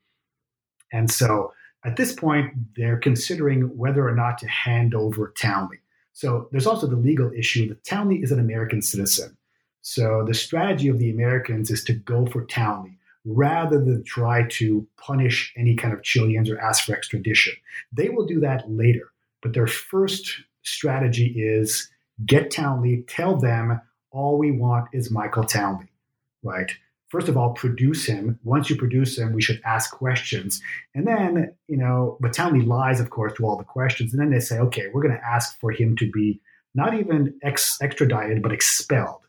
And 0.93 1.11
so 1.11 1.55
at 1.85 1.97
this 1.97 2.13
point, 2.13 2.53
they're 2.77 2.99
considering 2.99 3.77
whether 3.77 4.07
or 4.07 4.15
not 4.15 4.39
to 4.39 4.49
hand 4.49 4.95
over 4.95 5.33
Townley. 5.37 5.79
So 6.13 6.49
there's 6.53 6.67
also 6.67 6.87
the 6.87 6.97
legal 6.97 7.33
issue 7.33 7.69
that 7.69 7.85
Townley 7.85 8.23
is 8.23 8.31
an 8.31 8.39
American 8.39 8.83
citizen. 8.83 9.37
So 9.81 10.25
the 10.27 10.35
strategy 10.35 10.89
of 10.89 10.99
the 10.99 11.11
Americans 11.11 11.71
is 11.71 11.83
to 11.85 11.93
go 11.93 12.27
for 12.27 12.45
Townley 12.45 12.99
rather 13.25 13.79
than 13.79 14.05
try 14.05 14.47
to 14.49 14.87
punish 14.97 15.53
any 15.57 15.75
kind 15.75 15.95
of 15.95 16.03
Chileans 16.03 16.51
or 16.51 16.59
ask 16.61 16.85
for 16.85 16.93
extradition. 16.93 17.55
They 17.93 18.09
will 18.09 18.27
do 18.27 18.41
that 18.41 18.71
later. 18.71 19.11
But 19.43 19.55
their 19.55 19.67
first 19.67 20.41
strategy 20.63 21.35
is 21.37 21.91
get 22.27 22.51
Townley, 22.51 23.05
tell 23.09 23.37
them 23.37 23.81
all 24.11 24.39
we 24.39 24.53
want 24.53 24.89
is 24.93 25.11
Michael 25.11 25.45
Townley, 25.45 25.91
right? 26.43 26.71
First 27.13 27.29
of 27.29 27.37
all, 27.37 27.53
produce 27.53 28.07
him. 28.07 28.39
Once 28.43 28.71
you 28.71 28.77
produce 28.77 29.19
him, 29.19 29.35
we 29.35 29.43
should 29.43 29.61
ask 29.67 29.91
questions. 29.91 30.63
And 30.95 31.07
then, 31.07 31.55
you 31.69 31.77
know, 31.77 32.17
but 32.23 32.33
Townley 32.33 32.65
lies, 32.65 33.01
of 33.01 33.11
course, 33.11 33.35
to 33.35 33.45
all 33.45 33.59
the 33.59 33.65
questions. 33.65 34.15
And 34.15 34.23
then 34.23 34.31
they 34.31 34.41
say, 34.41 34.59
okay, 34.59 34.85
we're 34.91 35.03
going 35.03 35.15
to 35.15 35.23
ask 35.23 35.61
for 35.61 35.73
him 35.73 35.95
to 35.97 36.11
be 36.11 36.41
not 36.75 36.95
even 36.95 37.39
ex- 37.43 37.77
extradited, 37.83 38.43
but 38.43 38.51
expelled. 38.51 39.21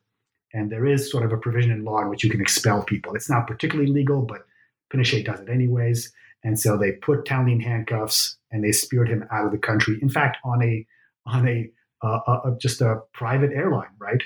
And 0.53 0.71
there 0.71 0.85
is 0.85 1.11
sort 1.11 1.25
of 1.25 1.33
a 1.33 1.37
provision 1.37 1.71
in 1.71 1.83
law 1.83 2.01
in 2.01 2.07
which 2.07 2.23
you 2.23 2.29
can 2.29 2.39
expel 2.39 2.83
people. 2.83 3.15
It's 3.15 3.29
not 3.29 3.47
particularly 3.47 3.91
legal, 3.91 4.21
but 4.21 4.45
Pinochet 4.93 5.25
does 5.25 5.41
it 5.41 5.49
anyways. 5.49 6.09
And 6.41 6.57
so 6.57 6.77
they 6.77 6.93
put 6.93 7.25
Townley 7.25 7.51
in 7.51 7.59
handcuffs 7.59 8.37
and 8.49 8.63
they 8.63 8.71
speared 8.71 9.09
him 9.09 9.25
out 9.29 9.45
of 9.45 9.51
the 9.51 9.57
country. 9.57 9.99
In 10.01 10.09
fact, 10.09 10.37
on 10.45 10.63
a 10.63 10.87
on 11.25 11.49
a, 11.49 11.69
uh, 12.01 12.19
a 12.45 12.55
just 12.61 12.79
a 12.79 13.01
private 13.13 13.51
airline, 13.51 13.91
right? 13.99 14.23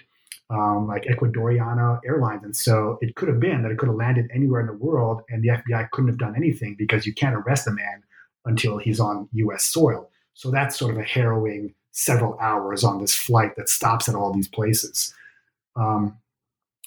Um, 0.50 0.88
like 0.88 1.04
Ecuatoriana 1.04 2.00
Airlines. 2.06 2.41
And 2.45 2.56
so 2.56 2.98
it 3.02 3.16
could 3.16 3.28
have 3.28 3.41
been 3.41 3.64
that 3.64 3.72
it 3.72 3.78
could 3.78 3.89
have 3.89 3.98
landed 3.98 4.30
anywhere 4.34 4.62
in 4.62 4.68
the 4.68 4.74
world 4.74 5.24
and 5.30 5.43
the 5.43 5.50
FBI 5.50 5.89
couldn't 5.91 6.08
have 6.08 6.18
done 6.18 6.38
anything 6.38 6.74
because 6.78 7.06
you 7.06 7.14
can't 7.14 7.36
arrest 7.36 7.68
a 7.68 7.72
man 7.72 8.02
until 8.45 8.78
he's 8.78 9.02
on 9.02 9.28
US 9.34 9.66
soil. 9.66 10.10
So 10.36 10.50
that's 10.50 10.80
sort 10.80 10.93
of 10.93 11.00
a 11.00 11.04
harrowing 11.04 11.74
several 11.91 12.38
hours 12.39 12.84
on 12.84 13.02
this 13.02 13.14
flight 13.14 13.56
that 13.58 13.68
stops 13.68 14.08
at 14.08 14.16
all 14.16 14.32
these 14.32 14.48
places. 14.48 15.14
Um, 15.76 16.18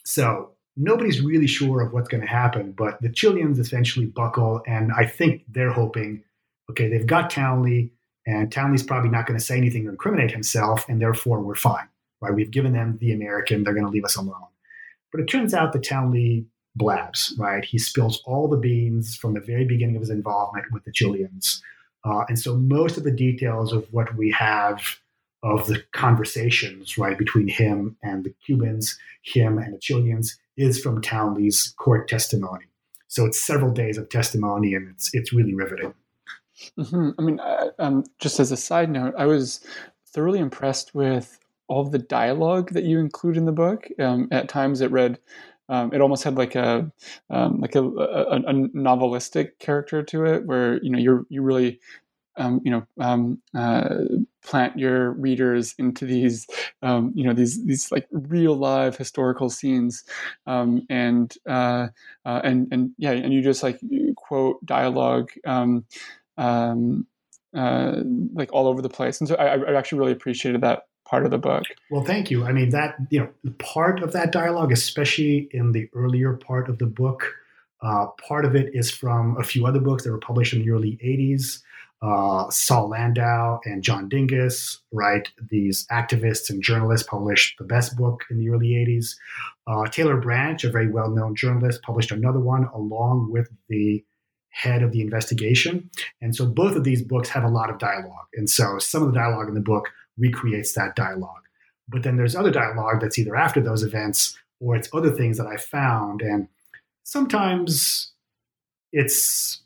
so 0.04 0.52
nobody's 0.76 1.20
really 1.20 1.46
sure 1.46 1.80
of 1.80 1.92
what's 1.92 2.08
going 2.08 2.20
to 2.20 2.26
happen, 2.26 2.72
but 2.72 3.00
the 3.02 3.08
Chileans 3.08 3.58
essentially 3.58 4.06
buckle, 4.06 4.62
and 4.66 4.92
I 4.92 5.04
think 5.04 5.44
they're 5.48 5.72
hoping, 5.72 6.22
okay, 6.70 6.88
they've 6.88 7.06
got 7.06 7.30
Townley, 7.30 7.92
and 8.26 8.50
Townley's 8.52 8.82
probably 8.82 9.11
not 9.11 9.26
going 9.26 9.38
to 9.38 9.44
say 9.44 9.56
anything 9.56 9.86
or 9.86 9.90
incriminate 9.90 10.30
himself, 10.30 10.88
and 10.88 11.00
therefore 11.00 11.40
we're 11.40 11.54
fine, 11.54 11.88
right? 12.20 12.34
We've 12.34 12.50
given 12.50 12.72
them 12.72 12.98
the 13.00 13.12
American, 13.12 13.64
they're 13.64 13.74
going 13.74 13.86
to 13.86 13.92
leave 13.92 14.04
us 14.04 14.16
alone. 14.16 14.48
But 15.12 15.20
it 15.20 15.26
turns 15.26 15.54
out 15.54 15.72
that 15.72 15.82
Townley 15.82 16.46
blabs, 16.76 17.34
right? 17.38 17.64
He 17.64 17.78
spills 17.78 18.22
all 18.24 18.48
the 18.48 18.56
beans 18.56 19.16
from 19.16 19.34
the 19.34 19.40
very 19.40 19.64
beginning 19.64 19.96
of 19.96 20.02
his 20.02 20.10
involvement 20.10 20.66
with 20.72 20.84
the 20.84 20.92
Chileans. 20.92 21.62
Uh, 22.04 22.24
and 22.28 22.38
so 22.38 22.56
most 22.56 22.96
of 22.96 23.04
the 23.04 23.10
details 23.10 23.72
of 23.72 23.86
what 23.92 24.14
we 24.16 24.30
have 24.30 24.80
of 25.42 25.66
the 25.66 25.82
conversations, 25.92 26.98
right, 26.98 27.18
between 27.18 27.48
him 27.48 27.96
and 28.02 28.24
the 28.24 28.34
Cubans, 28.44 28.98
him 29.22 29.58
and 29.58 29.74
the 29.74 29.78
Chileans, 29.78 30.38
is 30.56 30.80
from 30.80 31.00
Townley's 31.00 31.74
court 31.78 32.08
testimony. 32.08 32.66
So 33.08 33.26
it's 33.26 33.42
several 33.42 33.72
days 33.72 33.98
of 33.98 34.08
testimony, 34.08 34.74
and 34.74 34.88
it's 34.88 35.10
it's 35.12 35.32
really 35.32 35.54
riveting. 35.54 35.94
Mm-hmm. 36.78 37.10
I 37.18 37.22
mean, 37.22 37.40
uh, 37.40 37.70
um, 37.78 38.04
just 38.18 38.38
as 38.38 38.52
a 38.52 38.56
side 38.56 38.90
note, 38.90 39.14
I 39.16 39.26
was 39.26 39.60
thoroughly 40.06 40.38
impressed 40.38 40.94
with 40.94 41.39
all 41.70 41.80
of 41.80 41.92
the 41.92 41.98
dialogue 41.98 42.72
that 42.72 42.84
you 42.84 42.98
include 42.98 43.36
in 43.36 43.46
the 43.46 43.52
book. 43.52 43.88
Um, 43.98 44.28
at 44.32 44.48
times, 44.48 44.80
it 44.80 44.90
read. 44.90 45.18
Um, 45.68 45.94
it 45.94 46.00
almost 46.00 46.24
had 46.24 46.34
like 46.34 46.56
a 46.56 46.90
um, 47.30 47.60
like 47.60 47.76
a, 47.76 47.84
a, 47.84 48.38
a, 48.38 48.52
novelistic 48.74 49.60
character 49.60 50.02
to 50.02 50.24
it, 50.24 50.44
where 50.44 50.82
you 50.82 50.90
know 50.90 50.98
you're 50.98 51.24
you 51.28 51.42
really 51.42 51.78
um, 52.36 52.60
you 52.64 52.72
know 52.72 52.84
um, 52.98 53.40
uh, 53.54 53.88
plant 54.42 54.76
your 54.76 55.12
readers 55.12 55.76
into 55.78 56.04
these 56.06 56.48
you 56.82 57.22
know 57.24 57.32
these 57.32 57.64
these 57.64 57.92
like 57.92 58.08
real 58.10 58.56
live 58.56 58.96
historical 58.96 59.48
scenes 59.48 60.02
and 60.46 61.36
uh, 61.48 61.86
uh, 62.24 62.40
and 62.42 62.66
and 62.72 62.90
yeah 62.98 63.12
and 63.12 63.32
you 63.32 63.40
just 63.40 63.62
like 63.62 63.78
quote 64.16 64.64
dialogue 64.66 65.30
uh, 67.52 67.96
like 68.32 68.52
all 68.52 68.66
over 68.66 68.82
the 68.82 68.88
place 68.88 69.20
and 69.20 69.28
so 69.28 69.36
I, 69.36 69.56
I 69.56 69.78
actually 69.78 70.00
really 70.00 70.12
appreciated 70.12 70.62
that 70.62 70.82
part 71.11 71.24
of 71.24 71.30
the 71.30 71.38
book 71.38 71.64
well 71.90 72.04
thank 72.04 72.30
you 72.30 72.44
i 72.44 72.52
mean 72.52 72.70
that 72.70 72.94
you 73.11 73.18
know 73.18 73.28
part 73.58 74.02
of 74.02 74.12
that 74.12 74.32
dialogue 74.32 74.72
especially 74.72 75.48
in 75.52 75.72
the 75.72 75.88
earlier 75.94 76.34
part 76.34 76.68
of 76.68 76.78
the 76.78 76.86
book 76.86 77.34
uh, 77.82 78.06
part 78.28 78.44
of 78.44 78.54
it 78.54 78.74
is 78.74 78.90
from 78.90 79.36
a 79.38 79.42
few 79.42 79.66
other 79.66 79.80
books 79.80 80.04
that 80.04 80.11
were 80.11 80.18
published 80.18 80.52
in 80.52 80.61
the 80.61 80.70
early 80.70 80.98
80s 81.04 81.62
uh, 82.02 82.48
Saul 82.50 82.88
Landau 82.88 83.61
and 83.64 83.82
John 83.82 84.08
Dinges, 84.08 84.80
right? 84.90 85.28
These 85.50 85.86
activists 85.88 86.48
and 86.48 86.62
journalists 86.62 87.06
published 87.06 87.58
the 87.58 87.64
best 87.64 87.96
book 87.96 88.24
in 88.30 88.38
the 88.38 88.48
early 88.48 88.68
80s. 88.68 89.16
Uh, 89.66 89.86
Taylor 89.86 90.16
Branch, 90.16 90.62
a 90.64 90.70
very 90.70 90.90
well 90.90 91.11
known 91.11 91.34
journalist, 91.34 91.82
published 91.82 92.11
another 92.11 92.40
one 92.40 92.64
along 92.74 93.30
with 93.30 93.50
the 93.68 94.02
head 94.48 94.82
of 94.82 94.92
the 94.92 95.00
investigation. 95.00 95.90
And 96.20 96.34
so 96.34 96.46
both 96.46 96.74
of 96.74 96.84
these 96.84 97.02
books 97.02 97.28
have 97.28 97.44
a 97.44 97.48
lot 97.48 97.70
of 97.70 97.78
dialogue. 97.78 98.26
And 98.34 98.48
so 98.48 98.78
some 98.78 99.02
of 99.02 99.12
the 99.12 99.18
dialogue 99.18 99.48
in 99.48 99.54
the 99.54 99.61
book 99.61 99.90
recreates 100.20 100.74
that 100.74 100.94
dialogue. 100.94 101.42
But 101.88 102.02
then 102.04 102.16
there's 102.16 102.36
other 102.36 102.50
dialogue 102.50 103.00
that's 103.00 103.18
either 103.18 103.34
after 103.34 103.60
those 103.60 103.82
events 103.82 104.38
or 104.60 104.76
it's 104.76 104.88
other 104.92 105.10
things 105.10 105.38
that 105.38 105.46
I 105.46 105.56
found. 105.56 106.20
And 106.20 106.46
sometimes 107.02 108.12
it's 108.92 109.62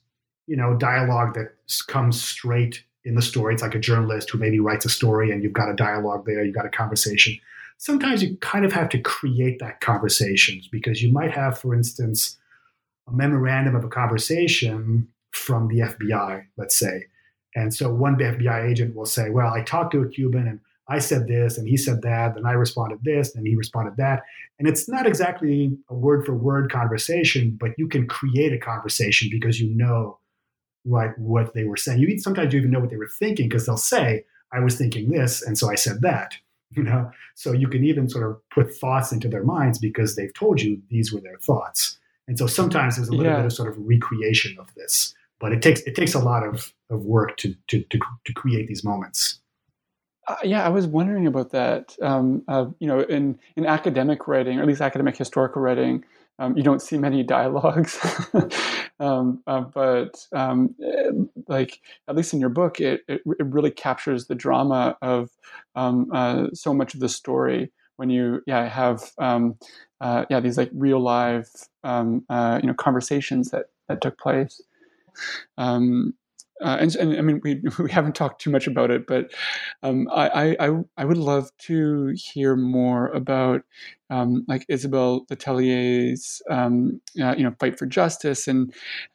you 0.46 0.56
know 0.56 0.74
dialogue 0.74 1.34
that 1.34 1.54
comes 1.88 2.20
straight 2.20 2.84
in 3.04 3.14
the 3.14 3.22
story. 3.22 3.54
It's 3.54 3.62
like 3.62 3.74
a 3.74 3.80
journalist 3.80 4.30
who 4.30 4.38
maybe 4.38 4.60
writes 4.60 4.84
a 4.84 4.90
story 4.90 5.30
and 5.30 5.42
you've 5.42 5.52
got 5.52 5.70
a 5.70 5.74
dialogue 5.74 6.24
there, 6.26 6.44
you've 6.44 6.54
got 6.54 6.66
a 6.66 6.70
conversation. 6.70 7.38
Sometimes 7.76 8.22
you 8.22 8.36
kind 8.36 8.64
of 8.64 8.72
have 8.72 8.88
to 8.90 8.98
create 8.98 9.58
that 9.58 9.80
conversation 9.80 10.60
because 10.70 11.02
you 11.02 11.12
might 11.12 11.32
have, 11.32 11.58
for 11.58 11.74
instance, 11.74 12.38
a 13.06 13.12
memorandum 13.12 13.74
of 13.74 13.84
a 13.84 13.88
conversation 13.88 15.08
from 15.32 15.68
the 15.68 15.80
FBI, 15.80 16.44
let's 16.56 16.76
say. 16.76 17.06
And 17.54 17.72
so 17.72 17.92
one 17.92 18.16
FBI 18.16 18.68
agent 18.68 18.96
will 18.96 19.06
say, 19.06 19.30
Well, 19.30 19.52
I 19.52 19.62
talked 19.62 19.92
to 19.92 20.02
a 20.02 20.08
Cuban 20.08 20.46
and 20.46 20.60
I 20.88 20.98
said 20.98 21.26
this 21.26 21.56
and 21.56 21.66
he 21.66 21.76
said 21.76 22.02
that, 22.02 22.36
and 22.36 22.46
I 22.46 22.52
responded 22.52 23.00
this 23.02 23.34
and 23.34 23.46
he 23.46 23.56
responded 23.56 23.96
that. 23.96 24.22
And 24.58 24.68
it's 24.68 24.88
not 24.88 25.06
exactly 25.06 25.76
a 25.88 25.94
word 25.94 26.26
for 26.26 26.34
word 26.34 26.70
conversation, 26.70 27.56
but 27.58 27.70
you 27.78 27.88
can 27.88 28.06
create 28.06 28.52
a 28.52 28.58
conversation 28.58 29.28
because 29.30 29.60
you 29.60 29.74
know 29.74 30.18
right 30.84 31.18
what 31.18 31.54
they 31.54 31.64
were 31.64 31.76
saying. 31.76 32.00
You 32.00 32.18
sometimes 32.18 32.52
you 32.52 32.60
even 32.60 32.70
know 32.70 32.80
what 32.80 32.90
they 32.90 32.96
were 32.96 33.08
thinking 33.08 33.48
because 33.48 33.66
they'll 33.66 33.76
say, 33.76 34.24
"I 34.52 34.60
was 34.60 34.76
thinking 34.76 35.10
this, 35.10 35.42
and 35.42 35.56
so 35.56 35.70
I 35.70 35.74
said 35.74 36.02
that." 36.02 36.34
You 36.76 36.82
know, 36.82 37.08
so 37.36 37.52
you 37.52 37.68
can 37.68 37.84
even 37.84 38.08
sort 38.08 38.28
of 38.28 38.36
put 38.50 38.74
thoughts 38.74 39.12
into 39.12 39.28
their 39.28 39.44
minds 39.44 39.78
because 39.78 40.16
they've 40.16 40.34
told 40.34 40.60
you 40.60 40.82
these 40.90 41.12
were 41.12 41.20
their 41.20 41.38
thoughts. 41.38 42.00
And 42.26 42.36
so 42.36 42.48
sometimes 42.48 42.96
there's 42.96 43.06
a 43.06 43.12
little 43.12 43.30
yeah. 43.30 43.36
bit 43.36 43.44
of 43.44 43.52
sort 43.52 43.68
of 43.68 43.76
recreation 43.78 44.56
of 44.58 44.74
this, 44.74 45.14
but 45.40 45.52
it 45.52 45.62
takes 45.62 45.80
it 45.82 45.94
takes 45.94 46.14
a 46.14 46.18
lot 46.18 46.46
of, 46.46 46.72
of 46.90 47.02
work 47.04 47.36
to, 47.38 47.54
to 47.68 47.82
to 47.90 47.98
to 48.24 48.32
create 48.32 48.68
these 48.68 48.84
moments. 48.84 49.40
Uh, 50.26 50.36
yeah, 50.42 50.64
I 50.64 50.70
was 50.70 50.86
wondering 50.86 51.26
about 51.26 51.50
that. 51.50 51.94
Um, 52.00 52.42
uh, 52.48 52.66
you 52.78 52.86
know, 52.86 53.00
in 53.00 53.38
in 53.56 53.66
academic 53.66 54.26
writing, 54.26 54.58
or 54.58 54.62
at 54.62 54.68
least 54.68 54.80
academic 54.80 55.16
historical 55.16 55.60
writing, 55.60 56.04
um, 56.38 56.56
you 56.56 56.62
don't 56.62 56.80
see 56.80 56.96
many 56.96 57.22
dialogues, 57.36 57.98
um, 59.00 59.42
uh, 59.46 59.60
but 59.60 60.26
um, 60.32 60.74
eh, 60.82 61.10
like 61.48 61.80
at 62.08 62.16
least 62.16 62.32
in 62.32 62.40
your 62.40 62.48
book, 62.48 62.80
it, 62.80 63.02
it, 63.06 63.20
it 63.26 63.46
really 63.46 63.70
captures 63.70 64.26
the 64.26 64.34
drama 64.34 64.96
of 65.02 65.30
um, 65.74 66.10
uh, 66.12 66.46
so 66.54 66.72
much 66.72 66.94
of 66.94 67.00
the 67.00 67.08
story 67.08 67.70
when 67.96 68.10
you 68.10 68.42
yeah 68.46 68.68
have 68.68 69.12
um, 69.18 69.56
uh, 70.00 70.24
yeah 70.30 70.40
these 70.40 70.58
like 70.58 70.70
real 70.72 71.00
live 71.00 71.48
uh, 71.84 72.58
you 72.62 72.66
know 72.66 72.74
conversations 72.74 73.50
that 73.50 73.66
that 73.88 74.00
took 74.00 74.18
place. 74.18 74.62
Um, 75.58 76.14
uh, 76.60 76.78
and, 76.80 76.94
and, 76.96 77.16
I 77.16 77.20
mean, 77.20 77.40
we, 77.42 77.60
we 77.78 77.90
haven't 77.90 78.14
talked 78.14 78.40
too 78.40 78.50
much 78.50 78.66
about 78.66 78.90
it, 78.90 79.06
but 79.06 79.32
um, 79.82 80.08
I, 80.12 80.56
I, 80.58 80.70
I 80.96 81.04
would 81.04 81.18
love 81.18 81.50
to 81.66 82.14
hear 82.16 82.54
more 82.56 83.08
about 83.08 83.62
um, 84.10 84.44
like 84.46 84.64
Isabel 84.68 85.26
Letelier's 85.30 86.40
um, 86.48 87.00
uh, 87.20 87.34
you 87.36 87.42
know 87.42 87.54
fight 87.58 87.78
for 87.78 87.86
justice, 87.86 88.46
and 88.46 88.72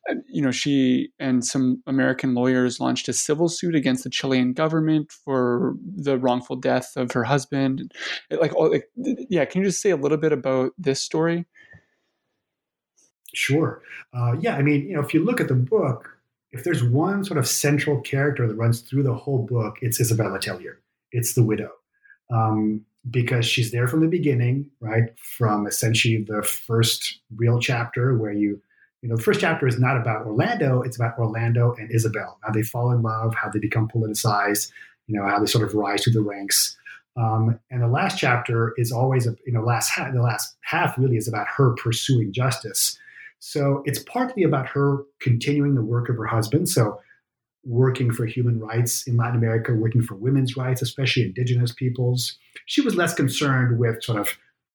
uh, 0.09 0.15
you 0.27 0.41
know 0.41 0.51
she 0.51 1.09
and 1.19 1.45
some 1.45 1.81
American 1.87 2.33
lawyers 2.33 2.79
launched 2.79 3.07
a 3.07 3.13
civil 3.13 3.47
suit 3.47 3.75
against 3.75 4.03
the 4.03 4.09
Chilean 4.09 4.51
government 4.51 5.11
for 5.11 5.75
the 5.95 6.17
wrongful 6.17 6.57
death 6.57 6.93
of 6.97 7.11
her 7.11 7.23
husband. 7.23 7.93
Like, 8.29 8.53
all, 8.55 8.71
like 8.71 8.89
yeah, 8.97 9.45
can 9.45 9.61
you 9.61 9.67
just 9.67 9.81
say 9.81 9.91
a 9.91 9.95
little 9.95 10.17
bit 10.17 10.33
about 10.33 10.71
this 10.77 11.01
story? 11.01 11.45
Sure. 13.33 13.81
Uh, 14.13 14.35
yeah, 14.39 14.55
I 14.55 14.61
mean, 14.61 14.87
you 14.87 14.95
know, 14.95 15.01
if 15.01 15.13
you 15.13 15.23
look 15.23 15.39
at 15.39 15.47
the 15.47 15.55
book 15.55 16.19
if 16.51 16.63
there's 16.63 16.83
one 16.83 17.23
sort 17.23 17.37
of 17.37 17.47
central 17.47 18.01
character 18.01 18.47
that 18.47 18.55
runs 18.55 18.81
through 18.81 19.03
the 19.03 19.13
whole 19.13 19.45
book, 19.45 19.77
it's 19.81 19.99
Isabella 19.99 20.39
Letelier. 20.39 20.77
It's 21.11 21.33
the 21.33 21.43
widow. 21.43 21.71
Um, 22.31 22.85
because 23.09 23.45
she's 23.45 23.71
there 23.71 23.87
from 23.87 24.01
the 24.01 24.07
beginning, 24.07 24.69
right? 24.81 25.17
From 25.17 25.65
essentially 25.67 26.23
the 26.23 26.43
first 26.43 27.19
real 27.35 27.59
chapter 27.59 28.17
where 28.17 28.33
you 28.33 28.61
you 29.01 29.07
know, 29.07 29.15
the 29.15 29.23
first 29.23 29.39
chapter 29.39 29.65
is 29.65 29.79
not 29.79 29.95
about 29.95 30.25
Orlando; 30.25 30.81
it's 30.81 30.97
about 30.97 31.17
Orlando 31.17 31.73
and 31.79 31.89
Isabel, 31.89 32.37
how 32.43 32.51
they 32.51 32.63
fall 32.63 32.91
in 32.91 33.01
love, 33.01 33.33
how 33.33 33.49
they 33.49 33.59
become 33.59 33.87
politicized, 33.87 34.69
you 35.07 35.17
know, 35.17 35.25
how 35.25 35.39
they 35.39 35.45
sort 35.45 35.65
of 35.65 35.73
rise 35.73 36.03
through 36.03 36.13
the 36.13 36.21
ranks. 36.21 36.77
Um, 37.15 37.57
and 37.71 37.81
the 37.81 37.87
last 37.87 38.19
chapter 38.19 38.73
is 38.77 38.91
always, 38.91 39.25
a, 39.25 39.37
you 39.47 39.53
know, 39.53 39.61
last 39.61 39.89
half, 39.89 40.13
the 40.13 40.21
last 40.21 40.57
half 40.61 40.97
really 40.97 41.15
is 41.15 41.29
about 41.29 41.47
her 41.47 41.73
pursuing 41.75 42.33
justice. 42.33 42.99
So 43.39 43.83
it's 43.85 43.99
partly 43.99 44.43
about 44.43 44.67
her 44.67 45.03
continuing 45.19 45.75
the 45.75 45.83
work 45.83 46.09
of 46.09 46.17
her 46.17 46.25
husband. 46.25 46.69
So 46.69 46.99
working 47.65 48.11
for 48.11 48.25
human 48.25 48.59
rights 48.59 49.07
in 49.07 49.17
Latin 49.17 49.37
America, 49.37 49.73
working 49.73 50.01
for 50.01 50.15
women's 50.15 50.55
rights, 50.55 50.81
especially 50.81 51.23
indigenous 51.23 51.71
peoples. 51.71 52.37
She 52.65 52.81
was 52.81 52.95
less 52.95 53.13
concerned 53.13 53.79
with 53.79 54.03
sort 54.03 54.19
of 54.19 54.29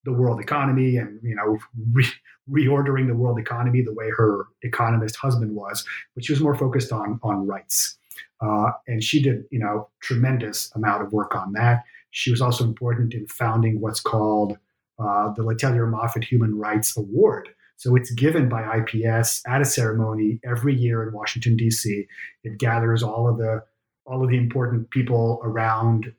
the 0.04 0.12
world 0.12 0.40
economy 0.40 0.96
and 0.96 1.18
you 1.22 1.34
know 1.34 1.58
re- 1.92 2.04
reordering 2.50 3.06
the 3.06 3.14
world 3.14 3.38
economy 3.38 3.80
the 3.80 3.94
way 3.94 4.10
her 4.16 4.46
economist 4.62 5.16
husband 5.16 5.54
was, 5.54 5.84
but 6.14 6.24
she 6.24 6.32
was 6.32 6.40
more 6.40 6.54
focused 6.54 6.92
on 6.92 7.18
on 7.22 7.46
rights. 7.46 7.96
Uh, 8.40 8.70
and 8.86 9.02
she 9.02 9.22
did 9.22 9.44
you 9.50 9.58
know 9.58 9.88
tremendous 10.00 10.70
amount 10.74 11.02
of 11.02 11.12
work 11.12 11.34
on 11.34 11.52
that. 11.52 11.84
She 12.10 12.30
was 12.30 12.40
also 12.40 12.64
important 12.64 13.14
in 13.14 13.26
founding 13.26 13.80
what's 13.80 14.00
called 14.00 14.58
uh, 14.98 15.32
the 15.32 15.42
Letelier 15.42 15.90
Moffitt 15.90 16.24
Human 16.24 16.56
Rights 16.56 16.96
Award, 16.96 17.48
so 17.76 17.96
it's 17.96 18.10
given 18.10 18.48
by 18.48 18.78
IPS 18.78 19.42
at 19.46 19.60
a 19.60 19.64
ceremony 19.64 20.40
every 20.44 20.74
year 20.74 21.02
in 21.02 21.12
Washington 21.12 21.56
D.C. 21.56 22.06
It 22.42 22.58
gathers 22.58 23.02
all 23.02 23.28
of 23.28 23.38
the 23.38 23.62
all 24.06 24.22
of 24.22 24.30
the 24.30 24.36
important 24.36 24.90
people 24.90 25.40
around 25.42 26.12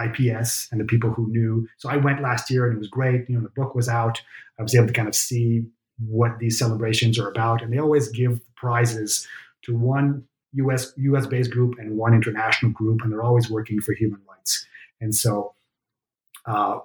IPS 0.00 0.68
and 0.70 0.80
the 0.80 0.84
people 0.84 1.10
who 1.10 1.28
knew. 1.30 1.66
So 1.78 1.88
I 1.88 1.96
went 1.96 2.22
last 2.22 2.50
year 2.50 2.66
and 2.66 2.76
it 2.76 2.78
was 2.78 2.88
great. 2.88 3.28
You 3.28 3.36
know, 3.36 3.42
the 3.42 3.50
book 3.50 3.74
was 3.74 3.88
out. 3.88 4.20
I 4.58 4.62
was 4.62 4.74
able 4.74 4.86
to 4.86 4.92
kind 4.92 5.08
of 5.08 5.14
see 5.14 5.64
what 5.98 6.38
these 6.38 6.58
celebrations 6.58 7.18
are 7.18 7.28
about, 7.28 7.62
and 7.62 7.72
they 7.72 7.78
always 7.78 8.08
give 8.08 8.40
prizes 8.56 9.26
to 9.64 9.76
one 9.76 10.24
U.S. 10.54 10.92
U.S. 10.96 11.26
based 11.26 11.50
group 11.50 11.74
and 11.78 11.96
one 11.96 12.14
international 12.14 12.72
group, 12.72 13.00
and 13.02 13.12
they're 13.12 13.22
always 13.22 13.50
working 13.50 13.80
for 13.80 13.92
human 13.92 14.20
rights. 14.28 14.66
And 15.00 15.14
so, 15.14 15.54
uh, 16.46 16.78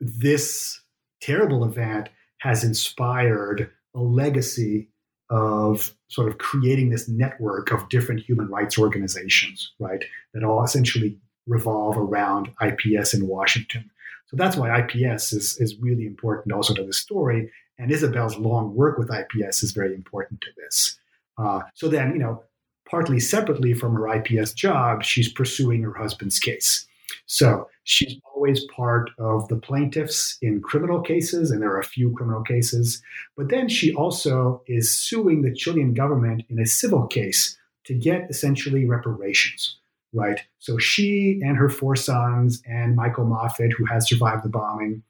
this 0.00 0.80
terrible 1.20 1.64
event 1.64 2.08
has 2.44 2.62
inspired 2.62 3.70
a 3.94 4.00
legacy 4.00 4.86
of 5.30 5.94
sort 6.08 6.28
of 6.28 6.36
creating 6.36 6.90
this 6.90 7.08
network 7.08 7.72
of 7.72 7.88
different 7.88 8.20
human 8.20 8.46
rights 8.48 8.78
organizations, 8.78 9.72
right, 9.78 10.04
that 10.34 10.44
all 10.44 10.62
essentially 10.62 11.16
revolve 11.46 11.96
around 11.96 12.50
IPS 12.60 13.14
in 13.14 13.26
Washington. 13.26 13.90
So 14.26 14.36
that's 14.36 14.58
why 14.58 14.78
IPS 14.78 15.32
is, 15.32 15.56
is 15.58 15.78
really 15.80 16.04
important 16.04 16.52
also 16.54 16.74
to 16.74 16.84
the 16.84 16.92
story. 16.92 17.50
And 17.78 17.90
Isabel's 17.90 18.36
long 18.36 18.74
work 18.74 18.98
with 18.98 19.10
IPS 19.10 19.62
is 19.62 19.72
very 19.72 19.94
important 19.94 20.42
to 20.42 20.50
this. 20.58 20.98
Uh, 21.38 21.60
so 21.72 21.88
then, 21.88 22.12
you 22.12 22.18
know, 22.18 22.42
partly 22.86 23.20
separately 23.20 23.72
from 23.72 23.94
her 23.94 24.16
IPS 24.16 24.52
job, 24.52 25.02
she's 25.02 25.32
pursuing 25.32 25.82
her 25.82 25.94
husband's 25.94 26.38
case. 26.38 26.86
So 27.26 27.68
she's 27.84 28.16
always 28.34 28.64
part 28.66 29.10
of 29.18 29.48
the 29.48 29.56
plaintiffs 29.56 30.36
in 30.42 30.60
criminal 30.60 31.00
cases, 31.00 31.50
and 31.50 31.62
there 31.62 31.70
are 31.70 31.80
a 31.80 31.84
few 31.84 32.12
criminal 32.12 32.42
cases. 32.42 33.02
But 33.36 33.48
then 33.48 33.68
she 33.68 33.94
also 33.94 34.62
is 34.66 34.94
suing 34.94 35.42
the 35.42 35.54
Chilean 35.54 35.94
government 35.94 36.42
in 36.48 36.58
a 36.58 36.66
civil 36.66 37.06
case 37.06 37.56
to 37.84 37.94
get 37.94 38.28
essentially 38.30 38.84
reparations, 38.86 39.76
right? 40.12 40.40
So 40.58 40.78
she 40.78 41.40
and 41.42 41.56
her 41.56 41.68
four 41.68 41.96
sons 41.96 42.62
and 42.66 42.96
Michael 42.96 43.26
Moffitt, 43.26 43.72
who 43.72 43.84
has 43.86 44.08
survived 44.08 44.44
the 44.44 44.48
bombing, 44.50 45.02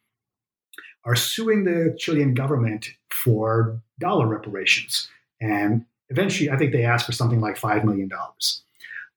are 1.05 1.17
suing 1.17 1.65
the 1.65 1.95
Chilean 1.99 2.35
government 2.35 2.91
for 3.11 3.81
dollar 4.01 4.27
reparations. 4.27 5.09
And 5.41 5.85
eventually, 6.09 6.51
I 6.51 6.57
think 6.57 6.73
they 6.73 6.85
asked 6.85 7.07
for 7.07 7.13
something 7.13 7.41
like 7.41 7.59
$5 7.59 7.85
million 7.85 8.11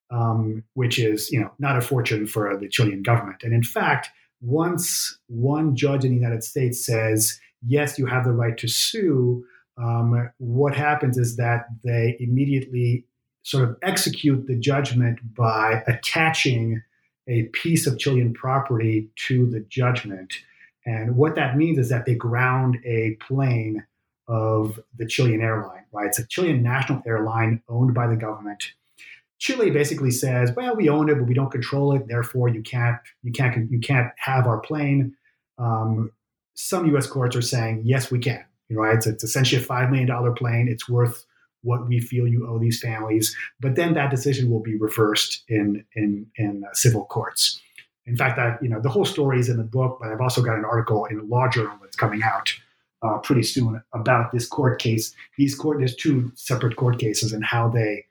um, 0.09 0.63
which 0.73 0.99
is 0.99 1.31
you 1.31 1.39
know 1.39 1.51
not 1.59 1.77
a 1.77 1.81
fortune 1.81 2.27
for 2.27 2.55
the 2.57 2.67
Chilean 2.67 3.03
government. 3.03 3.43
And 3.43 3.53
in 3.53 3.63
fact, 3.63 4.09
once 4.41 5.17
one 5.27 5.75
judge 5.75 6.03
in 6.05 6.11
the 6.11 6.17
United 6.17 6.43
States 6.43 6.85
says 6.85 7.39
yes, 7.65 7.97
you 7.97 8.05
have 8.05 8.23
the 8.23 8.31
right 8.31 8.57
to 8.57 8.67
sue, 8.67 9.45
um, 9.77 10.29
what 10.37 10.75
happens 10.75 11.17
is 11.17 11.35
that 11.37 11.67
they 11.83 12.17
immediately 12.19 13.05
sort 13.43 13.63
of 13.63 13.77
execute 13.81 14.47
the 14.47 14.55
judgment 14.55 15.19
by 15.35 15.83
attaching 15.87 16.81
a 17.27 17.43
piece 17.53 17.87
of 17.87 17.97
Chilean 17.97 18.33
property 18.33 19.09
to 19.27 19.45
the 19.49 19.59
judgment. 19.61 20.33
And 20.85 21.15
what 21.15 21.35
that 21.35 21.57
means 21.57 21.77
is 21.77 21.89
that 21.89 22.05
they 22.05 22.15
ground 22.15 22.77
a 22.85 23.17
plane 23.27 23.85
of 24.27 24.79
the 24.97 25.05
Chilean 25.05 25.41
airline, 25.41 25.85
right? 25.91 26.07
It's 26.07 26.19
a 26.19 26.27
Chilean 26.27 26.63
national 26.63 27.01
airline 27.05 27.61
owned 27.69 27.93
by 27.93 28.07
the 28.07 28.15
government. 28.15 28.73
Chile 29.39 29.69
basically 29.69 30.11
says, 30.11 30.51
"Well, 30.55 30.75
we 30.75 30.89
own 30.89 31.09
it, 31.09 31.15
but 31.15 31.27
we 31.27 31.33
don't 31.33 31.51
control 31.51 31.95
it. 31.95 32.07
Therefore, 32.07 32.49
you 32.49 32.61
can't 32.61 32.97
you 33.23 33.31
can't 33.31 33.69
you 33.71 33.79
can't 33.79 34.11
have 34.17 34.47
our 34.47 34.59
plane." 34.59 35.15
Um, 35.57 36.11
some 36.55 36.87
U.S. 36.87 37.07
courts 37.07 37.35
are 37.35 37.41
saying, 37.41 37.81
"Yes, 37.85 38.11
we 38.11 38.19
can." 38.19 38.43
You 38.69 38.77
know? 38.77 38.83
It's, 38.83 39.07
it's 39.07 39.23
essentially 39.23 39.61
a 39.61 39.65
five 39.65 39.89
million 39.89 40.07
dollar 40.07 40.31
plane. 40.31 40.67
It's 40.67 40.89
worth 40.89 41.25
what 41.61 41.87
we 41.87 41.99
feel 41.99 42.27
you 42.27 42.47
owe 42.47 42.59
these 42.59 42.79
families. 42.79 43.35
But 43.59 43.75
then 43.75 43.93
that 43.93 44.11
decision 44.11 44.49
will 44.49 44.61
be 44.61 44.75
reversed 44.75 45.43
in 45.47 45.83
in 45.95 46.27
in 46.37 46.63
uh, 46.63 46.73
civil 46.73 47.05
courts. 47.05 47.61
In 48.05 48.15
fact, 48.15 48.37
that 48.37 48.61
you 48.63 48.69
know 48.69 48.79
the 48.79 48.89
whole 48.89 49.05
story 49.05 49.39
is 49.39 49.49
in 49.49 49.57
the 49.57 49.63
book, 49.63 49.99
but 50.01 50.09
I've 50.09 50.21
also 50.21 50.41
got 50.41 50.57
an 50.57 50.65
article 50.65 51.05
in 51.05 51.19
a 51.19 51.23
law 51.23 51.47
journal 51.47 51.77
that's 51.81 51.95
coming 51.95 52.23
out 52.23 52.53
uh, 53.03 53.17
pretty 53.19 53.43
soon 53.43 53.81
about 53.93 54.31
this 54.31 54.47
court 54.47 54.79
case. 54.79 55.13
These 55.37 55.55
court 55.55 55.79
there's 55.79 55.95
two 55.95 56.31
separate 56.35 56.75
court 56.75 56.99
cases 56.99 57.33
and 57.33 57.43
how 57.43 57.69
they 57.69 58.05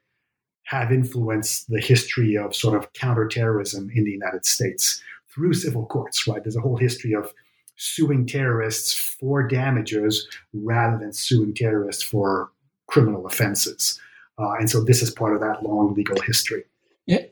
have 0.67 0.91
influenced 0.91 1.69
the 1.69 1.79
history 1.79 2.37
of 2.37 2.53
sort 2.53 2.75
of 2.75 2.91
counterterrorism 2.91 3.89
in 3.95 4.03
the 4.03 4.11
United 4.11 4.45
States 4.45 5.01
through 5.33 5.53
civil 5.53 5.85
courts, 5.85 6.27
right? 6.27 6.43
There's 6.43 6.57
a 6.57 6.61
whole 6.61 6.75
history 6.75 7.13
of 7.13 7.33
suing 7.77 8.25
terrorists 8.25 8.93
for 8.93 9.47
damages 9.47 10.27
rather 10.53 10.97
than 10.97 11.13
suing 11.13 11.53
terrorists 11.53 12.03
for 12.03 12.51
criminal 12.87 13.25
offenses. 13.25 13.97
Uh, 14.37 14.55
and 14.59 14.69
so 14.69 14.83
this 14.83 15.01
is 15.01 15.09
part 15.09 15.33
of 15.33 15.39
that 15.39 15.63
long 15.63 15.93
legal 15.93 16.19
history. 16.21 16.65
Yeah, 17.05 17.23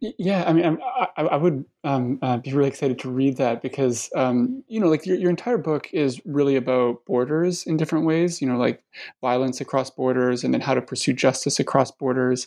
yeah, 0.00 0.44
I 0.46 0.52
mean, 0.52 0.78
I, 1.16 1.22
I 1.22 1.36
would 1.36 1.64
um, 1.82 2.18
uh, 2.20 2.36
be 2.36 2.52
really 2.52 2.68
excited 2.68 2.98
to 2.98 3.10
read 3.10 3.38
that 3.38 3.62
because 3.62 4.10
um, 4.14 4.62
you 4.68 4.78
know, 4.78 4.88
like 4.88 5.06
your 5.06 5.16
your 5.16 5.30
entire 5.30 5.56
book 5.56 5.88
is 5.92 6.20
really 6.26 6.56
about 6.56 7.04
borders 7.06 7.66
in 7.66 7.78
different 7.78 8.04
ways. 8.04 8.42
You 8.42 8.48
know, 8.48 8.58
like 8.58 8.82
violence 9.22 9.60
across 9.60 9.88
borders, 9.90 10.44
and 10.44 10.52
then 10.52 10.60
how 10.60 10.74
to 10.74 10.82
pursue 10.82 11.14
justice 11.14 11.58
across 11.58 11.90
borders. 11.90 12.46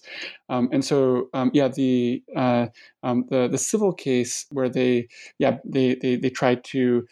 Um, 0.50 0.70
and 0.72 0.86
so, 0.86 1.30
um, 1.34 1.50
yeah, 1.54 1.70
the 1.70 2.24
uh, 2.36 2.68
um, 3.02 3.26
the 3.30 3.47
the 3.47 3.58
civil 3.58 3.93
case 3.93 4.45
where 4.52 4.70
they 4.70 5.08
yeah 5.39 5.58
they 5.66 5.95
they 5.95 6.18
they 6.18 6.30
tried 6.30 6.64
to 6.66 7.08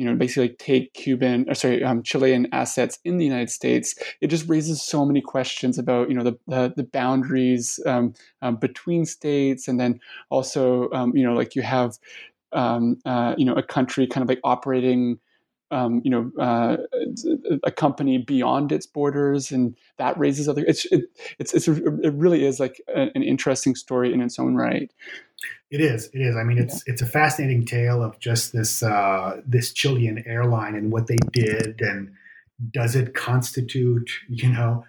you 0.00 0.06
know, 0.06 0.16
basically 0.16 0.50
take 0.56 0.94
Cuban, 0.94 1.44
or 1.48 1.54
sorry, 1.54 1.84
um, 1.84 2.02
Chilean 2.02 2.48
assets 2.52 2.98
in 3.04 3.18
the 3.18 3.26
United 3.26 3.50
States, 3.50 3.94
it 4.22 4.28
just 4.28 4.48
raises 4.48 4.82
so 4.82 5.04
many 5.04 5.20
questions 5.20 5.78
about, 5.78 6.08
you 6.08 6.16
know, 6.16 6.24
the 6.24 6.36
the, 6.54 6.72
the 6.78 6.84
boundaries 6.84 7.78
um, 7.86 8.14
um, 8.40 8.56
between 8.56 9.04
states, 9.04 9.68
and 9.68 9.78
then 9.78 10.00
also, 10.30 10.90
um, 10.92 11.14
you 11.16 11.24
know, 11.26 11.34
like 11.34 11.54
you 11.54 11.62
have, 11.62 11.98
um, 12.52 12.96
uh, 13.04 13.34
you 13.36 13.44
know, 13.44 13.54
a 13.54 13.62
country 13.62 14.06
kind 14.06 14.22
of 14.22 14.28
like 14.28 14.40
operating. 14.42 15.18
Um, 15.72 16.00
you 16.04 16.10
know, 16.10 16.32
uh, 16.36 16.78
a 17.62 17.70
company 17.70 18.18
beyond 18.18 18.72
its 18.72 18.86
borders, 18.86 19.52
and 19.52 19.76
that 19.98 20.18
raises 20.18 20.48
other. 20.48 20.64
It's 20.66 20.84
it, 20.86 21.04
it's, 21.38 21.54
it's 21.54 21.68
it 21.68 22.12
really 22.14 22.44
is 22.44 22.58
like 22.58 22.80
a, 22.88 23.08
an 23.14 23.22
interesting 23.22 23.76
story 23.76 24.12
in 24.12 24.20
its 24.20 24.38
own 24.38 24.56
right. 24.56 24.90
It 25.70 25.80
is. 25.80 26.10
It 26.12 26.20
is. 26.20 26.34
I 26.34 26.42
mean, 26.42 26.58
it's 26.58 26.82
yeah. 26.86 26.92
it's 26.92 27.02
a 27.02 27.06
fascinating 27.06 27.64
tale 27.64 28.02
of 28.02 28.18
just 28.18 28.52
this 28.52 28.82
uh, 28.82 29.40
this 29.46 29.72
Chilean 29.72 30.24
airline 30.26 30.74
and 30.74 30.90
what 30.90 31.06
they 31.06 31.18
did, 31.32 31.80
and 31.80 32.10
does 32.72 32.96
it 32.96 33.14
constitute, 33.14 34.10
you 34.28 34.48
know, 34.48 34.84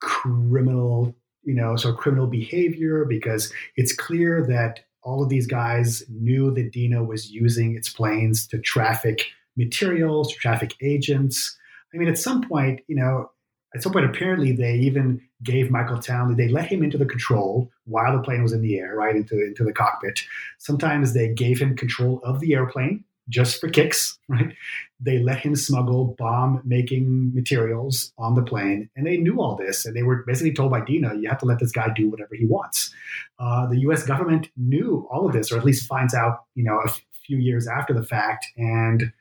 criminal, 0.00 1.14
you 1.42 1.54
know, 1.54 1.76
so 1.76 1.92
criminal 1.92 2.26
behavior? 2.26 3.04
Because 3.04 3.52
it's 3.76 3.92
clear 3.92 4.46
that 4.46 4.80
all 5.02 5.22
of 5.22 5.28
these 5.28 5.46
guys 5.46 6.02
knew 6.08 6.52
that 6.54 6.72
DINA 6.72 7.02
was 7.02 7.30
using 7.30 7.74
its 7.74 7.88
planes 7.88 8.46
to 8.48 8.58
traffic 8.58 9.26
materials, 9.56 10.34
traffic 10.34 10.74
agents. 10.80 11.56
I 11.94 11.98
mean, 11.98 12.08
at 12.08 12.18
some 12.18 12.42
point, 12.42 12.80
you 12.86 12.96
know, 12.96 13.30
at 13.74 13.82
some 13.82 13.92
point, 13.92 14.06
apparently, 14.06 14.52
they 14.52 14.74
even 14.74 15.20
gave 15.42 15.70
Michael 15.70 15.98
Townley, 15.98 16.34
they 16.34 16.48
let 16.48 16.66
him 16.66 16.82
into 16.82 16.98
the 16.98 17.06
control 17.06 17.70
while 17.84 18.16
the 18.16 18.22
plane 18.22 18.42
was 18.42 18.52
in 18.52 18.62
the 18.62 18.78
air, 18.78 18.94
right 18.94 19.14
into, 19.14 19.40
into 19.42 19.64
the 19.64 19.72
cockpit. 19.72 20.20
Sometimes 20.58 21.14
they 21.14 21.28
gave 21.28 21.60
him 21.60 21.76
control 21.76 22.20
of 22.24 22.40
the 22.40 22.54
airplane 22.54 23.04
just 23.28 23.60
for 23.60 23.68
kicks, 23.68 24.18
right? 24.28 24.54
They 24.98 25.18
let 25.18 25.38
him 25.38 25.54
smuggle 25.56 26.16
bomb 26.18 26.60
making 26.64 27.32
materials 27.32 28.12
on 28.18 28.34
the 28.34 28.42
plane. 28.42 28.90
And 28.96 29.06
they 29.06 29.16
knew 29.16 29.40
all 29.40 29.56
this. 29.56 29.86
And 29.86 29.96
they 29.96 30.02
were 30.02 30.24
basically 30.26 30.52
told 30.52 30.72
by 30.72 30.80
DINA, 30.80 31.16
you 31.20 31.28
have 31.28 31.38
to 31.38 31.46
let 31.46 31.60
this 31.60 31.72
guy 31.72 31.88
do 31.94 32.10
whatever 32.10 32.34
he 32.34 32.44
wants. 32.44 32.92
Uh, 33.38 33.66
the 33.66 33.78
US 33.80 34.02
government 34.02 34.50
knew 34.56 35.08
all 35.10 35.26
of 35.26 35.32
this, 35.32 35.52
or 35.52 35.58
at 35.58 35.64
least 35.64 35.86
finds 35.86 36.12
out, 36.12 36.44
you 36.54 36.64
know, 36.64 36.80
a 36.80 36.88
f- 36.88 37.00
few 37.24 37.38
years 37.38 37.66
after 37.66 37.94
the 37.94 38.02
fact. 38.02 38.46
And 38.56 39.12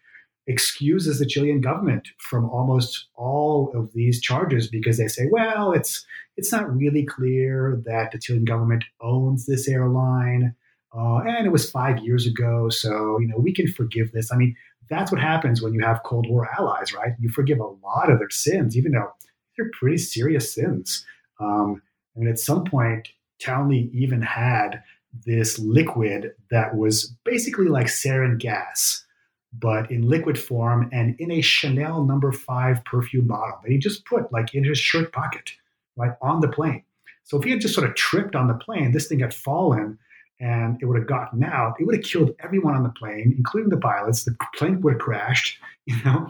excuses 0.49 1.19
the 1.19 1.25
Chilean 1.27 1.61
government 1.61 2.09
from 2.17 2.49
almost 2.49 3.07
all 3.15 3.71
of 3.75 3.93
these 3.93 4.19
charges 4.19 4.67
because 4.67 4.97
they 4.97 5.07
say, 5.07 5.27
well, 5.31 5.71
it's 5.71 6.05
it's 6.37 6.51
not 6.51 6.75
really 6.75 7.05
clear 7.05 7.81
that 7.85 8.11
the 8.11 8.17
Chilean 8.17 8.45
government 8.45 8.83
owns 9.01 9.45
this 9.45 9.67
airline, 9.67 10.55
uh, 10.95 11.19
and 11.19 11.45
it 11.45 11.51
was 11.51 11.69
five 11.69 11.99
years 11.99 12.25
ago, 12.25 12.69
so 12.69 13.19
you 13.19 13.27
know 13.27 13.37
we 13.37 13.53
can 13.53 13.67
forgive 13.67 14.11
this. 14.11 14.31
I 14.31 14.37
mean, 14.37 14.55
that's 14.89 15.11
what 15.11 15.21
happens 15.21 15.61
when 15.61 15.73
you 15.73 15.81
have 15.81 16.03
Cold 16.03 16.27
War 16.27 16.49
allies, 16.57 16.93
right? 16.93 17.13
You 17.19 17.29
forgive 17.29 17.59
a 17.59 17.63
lot 17.63 18.09
of 18.09 18.17
their 18.17 18.31
sins, 18.31 18.75
even 18.75 18.93
though 18.93 19.11
they're 19.55 19.69
pretty 19.79 19.97
serious 19.97 20.53
sins. 20.53 21.05
Um, 21.39 21.81
and 22.15 22.27
at 22.27 22.39
some 22.39 22.63
point, 22.63 23.09
Townley 23.39 23.89
even 23.93 24.21
had 24.21 24.81
this 25.25 25.59
liquid 25.59 26.31
that 26.49 26.75
was 26.75 27.15
basically 27.23 27.67
like 27.67 27.87
sarin 27.87 28.39
gas 28.39 29.05
but 29.53 29.89
in 29.89 30.07
liquid 30.07 30.37
form 30.37 30.89
and 30.91 31.19
in 31.19 31.31
a 31.31 31.41
Chanel 31.41 32.03
number 32.03 32.31
five 32.31 32.83
perfume 32.85 33.27
bottle 33.27 33.59
that 33.63 33.71
he 33.71 33.77
just 33.77 34.05
put 34.05 34.31
like 34.31 34.53
in 34.53 34.63
his 34.63 34.77
shirt 34.77 35.11
pocket, 35.11 35.51
right 35.95 36.13
on 36.21 36.41
the 36.41 36.47
plane. 36.47 36.83
So 37.23 37.37
if 37.37 37.43
he 37.43 37.51
had 37.51 37.61
just 37.61 37.75
sort 37.75 37.87
of 37.87 37.95
tripped 37.95 38.35
on 38.35 38.47
the 38.47 38.53
plane, 38.53 38.91
this 38.91 39.07
thing 39.07 39.19
had 39.19 39.33
fallen 39.33 39.97
and 40.39 40.81
it 40.81 40.85
would 40.85 40.97
have 40.97 41.07
gotten 41.07 41.43
out, 41.43 41.75
it 41.79 41.85
would 41.85 41.95
have 41.95 42.03
killed 42.03 42.31
everyone 42.39 42.75
on 42.75 42.83
the 42.83 42.89
plane, 42.89 43.33
including 43.37 43.69
the 43.69 43.77
pilots. 43.77 44.23
The 44.23 44.35
plane 44.55 44.81
would 44.81 44.93
have 44.93 45.01
crashed, 45.01 45.59
you 45.85 45.95
know. 46.05 46.29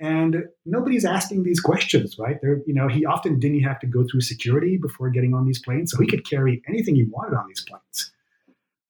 And 0.00 0.44
nobody's 0.64 1.04
asking 1.04 1.42
these 1.42 1.60
questions, 1.60 2.18
right? 2.18 2.38
There, 2.40 2.62
you 2.66 2.72
know, 2.72 2.88
he 2.88 3.04
often 3.04 3.38
didn't 3.38 3.60
have 3.60 3.78
to 3.80 3.86
go 3.86 4.06
through 4.10 4.22
security 4.22 4.78
before 4.78 5.10
getting 5.10 5.34
on 5.34 5.44
these 5.44 5.60
planes, 5.60 5.92
so 5.92 6.00
he 6.00 6.06
could 6.06 6.28
carry 6.28 6.62
anything 6.66 6.94
he 6.94 7.04
wanted 7.04 7.36
on 7.36 7.46
these 7.48 7.62
planes. 7.68 8.12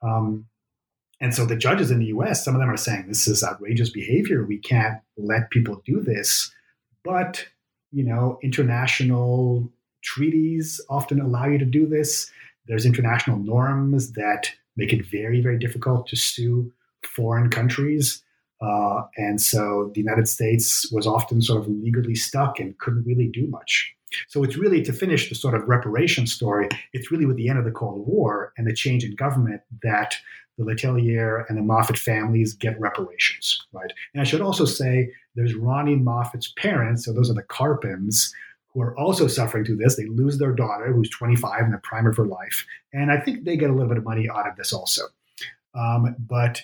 Um, 0.03 0.47
and 1.21 1.35
so 1.35 1.45
the 1.45 1.57
judges 1.57 1.91
in 1.91 1.99
the 1.99 2.07
US, 2.07 2.45
some 2.45 2.55
of 2.55 2.61
them 2.61 2.71
are 2.71 2.77
saying 2.77 3.07
this 3.07 3.29
is 3.29 3.45
outrageous 3.45 3.91
behavior. 3.91 4.45
We 4.45 4.59
can't 4.59 5.01
let 5.19 5.51
people 5.51 5.83
do 5.85 6.01
this. 6.01 6.51
But, 7.05 7.47
you 7.93 8.05
know, 8.05 8.39
international 8.43 9.71
treaties 10.03 10.81
often 10.89 11.21
allow 11.21 11.47
you 11.47 11.59
to 11.59 11.65
do 11.65 11.87
this. 11.87 12.31
There's 12.67 12.87
international 12.87 13.39
norms 13.39 14.13
that 14.13 14.51
make 14.77 14.93
it 14.93 15.05
very, 15.05 15.43
very 15.43 15.59
difficult 15.59 16.07
to 16.09 16.17
sue 16.17 16.73
foreign 17.05 17.51
countries. 17.51 18.23
Uh, 18.63 19.03
and 19.17 19.41
so 19.41 19.91
the 19.95 20.01
United 20.01 20.29
States 20.29 20.91
was 20.93 21.07
often 21.07 21.43
sort 21.43 21.61
of 21.61 21.69
legally 21.69 22.15
stuck 22.15 22.59
and 22.59 22.79
couldn't 22.79 23.05
really 23.05 23.29
do 23.29 23.47
much. 23.47 23.95
So 24.29 24.43
it's 24.43 24.57
really 24.57 24.83
to 24.83 24.93
finish 24.93 25.29
the 25.29 25.35
sort 25.35 25.55
of 25.55 25.69
reparation 25.69 26.27
story, 26.27 26.69
it's 26.93 27.11
really 27.11 27.27
with 27.27 27.37
the 27.37 27.49
end 27.49 27.59
of 27.59 27.65
the 27.65 27.71
Cold 27.71 28.07
War 28.07 28.53
and 28.57 28.67
the 28.67 28.75
change 28.75 29.05
in 29.05 29.15
government 29.15 29.63
that 29.83 30.17
the 30.59 30.65
Letelier 30.65 31.45
and 31.49 31.57
the 31.57 31.63
Moffitt 31.63 31.99
families 31.99 32.53
get 32.53 32.79
reparations, 32.81 33.67
right? 33.73 33.93
And 34.13 34.21
I 34.21 34.25
should 34.25 34.41
also 34.41 34.65
say 34.65 35.11
there's 35.35 35.55
Ronni 35.55 36.01
Moffitt's 36.01 36.53
parents, 36.57 37.05
so 37.05 37.13
those 37.13 37.31
are 37.31 37.35
the 37.35 37.43
Karpens, 37.43 38.31
who 38.73 38.83
are 38.83 38.97
also 38.99 39.27
suffering 39.27 39.65
through 39.65 39.77
this. 39.77 39.97
They 39.97 40.07
lose 40.07 40.39
their 40.39 40.53
daughter, 40.53 40.93
who's 40.93 41.11
25 41.11 41.65
in 41.65 41.73
the 41.73 41.79
prime 41.79 42.07
of 42.07 42.17
her 42.17 42.27
life. 42.27 42.65
And 42.93 43.11
I 43.11 43.19
think 43.19 43.45
they 43.45 43.57
get 43.57 43.71
a 43.71 43.73
little 43.73 43.89
bit 43.89 43.99
of 43.99 44.05
money 44.05 44.29
out 44.29 44.49
of 44.49 44.57
this 44.57 44.73
also. 44.73 45.03
Um, 45.75 46.15
but 46.19 46.63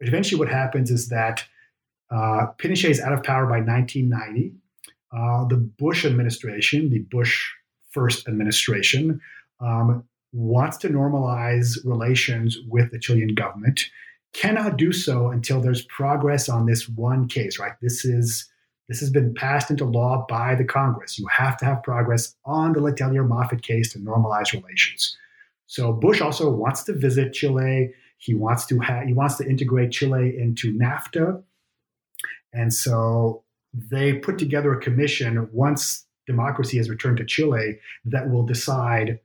eventually, 0.00 0.38
what 0.38 0.48
happens 0.48 0.90
is 0.90 1.08
that 1.08 1.44
uh, 2.10 2.46
Pinochet 2.58 2.90
is 2.90 3.00
out 3.00 3.12
of 3.12 3.22
power 3.22 3.46
by 3.46 3.60
1990. 3.60 4.54
Uh, 5.12 5.44
the 5.46 5.56
Bush 5.56 6.04
administration, 6.04 6.90
the 6.90 7.00
Bush 7.10 7.50
first 7.90 8.28
administration, 8.28 9.20
um, 9.60 10.04
wants 10.32 10.76
to 10.78 10.88
normalize 10.88 11.78
relations 11.84 12.58
with 12.68 12.90
the 12.90 12.98
Chilean 12.98 13.34
government, 13.34 13.80
cannot 14.34 14.76
do 14.76 14.92
so 14.92 15.28
until 15.28 15.60
there's 15.60 15.82
progress 15.82 16.48
on 16.48 16.66
this 16.66 16.88
one 16.88 17.28
case, 17.28 17.58
right? 17.58 17.72
This 17.80 18.04
is 18.04 18.48
this 18.88 19.00
has 19.00 19.10
been 19.10 19.34
passed 19.34 19.70
into 19.70 19.84
law 19.84 20.24
by 20.28 20.54
the 20.54 20.64
Congress. 20.64 21.18
You 21.18 21.26
have 21.26 21.58
to 21.58 21.66
have 21.66 21.82
progress 21.82 22.34
on 22.46 22.72
the 22.72 22.80
Letelier 22.80 23.26
Moffitt 23.26 23.62
case 23.62 23.92
to 23.92 23.98
normalize 23.98 24.54
relations. 24.54 25.14
So 25.66 25.92
Bush 25.92 26.22
also 26.22 26.50
wants 26.50 26.84
to 26.84 26.94
visit 26.94 27.34
Chile. 27.34 27.92
He 28.16 28.34
wants 28.34 28.64
to 28.66 28.78
have 28.80 29.06
he 29.06 29.12
wants 29.12 29.36
to 29.36 29.48
integrate 29.48 29.92
Chile 29.92 30.34
into 30.38 30.72
NAFTA. 30.72 31.42
And 32.52 32.72
so 32.72 33.44
they 33.90 34.14
put 34.14 34.38
together 34.38 34.72
a 34.72 34.80
commission 34.80 35.48
once 35.52 36.06
democracy 36.26 36.76
has 36.76 36.90
returned 36.90 37.16
to 37.18 37.24
Chile 37.24 37.78
that 38.04 38.30
will 38.30 38.44
decide 38.44 39.18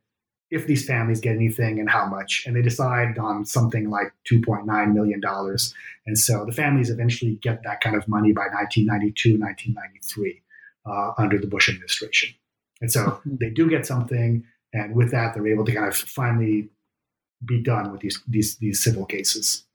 if 0.49 0.67
these 0.67 0.85
families 0.85 1.19
get 1.19 1.35
anything 1.35 1.79
and 1.79 1.89
how 1.89 2.05
much. 2.05 2.43
And 2.45 2.55
they 2.55 2.61
decide 2.61 3.17
on 3.17 3.43
something 3.45 3.89
like 3.89 4.13
$2.9 4.31 4.93
million. 4.93 5.21
And 6.05 6.17
so 6.17 6.45
the 6.45 6.51
families 6.51 6.89
eventually 6.89 7.35
get 7.41 7.63
that 7.63 7.81
kind 7.81 7.95
of 7.95 8.07
money 8.07 8.31
by 8.31 8.45
1992, 8.53 9.39
1993 9.39 10.41
uh, 10.85 11.11
under 11.17 11.39
the 11.39 11.47
Bush 11.47 11.69
administration. 11.69 12.35
And 12.81 12.91
so 12.91 13.01
mm-hmm. 13.01 13.35
they 13.39 13.49
do 13.49 13.67
get 13.69 13.85
something. 13.85 14.43
And 14.73 14.95
with 14.95 15.11
that, 15.11 15.33
they're 15.33 15.47
able 15.47 15.65
to 15.65 15.73
kind 15.73 15.87
of 15.87 15.95
finally 15.95 16.69
be 17.43 17.61
done 17.61 17.91
with 17.91 18.01
these, 18.01 18.21
these, 18.27 18.57
these 18.57 18.83
civil 18.83 19.05
cases. 19.05 19.65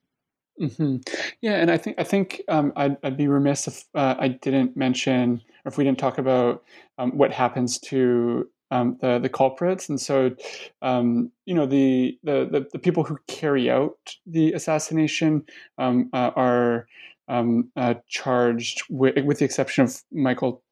Mm-hmm. 0.60 0.96
Yeah, 1.40 1.54
and 1.54 1.70
I 1.70 1.76
think 1.76 1.96
I 1.98 2.04
think 2.04 2.42
um, 2.48 2.72
I'd, 2.76 2.96
I'd, 3.02 3.16
be 3.16 3.28
remiss 3.28 3.68
if 3.68 3.84
uh, 3.94 4.16
I 4.18 4.28
didn't 4.28 4.76
mention, 4.76 5.42
or 5.64 5.68
if 5.68 5.78
we 5.78 5.84
didn't 5.84 5.98
talk 5.98 6.18
about 6.18 6.64
um, 6.98 7.16
what 7.16 7.32
happens 7.32 7.78
to 7.80 8.48
um, 8.70 8.98
the 9.00 9.18
the 9.18 9.28
culprits, 9.28 9.88
and 9.88 10.00
so 10.00 10.34
um, 10.82 11.30
you 11.46 11.54
know 11.54 11.66
the, 11.66 12.18
the, 12.24 12.48
the 12.50 12.66
the 12.72 12.78
people 12.78 13.04
who 13.04 13.18
carry 13.28 13.70
out 13.70 14.16
the 14.26 14.52
assassination 14.52 15.44
um, 15.78 16.10
uh, 16.12 16.32
are 16.34 16.88
um, 17.28 17.70
uh, 17.76 17.94
charged 18.08 18.82
with, 18.88 19.24
with 19.24 19.38
the 19.38 19.44
exception 19.44 19.84
of 19.84 20.02
Michael. 20.12 20.62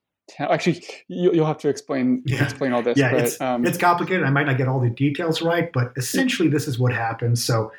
Actually, 0.40 0.82
you, 1.06 1.30
will 1.30 1.46
have 1.46 1.58
to 1.58 1.68
explain 1.68 2.22
yeah. 2.26 2.42
explain 2.42 2.72
all 2.72 2.82
this. 2.82 2.98
Yeah, 2.98 3.12
but, 3.12 3.20
it's, 3.20 3.40
um, 3.40 3.64
it's 3.64 3.78
complicated. 3.78 4.24
I 4.24 4.30
might 4.30 4.46
not 4.46 4.58
get 4.58 4.66
all 4.66 4.80
the 4.80 4.90
details 4.90 5.40
right, 5.40 5.72
but 5.72 5.92
essentially, 5.96 6.48
this 6.48 6.66
is 6.66 6.78
what 6.78 6.92
happens. 6.92 7.44
So, 7.44 7.70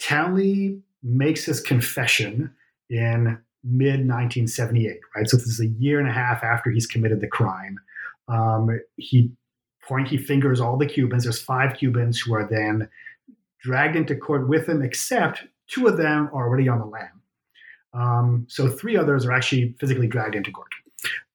Townley 0.00 0.82
makes 1.02 1.44
his 1.44 1.60
confession 1.60 2.52
in 2.90 3.38
mid 3.64 4.06
1978, 4.06 4.98
right? 5.16 5.28
So 5.28 5.36
this 5.36 5.46
is 5.46 5.60
a 5.60 5.66
year 5.66 5.98
and 5.98 6.08
a 6.08 6.12
half 6.12 6.42
after 6.42 6.70
he's 6.70 6.86
committed 6.86 7.20
the 7.20 7.28
crime. 7.28 7.78
Um, 8.28 8.80
he 8.96 9.32
pointy 9.86 10.16
fingers 10.16 10.60
all 10.60 10.76
the 10.76 10.86
Cubans. 10.86 11.24
There's 11.24 11.42
five 11.42 11.76
Cubans 11.76 12.20
who 12.20 12.34
are 12.34 12.46
then 12.48 12.88
dragged 13.60 13.96
into 13.96 14.16
court 14.16 14.48
with 14.48 14.68
him, 14.68 14.82
except 14.82 15.44
two 15.68 15.86
of 15.86 15.96
them 15.96 16.28
are 16.32 16.46
already 16.46 16.68
on 16.68 16.78
the 16.78 16.86
lam. 16.86 17.22
Um, 17.94 18.46
so 18.48 18.68
three 18.68 18.96
others 18.96 19.26
are 19.26 19.32
actually 19.32 19.74
physically 19.78 20.06
dragged 20.06 20.34
into 20.34 20.50
court. 20.50 20.68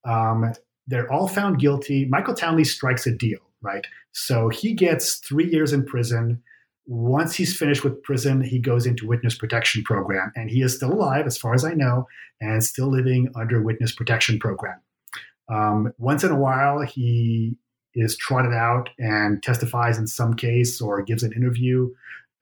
Um, 0.06 0.54
they're 0.88 1.12
all 1.12 1.28
found 1.28 1.60
guilty. 1.60 2.06
Michael 2.06 2.34
Townley 2.34 2.64
strikes 2.64 3.06
a 3.06 3.12
deal, 3.12 3.40
right? 3.62 3.86
So 4.14 4.50
he 4.50 4.74
gets 4.74 5.16
three 5.16 5.50
years 5.50 5.74
in 5.74 5.86
prison. 5.86 6.42
Once 6.88 7.36
he's 7.36 7.56
finished 7.56 7.84
with 7.84 8.02
prison, 8.04 8.42
he 8.42 8.60
goes 8.60 8.86
into 8.86 9.06
witness 9.06 9.38
protection 9.38 9.84
program, 9.84 10.32
and 10.36 10.50
he 10.50 10.62
is 10.62 10.76
still 10.76 10.94
alive, 10.94 11.26
as 11.26 11.38
far 11.38 11.54
as 11.54 11.66
I 11.66 11.74
know, 11.74 12.08
and 12.40 12.64
still 12.64 12.90
living 12.90 13.30
under 13.36 13.62
witness 13.62 13.94
protection 13.94 14.40
program. 14.40 14.80
Um, 15.50 15.94
once 15.98 16.24
in 16.24 16.32
a 16.32 16.40
while, 16.40 16.82
he 16.82 17.58
is 17.94 18.16
trotted 18.16 18.54
out 18.54 18.90
and 19.00 19.42
testifies 19.44 19.98
in 19.98 20.08
some 20.08 20.34
case 20.34 20.80
or 20.80 21.02
gives 21.02 21.24
an 21.24 21.34
interview. 21.34 21.90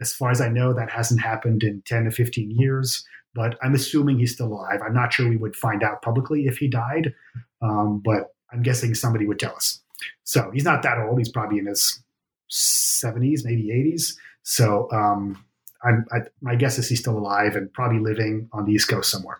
As 0.01 0.13
far 0.13 0.29
as 0.29 0.41
I 0.41 0.49
know, 0.49 0.73
that 0.73 0.91
hasn't 0.91 1.21
happened 1.21 1.63
in 1.63 1.81
10 1.85 2.05
to 2.05 2.11
15 2.11 2.51
years, 2.51 3.05
but 3.33 3.57
I'm 3.63 3.73
assuming 3.73 4.19
he's 4.19 4.33
still 4.33 4.47
alive. 4.47 4.81
I'm 4.85 4.93
not 4.93 5.13
sure 5.13 5.27
we 5.27 5.37
would 5.37 5.55
find 5.55 5.81
out 5.81 6.01
publicly 6.01 6.45
if 6.45 6.57
he 6.57 6.67
died, 6.67 7.13
um, 7.61 8.01
but 8.03 8.35
I'm 8.51 8.61
guessing 8.61 8.93
somebody 8.93 9.25
would 9.25 9.39
tell 9.39 9.55
us. 9.55 9.81
So 10.23 10.51
he's 10.53 10.65
not 10.65 10.83
that 10.83 10.99
old. 10.99 11.17
He's 11.17 11.31
probably 11.31 11.59
in 11.59 11.67
his 11.67 12.03
70s, 12.51 13.41
maybe 13.43 13.69
80s. 13.69 14.15
So 14.45 14.87
um, 14.91 15.43
I, 15.83 16.19
my 16.39 16.55
guess 16.55 16.77
is 16.77 16.87
he's 16.87 16.99
still 16.99 17.17
alive 17.17 17.55
and 17.55 17.73
probably 17.73 17.99
living 17.99 18.47
on 18.53 18.65
the 18.65 18.71
East 18.71 18.87
Coast 18.87 19.11
somewhere. 19.11 19.39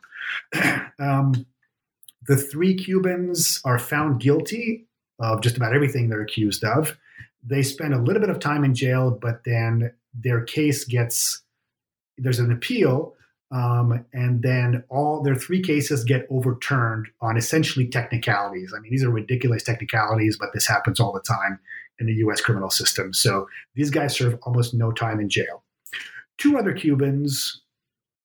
um, 1.00 1.46
the 2.28 2.36
three 2.36 2.76
Cubans 2.76 3.62
are 3.64 3.78
found 3.80 4.20
guilty 4.20 4.88
of 5.20 5.42
just 5.42 5.58
about 5.58 5.74
everything 5.74 6.10
they're 6.10 6.22
accused 6.22 6.64
of. 6.64 6.98
They 7.44 7.62
spend 7.62 7.94
a 7.94 8.02
little 8.02 8.20
bit 8.20 8.32
of 8.32 8.40
time 8.40 8.64
in 8.64 8.74
jail, 8.74 9.12
but 9.12 9.44
then 9.46 9.94
their 10.14 10.42
case 10.42 10.84
gets 10.84 11.42
there's 12.18 12.40
an 12.40 12.52
appeal, 12.52 13.14
um, 13.52 14.06
and 14.14 14.42
then 14.42 14.84
all 14.90 15.22
their 15.22 15.36
three 15.36 15.62
cases 15.62 16.04
get 16.04 16.26
overturned 16.32 17.08
on 17.22 17.38
essentially 17.38 17.86
technicalities. 17.88 18.74
I 18.76 18.80
mean, 18.80 18.92
these 18.92 19.04
are 19.04 19.10
ridiculous 19.12 19.64
technicalities, 19.64 20.38
but 20.38 20.50
this 20.54 20.66
happens 20.66 21.00
all 21.00 21.14
the 21.14 21.20
time 21.20 21.60
in 22.00 22.08
the 22.08 22.14
U.S. 22.16 22.42
criminal 22.42 22.70
system. 22.70 23.14
So 23.14 23.48
these 23.76 23.90
guys 23.90 24.16
serve 24.16 24.38
almost 24.44 24.74
no 24.74 24.92
time 24.92 25.20
in 25.20 25.30
jail. 25.30 25.64
Two 26.38 26.58
other 26.58 26.74
Cubans 26.74 27.62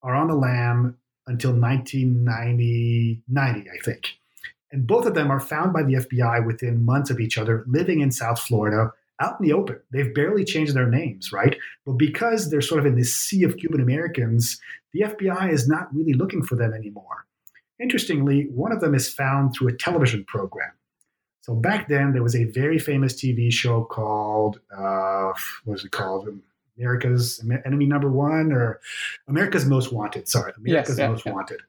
are 0.03 0.15
on 0.15 0.27
the 0.27 0.35
lam 0.35 0.97
until 1.27 1.51
1990, 1.51 3.23
90, 3.27 3.59
I 3.59 3.83
think. 3.83 4.07
And 4.71 4.87
both 4.87 5.05
of 5.05 5.13
them 5.13 5.31
are 5.31 5.39
found 5.39 5.73
by 5.73 5.83
the 5.83 5.95
FBI 5.95 6.45
within 6.45 6.85
months 6.85 7.09
of 7.09 7.19
each 7.19 7.37
other, 7.37 7.63
living 7.67 7.99
in 7.99 8.11
South 8.11 8.39
Florida, 8.39 8.91
out 9.19 9.39
in 9.39 9.47
the 9.47 9.53
open. 9.53 9.79
They've 9.91 10.13
barely 10.13 10.43
changed 10.43 10.73
their 10.73 10.89
names, 10.89 11.31
right? 11.31 11.55
But 11.85 11.93
because 11.93 12.49
they're 12.49 12.61
sort 12.61 12.79
of 12.79 12.85
in 12.85 12.95
this 12.95 13.15
sea 13.15 13.43
of 13.43 13.57
Cuban 13.57 13.81
Americans, 13.81 14.59
the 14.93 15.01
FBI 15.01 15.51
is 15.51 15.67
not 15.67 15.93
really 15.93 16.13
looking 16.13 16.43
for 16.43 16.55
them 16.55 16.73
anymore. 16.73 17.25
interestingly, 17.79 18.47
one 18.53 18.71
of 18.71 18.79
them 18.79 18.93
is 18.93 19.11
found 19.11 19.53
through 19.53 19.69
a 19.69 19.75
television 19.75 20.23
program. 20.25 20.71
So 21.41 21.55
back 21.55 21.87
then, 21.87 22.13
there 22.13 22.21
was 22.21 22.35
a 22.35 22.45
very 22.45 22.77
famous 22.77 23.13
TV 23.13 23.51
show 23.51 23.83
called, 23.83 24.59
uh, 24.75 25.33
what 25.65 25.73
was 25.73 25.85
it 25.85 25.91
called? 25.91 26.29
America's 26.77 27.43
Enemy 27.65 27.87
Number 27.87 28.09
One 28.09 28.51
or 28.51 28.79
America's 29.27 29.65
Most 29.65 29.91
Wanted. 29.91 30.27
Sorry, 30.27 30.53
America's 30.57 30.97
yes, 30.97 30.99
yeah, 30.99 31.07
Most 31.09 31.25
yeah. 31.25 31.31
Wanted. 31.33 31.61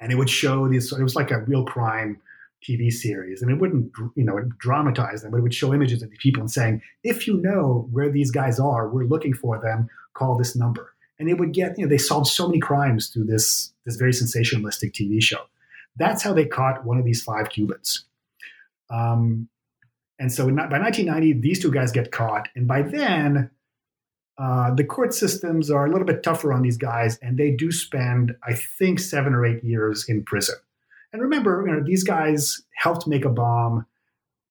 And 0.00 0.10
it 0.10 0.16
would 0.16 0.28
show 0.28 0.68
these, 0.68 0.92
it 0.92 1.02
was 1.02 1.14
like 1.14 1.30
a 1.30 1.40
real 1.42 1.64
crime 1.64 2.20
TV 2.68 2.92
series. 2.92 3.40
And 3.40 3.52
it 3.52 3.58
wouldn't, 3.60 3.92
you 4.16 4.24
know, 4.24 4.40
dramatize 4.58 5.22
them, 5.22 5.30
but 5.30 5.38
it 5.38 5.42
would 5.42 5.54
show 5.54 5.72
images 5.72 6.02
of 6.02 6.10
these 6.10 6.18
people 6.20 6.40
and 6.40 6.50
saying, 6.50 6.82
if 7.04 7.28
you 7.28 7.40
know 7.40 7.88
where 7.92 8.10
these 8.10 8.32
guys 8.32 8.58
are, 8.58 8.88
we're 8.88 9.04
looking 9.04 9.32
for 9.32 9.60
them, 9.60 9.88
call 10.14 10.36
this 10.36 10.56
number. 10.56 10.92
And 11.20 11.28
it 11.28 11.38
would 11.38 11.52
get, 11.52 11.78
you 11.78 11.84
know, 11.84 11.88
they 11.88 11.98
solved 11.98 12.26
so 12.26 12.48
many 12.48 12.58
crimes 12.58 13.08
through 13.08 13.24
this, 13.24 13.72
this 13.84 13.94
very 13.94 14.12
sensationalistic 14.12 14.92
TV 14.92 15.22
show. 15.22 15.42
That's 15.96 16.22
how 16.22 16.32
they 16.32 16.46
caught 16.46 16.84
one 16.84 16.98
of 16.98 17.04
these 17.04 17.22
five 17.22 17.48
Cubans. 17.50 18.04
Um, 18.92 19.48
and 20.18 20.32
so 20.32 20.44
by 20.44 20.78
1990, 20.78 21.40
these 21.40 21.60
two 21.60 21.70
guys 21.70 21.90
get 21.90 22.12
caught. 22.12 22.48
And 22.54 22.68
by 22.68 22.82
then, 22.82 23.50
uh, 24.38 24.74
the 24.74 24.84
court 24.84 25.14
systems 25.14 25.70
are 25.70 25.86
a 25.86 25.90
little 25.90 26.06
bit 26.06 26.22
tougher 26.22 26.52
on 26.52 26.62
these 26.62 26.76
guys, 26.76 27.18
and 27.22 27.38
they 27.38 27.50
do 27.50 27.70
spend, 27.70 28.34
I 28.46 28.54
think, 28.54 29.00
seven 29.00 29.34
or 29.34 29.44
eight 29.44 29.62
years 29.64 30.08
in 30.08 30.24
prison. 30.24 30.54
And 31.12 31.20
remember, 31.20 31.64
you 31.66 31.72
know, 31.72 31.82
these 31.84 32.04
guys 32.04 32.62
helped 32.76 33.06
make 33.06 33.24
a 33.24 33.28
bomb. 33.28 33.86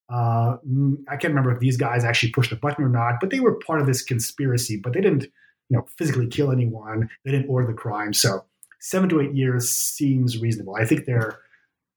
Uh, 0.09 0.57
mm, 0.67 0.97
I 1.07 1.15
can't 1.15 1.31
remember 1.33 1.51
if 1.51 1.59
these 1.59 1.77
guys 1.77 2.03
actually 2.03 2.31
pushed 2.31 2.51
the 2.51 2.57
button 2.57 2.83
or 2.83 2.89
not, 2.89 3.15
but 3.19 3.29
they 3.29 3.39
were 3.39 3.55
part 3.55 3.81
of 3.81 3.87
this 3.87 4.03
conspiracy. 4.03 4.77
But 4.77 4.93
they 4.93 5.01
didn't, 5.01 5.23
you 5.69 5.77
know, 5.77 5.85
physically 5.97 6.27
kill 6.27 6.51
anyone. 6.51 7.09
They 7.25 7.31
didn't 7.31 7.49
order 7.49 7.67
the 7.67 7.73
crime. 7.73 8.13
So 8.13 8.45
seven 8.79 9.09
to 9.09 9.21
eight 9.21 9.33
years 9.33 9.69
seems 9.71 10.39
reasonable. 10.39 10.75
I 10.75 10.85
think 10.85 11.05
they're, 11.05 11.39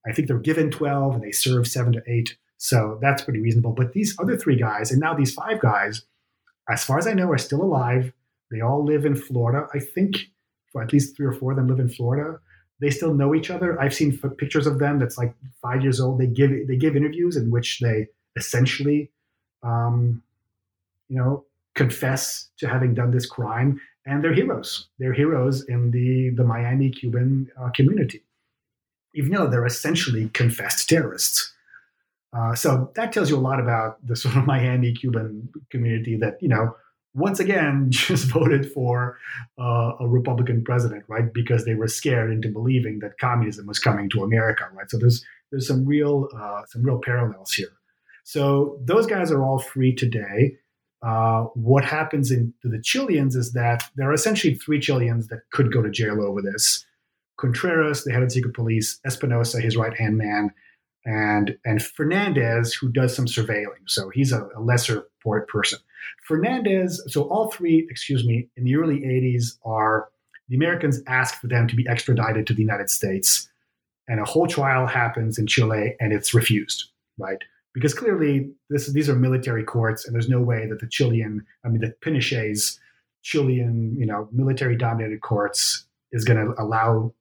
I 0.07 0.13
think 0.13 0.29
they're 0.29 0.39
given 0.39 0.71
twelve 0.71 1.15
and 1.15 1.25
they 1.25 1.33
serve 1.33 1.67
seven 1.67 1.93
to 1.95 2.03
eight. 2.07 2.37
So 2.59 2.99
that's 3.01 3.23
pretty 3.23 3.41
reasonable. 3.41 3.73
But 3.73 3.93
these 3.93 4.17
other 4.19 4.37
three 4.37 4.57
guys, 4.57 4.91
and 4.91 5.01
now 5.01 5.15
these 5.15 5.35
five 5.35 5.61
guys, 5.61 6.03
as 6.69 6.85
far 6.85 6.99
as 6.99 7.07
I 7.07 7.13
know, 7.13 7.31
are 7.31 7.39
still 7.39 7.63
alive. 7.63 8.13
They 8.51 8.61
all 8.61 8.85
live 8.85 9.05
in 9.05 9.17
Florida. 9.17 9.67
I 9.75 9.79
think, 9.81 10.17
at 10.81 10.93
least 10.93 11.17
three 11.17 11.27
or 11.27 11.33
four 11.33 11.53
of 11.53 11.57
them 11.57 11.69
live 11.69 11.81
in 11.81 11.89
Florida. 11.89 12.39
They 12.81 12.91
still 12.91 13.15
know 13.15 13.35
each 13.35 13.51
other. 13.51 13.81
I've 13.81 13.95
seen 13.95 14.19
f- 14.23 14.37
pictures 14.37 14.67
of 14.67 14.79
them 14.79 14.99
that's 14.99 15.17
like 15.17 15.35
five 15.63 15.83
years 15.83 16.01
old. 16.01 16.19
They 16.19 16.27
give 16.27 16.51
they 16.67 16.77
give 16.77 16.97
interviews 16.97 17.37
in 17.37 17.51
which 17.51 17.81
they 17.81 18.09
essentially, 18.37 19.11
um, 19.63 20.23
you 21.09 21.17
know, 21.17 21.45
confess 21.75 22.51
to 22.59 22.69
having 22.69 22.95
done 22.95 23.13
this 23.13 23.27
crime, 23.27 23.81
and 24.07 24.23
they're 24.23 24.35
heroes. 24.35 24.89
They're 24.99 25.13
heroes 25.13 25.65
in 25.65 25.93
the 25.93 26.31
the 26.31 26.45
Miami 26.45 26.91
Cuban 26.91 27.49
uh, 27.61 27.71
community, 27.71 28.24
even 29.15 29.33
though 29.33 29.49
they're 29.49 29.67
essentially 29.67 30.29
confessed 30.31 30.89
terrorists. 30.89 31.53
Uh, 32.37 32.55
so 32.55 32.91
that 32.97 33.13
tells 33.13 33.31
you 33.31 33.37
a 33.37 33.39
lot 33.39 33.61
about 33.61 34.05
the 34.07 34.17
sort 34.23 34.37
of 34.37 34.47
Miami 34.47 34.93
Cuban 34.93 35.49
community 35.71 36.17
that, 36.17 36.43
you 36.43 36.49
know, 36.49 36.75
once 37.15 37.39
again 37.39 37.87
just 37.91 38.27
voted 38.27 38.71
for 38.73 39.19
uh, 39.59 39.93
a 40.01 40.09
Republican 40.09 40.65
president, 40.65 41.05
right? 41.09 41.33
Because 41.33 41.65
they 41.65 41.75
were 41.75 41.89
scared 41.89 42.31
into 42.31 42.49
believing 42.49 42.99
that 43.01 43.19
communism 43.19 43.67
was 43.67 43.79
coming 43.79 44.11
to 44.11 44.23
America, 44.23 44.69
right? 44.75 44.91
So 44.91 44.99
there's 44.99 45.25
there's 45.51 45.69
some 45.69 45.87
real 45.87 46.29
uh, 46.37 46.63
some 46.67 46.83
real 46.83 47.01
parallels 47.03 47.53
here. 47.53 47.73
So 48.25 48.79
those 48.83 49.07
guys 49.07 49.31
are 49.31 49.45
all 49.45 49.59
free 49.59 49.95
today. 49.95 50.57
Uh, 51.03 51.43
what 51.55 51.85
happens 51.85 52.31
in, 52.31 52.55
to 52.63 52.69
the 52.69 52.81
Chileans 52.81 53.37
is 53.37 53.53
that 53.53 53.85
there 53.95 54.09
are 54.09 54.15
essentially 54.15 54.55
three 54.55 54.81
Chileans 54.81 55.29
that 55.29 55.41
could 55.53 55.71
go 55.71 55.83
to 55.83 55.91
jail 55.91 56.23
over 56.23 56.41
this. 56.41 56.85
Contreras, 57.37 58.05
the 58.05 58.13
head 58.13 58.23
of 58.23 58.33
secret 58.33 58.55
police, 58.55 59.01
Espinosa, 59.05 59.61
his 59.61 59.77
right 59.77 59.97
hand 59.97 60.17
man, 60.17 60.53
and 61.05 61.57
and 61.65 61.83
Fernandez, 61.83 62.75
who 62.75 62.89
does 62.89 63.15
some 63.15 63.27
surveilling. 63.27 63.87
So 63.87 64.09
he's 64.11 64.33
a, 64.33 64.49
a 64.57 64.61
lesser 64.61 65.07
port 65.23 65.49
person. 65.49 65.79
Fernandez, 66.27 67.03
so 67.09 67.23
all 67.25 67.51
three, 67.51 67.87
excuse 67.91 68.25
me, 68.25 68.49
in 68.57 68.65
the 68.65 68.77
early 68.77 69.01
80s 69.01 69.59
are 69.65 70.09
the 70.49 70.57
Americans 70.57 71.01
ask 71.07 71.41
for 71.41 71.49
them 71.49 71.67
to 71.69 71.77
be 71.77 71.87
extradited 71.89 72.47
to 72.47 72.55
the 72.55 72.61
United 72.61 72.91
States. 72.91 73.49
And 74.09 74.21
a 74.21 74.25
whole 74.25 74.47
trial 74.47 74.87
happens 74.87 75.39
in 75.39 75.47
Chile 75.47 75.97
and 76.01 76.13
it's 76.13 76.35
refused, 76.35 76.91
right? 77.19 77.39
Because 77.73 77.95
clearly 77.95 78.51
this, 78.69 78.93
these 78.93 79.09
are 79.09 79.17
military 79.17 79.65
courts 79.65 80.05
and 80.05 80.15
there's 80.15 80.29
no 80.29 80.41
way 80.41 80.67
that 80.67 80.81
the 80.81 80.87
Chilean, 80.87 81.45
I 81.65 81.69
mean, 81.69 81.81
the 81.81 81.95
Pinochet's 82.03 82.79
Chilean, 83.23 83.97
you 83.99 84.05
know, 84.05 84.29
military 84.31 84.77
dominated 84.77 85.23
courts 85.23 85.87
is 86.13 86.25
going 86.25 86.39
to 86.39 86.63
allow 86.63 87.13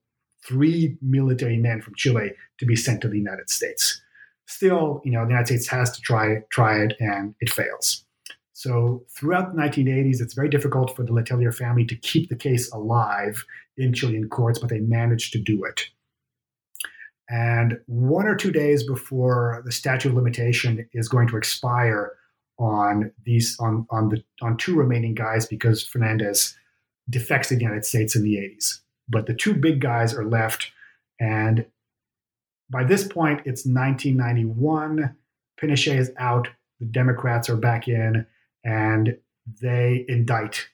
three 0.46 0.96
military 1.02 1.56
men 1.56 1.80
from 1.80 1.94
Chile 1.96 2.32
to 2.58 2.66
be 2.66 2.76
sent 2.76 3.00
to 3.02 3.08
the 3.08 3.18
United 3.18 3.50
States. 3.50 4.00
Still, 4.46 5.00
you 5.04 5.12
know, 5.12 5.24
the 5.24 5.30
United 5.30 5.46
States 5.46 5.68
has 5.68 5.90
to 5.92 6.00
try 6.00 6.40
try 6.50 6.78
it, 6.82 6.94
and 7.00 7.34
it 7.40 7.50
fails. 7.50 8.04
So 8.52 9.04
throughout 9.10 9.54
the 9.54 9.60
1980s, 9.60 10.20
it's 10.20 10.34
very 10.34 10.48
difficult 10.48 10.94
for 10.94 11.02
the 11.02 11.12
Letelier 11.12 11.54
family 11.54 11.84
to 11.86 11.96
keep 11.96 12.28
the 12.28 12.36
case 12.36 12.70
alive 12.72 13.44
in 13.76 13.92
Chilean 13.92 14.28
courts, 14.28 14.58
but 14.58 14.70
they 14.70 14.78
managed 14.78 15.32
to 15.32 15.40
do 15.40 15.64
it. 15.64 15.86
And 17.28 17.78
one 17.86 18.26
or 18.26 18.36
two 18.36 18.52
days 18.52 18.86
before 18.86 19.62
the 19.64 19.72
statute 19.72 20.10
of 20.10 20.14
limitation 20.14 20.88
is 20.92 21.08
going 21.08 21.26
to 21.28 21.36
expire 21.36 22.12
on 22.58 23.10
these 23.24 23.56
on 23.58 23.86
on 23.90 24.10
the 24.10 24.22
on 24.42 24.56
two 24.56 24.76
remaining 24.76 25.14
guys 25.14 25.46
because 25.46 25.84
Fernandez 25.84 26.54
defects 27.10 27.48
to 27.48 27.56
the 27.56 27.62
United 27.62 27.84
States 27.84 28.14
in 28.14 28.22
the 28.22 28.36
80s. 28.36 28.80
But 29.08 29.26
the 29.26 29.34
two 29.34 29.54
big 29.54 29.80
guys 29.80 30.14
are 30.14 30.24
left. 30.24 30.70
And 31.20 31.66
by 32.70 32.84
this 32.84 33.06
point, 33.06 33.40
it's 33.44 33.66
1991. 33.66 35.16
Pinochet 35.60 35.98
is 35.98 36.10
out. 36.18 36.48
The 36.80 36.86
Democrats 36.86 37.48
are 37.48 37.56
back 37.56 37.86
in, 37.88 38.26
and 38.64 39.16
they 39.60 40.04
indict 40.08 40.68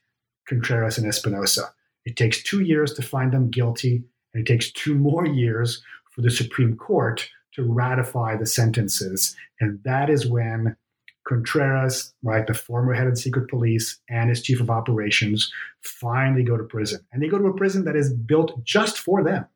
Contreras 0.48 0.98
and 0.98 1.06
Espinosa. 1.06 1.72
It 2.04 2.16
takes 2.16 2.42
two 2.42 2.60
years 2.60 2.94
to 2.94 3.02
find 3.02 3.32
them 3.32 3.50
guilty, 3.50 4.02
and 4.32 4.42
it 4.42 4.50
takes 4.50 4.70
two 4.72 4.94
more 4.94 5.26
years 5.26 5.82
for 6.10 6.22
the 6.22 6.30
Supreme 6.30 6.76
Court 6.76 7.28
to 7.54 7.62
ratify 7.62 8.36
the 8.36 8.46
sentences. 8.46 9.36
And 9.60 9.82
that 9.84 10.08
is 10.08 10.26
when 10.26 10.76
Contreras, 11.30 12.12
right, 12.24 12.44
the 12.44 12.54
former 12.54 12.92
head 12.92 13.06
of 13.06 13.14
the 13.14 13.20
secret 13.20 13.48
police 13.48 14.00
and 14.08 14.28
his 14.28 14.42
chief 14.42 14.60
of 14.60 14.68
operations, 14.68 15.50
finally 15.80 16.42
go 16.42 16.56
to 16.56 16.64
prison. 16.64 17.00
And 17.12 17.22
they 17.22 17.28
go 17.28 17.38
to 17.38 17.46
a 17.46 17.56
prison 17.56 17.84
that 17.84 17.94
is 17.94 18.12
built 18.12 18.62
just 18.64 18.98
for 18.98 19.22
them. 19.22 19.46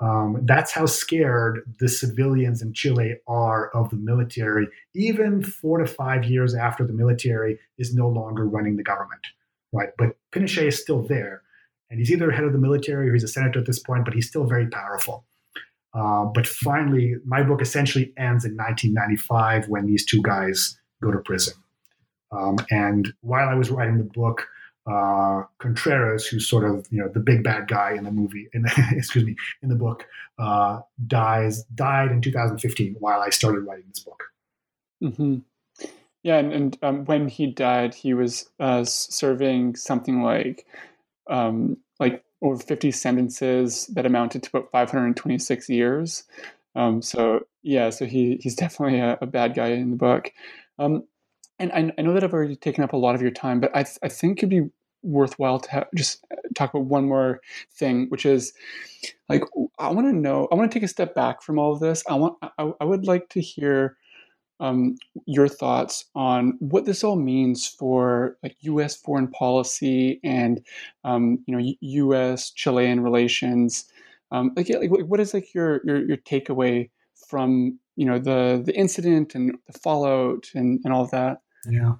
Um, 0.00 0.40
that's 0.44 0.72
how 0.72 0.86
scared 0.86 1.60
the 1.78 1.88
civilians 1.88 2.62
in 2.62 2.72
Chile 2.72 3.16
are 3.26 3.68
of 3.70 3.90
the 3.90 3.96
military, 3.96 4.68
even 4.94 5.42
four 5.42 5.78
to 5.78 5.86
five 5.86 6.24
years 6.24 6.54
after 6.54 6.86
the 6.86 6.92
military 6.92 7.58
is 7.76 7.94
no 7.94 8.08
longer 8.08 8.46
running 8.46 8.76
the 8.76 8.84
government, 8.84 9.26
right? 9.72 9.90
But 9.98 10.16
Pinochet 10.32 10.68
is 10.68 10.80
still 10.80 11.02
there, 11.02 11.42
and 11.90 11.98
he's 11.98 12.12
either 12.12 12.30
head 12.30 12.44
of 12.44 12.52
the 12.52 12.58
military 12.58 13.10
or 13.10 13.12
he's 13.12 13.24
a 13.24 13.28
senator 13.28 13.58
at 13.58 13.66
this 13.66 13.80
point, 13.80 14.04
but 14.04 14.14
he's 14.14 14.28
still 14.28 14.44
very 14.44 14.68
powerful. 14.68 15.26
Uh, 15.92 16.26
but 16.26 16.46
finally, 16.46 17.16
my 17.26 17.42
book 17.42 17.60
essentially 17.60 18.12
ends 18.16 18.44
in 18.44 18.56
1995 18.56 19.68
when 19.68 19.86
these 19.86 20.06
two 20.06 20.22
guys 20.22 20.77
go 21.02 21.10
to 21.10 21.18
prison. 21.18 21.54
Um, 22.30 22.58
and 22.70 23.12
while 23.22 23.48
I 23.48 23.54
was 23.54 23.70
writing 23.70 23.98
the 23.98 24.04
book, 24.04 24.46
uh, 24.86 25.42
Contreras, 25.58 26.26
who's 26.26 26.48
sort 26.48 26.64
of 26.64 26.86
you 26.90 27.00
know 27.00 27.08
the 27.08 27.20
big 27.20 27.44
bad 27.44 27.68
guy 27.68 27.92
in 27.92 28.04
the 28.04 28.10
movie, 28.10 28.48
in 28.52 28.62
the, 28.62 28.86
excuse 28.92 29.24
me, 29.24 29.36
in 29.62 29.68
the 29.68 29.74
book, 29.74 30.06
uh, 30.38 30.80
dies 31.06 31.64
died 31.74 32.10
in 32.10 32.20
2015 32.20 32.96
while 32.98 33.20
I 33.20 33.30
started 33.30 33.60
writing 33.60 33.84
this 33.88 34.00
book. 34.00 34.24
Mm-hmm. 35.02 35.38
Yeah, 36.22 36.38
and, 36.38 36.52
and 36.52 36.78
um, 36.82 37.04
when 37.04 37.28
he 37.28 37.46
died, 37.46 37.94
he 37.94 38.12
was 38.12 38.50
uh, 38.58 38.84
serving 38.84 39.76
something 39.76 40.22
like 40.22 40.66
um, 41.28 41.76
like 42.00 42.24
over 42.42 42.62
50 42.62 42.90
sentences 42.92 43.86
that 43.88 44.06
amounted 44.06 44.42
to 44.44 44.50
about 44.54 44.70
526 44.70 45.68
years. 45.68 46.24
Um, 46.74 47.02
so 47.02 47.46
yeah, 47.62 47.90
so 47.90 48.06
he 48.06 48.38
he's 48.40 48.54
definitely 48.54 49.00
a, 49.00 49.18
a 49.20 49.26
bad 49.26 49.54
guy 49.54 49.68
in 49.68 49.90
the 49.90 49.96
book. 49.96 50.32
Um, 50.78 51.04
and 51.58 51.72
I, 51.72 51.92
I, 51.98 52.02
know 52.02 52.14
that 52.14 52.22
I've 52.22 52.32
already 52.32 52.56
taken 52.56 52.84
up 52.84 52.92
a 52.92 52.96
lot 52.96 53.14
of 53.14 53.22
your 53.22 53.32
time, 53.32 53.60
but 53.60 53.70
I, 53.74 53.82
th- 53.82 53.98
I 54.02 54.08
think 54.08 54.38
it'd 54.38 54.50
be 54.50 54.68
worthwhile 55.02 55.60
to 55.60 55.70
ha- 55.70 55.84
just 55.94 56.24
uh, 56.32 56.36
talk 56.54 56.74
about 56.74 56.86
one 56.86 57.08
more 57.08 57.40
thing, 57.72 58.06
which 58.10 58.26
is 58.26 58.52
like 59.28 59.42
I 59.78 59.90
want 59.90 60.06
to 60.06 60.12
know. 60.12 60.48
I 60.50 60.54
want 60.54 60.70
to 60.70 60.74
take 60.74 60.84
a 60.84 60.88
step 60.88 61.14
back 61.14 61.42
from 61.42 61.58
all 61.58 61.72
of 61.72 61.80
this. 61.80 62.02
I 62.08 62.14
want. 62.14 62.36
I, 62.42 62.72
I 62.80 62.84
would 62.84 63.06
like 63.06 63.28
to 63.30 63.40
hear 63.40 63.96
um, 64.60 64.96
your 65.26 65.48
thoughts 65.48 66.06
on 66.14 66.56
what 66.58 66.84
this 66.84 67.04
all 67.04 67.16
means 67.16 67.66
for 67.66 68.36
like 68.42 68.56
U.S. 68.60 68.96
foreign 68.96 69.28
policy 69.28 70.20
and 70.24 70.64
um, 71.04 71.38
you 71.46 71.56
know 71.56 71.72
U.S. 71.80 72.50
Chilean 72.50 73.00
relations. 73.00 73.86
Um, 74.30 74.52
like, 74.56 74.68
like, 74.68 74.90
what 74.90 75.20
is 75.20 75.32
like 75.32 75.54
your 75.54 75.80
your, 75.84 76.06
your 76.06 76.16
takeaway 76.18 76.90
from 77.28 77.78
you 77.96 78.06
know 78.06 78.18
the 78.18 78.62
the 78.64 78.74
incident 78.74 79.34
and 79.34 79.56
the 79.66 79.78
fallout 79.78 80.50
and, 80.54 80.80
and 80.84 80.92
all 80.92 81.04
of 81.04 81.10
that? 81.10 81.42
Yeah. 81.68 81.94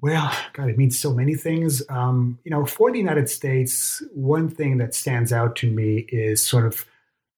Well, 0.00 0.36
God, 0.52 0.68
it 0.68 0.76
means 0.76 0.98
so 0.98 1.14
many 1.14 1.34
things. 1.34 1.82
Um, 1.88 2.38
you 2.44 2.50
know, 2.50 2.66
for 2.66 2.92
the 2.92 2.98
United 2.98 3.30
States, 3.30 4.02
one 4.12 4.48
thing 4.48 4.76
that 4.78 4.94
stands 4.94 5.32
out 5.32 5.56
to 5.56 5.70
me 5.70 6.06
is 6.08 6.46
sort 6.46 6.66
of 6.66 6.84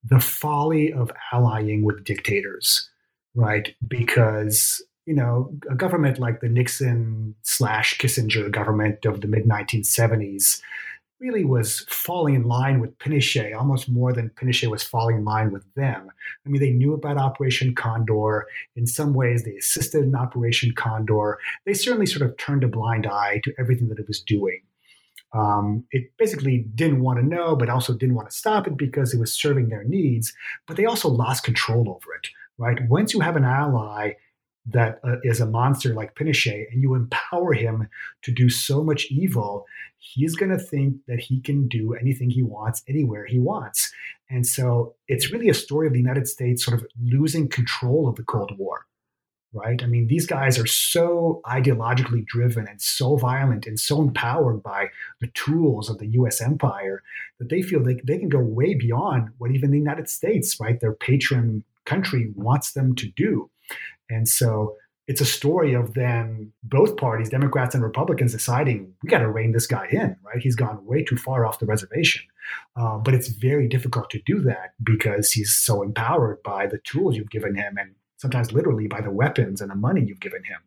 the 0.03 0.21
folly 0.21 0.93
of 0.93 1.12
allying 1.33 1.85
with 1.85 2.05
dictators, 2.05 2.89
right? 3.35 3.75
Because 3.87 4.83
you 5.07 5.14
know, 5.14 5.53
a 5.71 5.75
government 5.77 6.19
like 6.19 6.41
the 6.41 6.49
Nixon 6.49 7.37
slash 7.43 7.97
Kissinger 7.99 8.51
government 8.51 9.05
of 9.05 9.21
the 9.21 9.29
mid 9.29 9.45
1970s 9.45 10.61
really 11.21 11.45
was 11.45 11.81
falling 11.89 12.35
in 12.35 12.45
line 12.45 12.81
with 12.81 12.99
Pinochet, 12.99 13.57
almost 13.57 13.89
more 13.89 14.12
than 14.12 14.31
Pinochet 14.31 14.71
was 14.71 14.83
falling 14.83 15.17
in 15.17 15.25
line 15.25 15.51
with 15.51 15.64
them. 15.75 16.11
I 16.45 16.49
mean, 16.49 16.61
they 16.61 16.71
knew 16.71 16.93
about 16.93 17.17
Operation 17.17 17.75
Condor. 17.75 18.47
In 18.75 18.87
some 18.87 19.14
ways, 19.14 19.45
they 19.45 19.57
assisted 19.57 20.05
in 20.05 20.14
Operation 20.14 20.73
Condor. 20.77 21.39
They 21.64 21.75
certainly 21.75 22.07
sort 22.07 22.29
of 22.29 22.37
turned 22.37 22.64
a 22.64 22.69
blind 22.69 23.07
eye 23.07 23.41
to 23.45 23.55
everything 23.59 23.89
that 23.89 23.99
it 23.99 24.09
was 24.09 24.21
doing. 24.21 24.62
Um, 25.33 25.85
it 25.91 26.12
basically 26.19 26.67
didn't 26.75 27.01
want 27.01 27.19
to 27.19 27.27
know, 27.27 27.57
but 27.57 27.69
also 27.69 27.95
didn't 27.95 28.14
want 28.14 28.31
to 28.31 28.37
stop 28.37 28.67
it 28.67 28.77
because 28.77 29.12
it 29.12 29.21
was 29.21 29.33
serving 29.33 29.69
their 29.69 29.85
needs. 29.85 30.33
But 30.67 30.77
they 30.77 30.85
also 30.85 31.09
lost 31.09 31.45
control 31.45 31.89
over 31.89 32.14
it, 32.14 32.29
right? 32.59 32.79
Once 32.89 33.12
you 33.12 33.21
have 33.21 33.37
an 33.37 33.45
ally 33.45 34.12
that 34.69 35.01
uh, 35.05 35.17
is 35.23 35.41
a 35.41 35.47
monster 35.47 35.95
like 35.95 36.14
Pinochet 36.14 36.67
and 36.73 36.83
you 36.83 36.95
empower 36.95 37.53
him 37.53 37.89
to 38.23 38.33
do 38.33 38.49
so 38.49 38.83
much 38.83 39.07
evil, 39.11 39.67
he's 40.14 40.36
going 40.36 40.50
to 40.50 40.59
think 40.59 40.96
that 41.09 41.18
he 41.18 41.40
can 41.40 41.68
do 41.68 41.94
anything 41.94 42.30
he 42.30 42.42
wants 42.42 42.82
anywhere 42.88 43.26
he 43.26 43.38
wants. 43.38 43.92
And 44.30 44.46
so 44.46 44.94
it's 45.09 45.32
really 45.32 45.48
a 45.48 45.54
story 45.54 45.86
of 45.86 45.92
the 45.92 45.98
United 45.98 46.28
States 46.28 46.64
sort 46.64 46.80
of 46.80 46.86
losing 47.02 47.48
control 47.48 48.09
of 48.09 48.16
the 48.16 48.22
Cold 48.22 48.52
War, 48.59 48.86
right? 49.52 49.82
I 49.82 49.86
mean, 49.86 50.07
these 50.07 50.26
guys 50.26 50.59
are 50.59 50.66
so 50.66 51.40
ideologically 51.46 52.24
driven 52.26 52.66
and 52.68 52.80
so 52.80 53.16
violent 53.16 53.66
and 53.66 53.78
so 53.78 54.00
empowered 54.00 54.62
by 54.62 54.88
the 55.20 55.28
tools 55.28 55.88
of 55.88 55.98
the 55.98 56.09
US 56.09 56.40
empire 56.40 57.02
that 57.38 57.48
they 57.48 57.62
feel 57.62 57.82
they, 57.82 58.00
they 58.04 58.18
can 58.18 58.28
go 58.28 58.40
way 58.40 58.74
beyond 58.74 59.30
what 59.38 59.50
even 59.50 59.70
the 59.70 59.78
United 59.78 60.09
States, 60.09 60.59
right, 60.61 60.80
their 60.80 60.94
patron 60.94 61.64
country 61.84 62.32
wants 62.34 62.72
them 62.72 62.94
to 62.96 63.09
do. 63.16 63.50
And 64.09 64.28
so 64.28 64.76
it's 65.07 65.20
a 65.20 65.26
story 65.26 65.72
of 65.72 65.94
them, 65.94 66.52
both 66.64 66.96
parties, 66.96 67.28
Democrats 67.28 67.74
and 67.74 67.84
Republicans, 67.84 68.32
deciding 68.32 68.92
we 69.02 69.09
got 69.09 69.18
to 69.18 69.30
rein 69.30 69.52
this 69.52 69.66
guy 69.66 69.86
in, 69.90 70.16
right? 70.24 70.42
He's 70.42 70.57
gone 70.57 70.84
way 70.84 71.04
too 71.04 71.16
far 71.16 71.46
off 71.46 71.61
the 71.61 71.66
reservation. 71.66 72.24
Uh, 72.74 72.98
but 72.98 73.14
it's 73.14 73.28
very 73.28 73.68
difficult 73.68 74.11
to 74.11 74.20
do 74.26 74.40
that 74.40 74.74
because 74.82 75.32
he's 75.32 75.54
so 75.54 75.82
empowered 75.82 76.42
by 76.42 76.66
the 76.66 76.78
tools 76.78 77.16
you've 77.16 77.30
given 77.30 77.54
him 77.54 77.76
and 77.78 77.94
sometimes 78.16 78.52
literally 78.52 78.88
by 78.88 79.00
the 79.00 79.11
weapons 79.11 79.61
and 79.61 79.70
the 79.70 79.76
money 79.76 80.04
you've 80.04 80.20
given 80.20 80.42
him. 80.44 80.59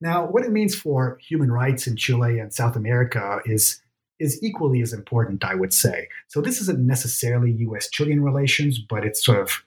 Now, 0.00 0.26
what 0.26 0.44
it 0.44 0.50
means 0.50 0.74
for 0.74 1.18
human 1.20 1.50
rights 1.50 1.86
in 1.86 1.96
Chile 1.96 2.38
and 2.38 2.52
South 2.52 2.76
America 2.76 3.40
is 3.44 3.80
is 4.18 4.38
equally 4.42 4.82
as 4.82 4.92
important, 4.92 5.42
I 5.42 5.54
would 5.54 5.72
say. 5.72 6.06
So 6.28 6.42
this 6.42 6.60
isn't 6.60 6.78
necessarily 6.78 7.52
U.S. 7.52 7.88
Chilean 7.88 8.22
relations, 8.22 8.78
but 8.78 9.02
it's 9.02 9.24
sort 9.24 9.40
of 9.40 9.62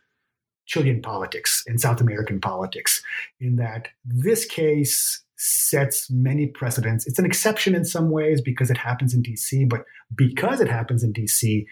Chilean 0.66 1.02
politics 1.02 1.64
and 1.68 1.80
South 1.80 2.02
American 2.02 2.40
politics, 2.40 3.02
in 3.40 3.58
that 3.58 3.90
this 4.06 4.46
case 4.46 5.24
sets 5.36 6.10
many 6.10 6.48
precedents. 6.48 7.06
It's 7.06 7.20
an 7.20 7.26
exception 7.26 7.76
in 7.76 7.84
some 7.84 8.12
ways 8.12 8.42
because 8.42 8.72
it 8.72 8.78
happens 8.78 9.14
in 9.14 9.24
DC, 9.24 9.68
but 9.68 9.84
because 10.16 10.62
it 10.62 10.70
happens 10.70 11.04
in 11.04 11.12
DC, 11.12 11.66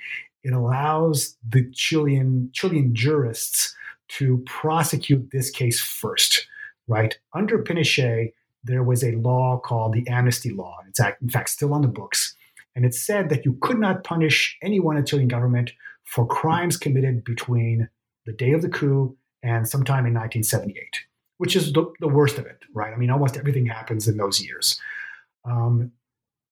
it 0.43 0.53
allows 0.53 1.37
the 1.47 1.69
Chilean 1.71 2.49
Chilean 2.53 2.93
jurists 2.93 3.75
to 4.09 4.43
prosecute 4.45 5.31
this 5.31 5.49
case 5.49 5.79
first, 5.79 6.47
right? 6.87 7.17
Under 7.33 7.63
Pinochet, 7.63 8.33
there 8.63 8.83
was 8.83 9.03
a 9.03 9.13
law 9.13 9.57
called 9.57 9.93
the 9.93 10.07
amnesty 10.07 10.51
law. 10.51 10.77
It's 10.87 10.99
in 10.99 11.29
fact 11.29 11.49
still 11.49 11.73
on 11.73 11.81
the 11.81 11.87
books. 11.87 12.35
And 12.75 12.85
it 12.85 12.93
said 12.93 13.29
that 13.29 13.45
you 13.45 13.57
could 13.61 13.79
not 13.79 14.03
punish 14.03 14.57
anyone 14.61 14.97
in 14.97 15.05
Chilean 15.05 15.27
government 15.27 15.71
for 16.03 16.25
crimes 16.25 16.77
committed 16.77 17.23
between 17.23 17.89
the 18.25 18.33
day 18.33 18.53
of 18.53 18.61
the 18.61 18.69
coup 18.69 19.15
and 19.43 19.67
sometime 19.67 20.05
in 20.05 20.13
1978, 20.13 21.01
which 21.37 21.55
is 21.55 21.73
the, 21.73 21.91
the 21.99 22.07
worst 22.07 22.37
of 22.37 22.45
it, 22.45 22.59
right? 22.73 22.93
I 22.93 22.97
mean, 22.97 23.09
almost 23.09 23.37
everything 23.37 23.65
happens 23.65 24.07
in 24.07 24.17
those 24.17 24.41
years. 24.43 24.79
Um, 25.45 25.91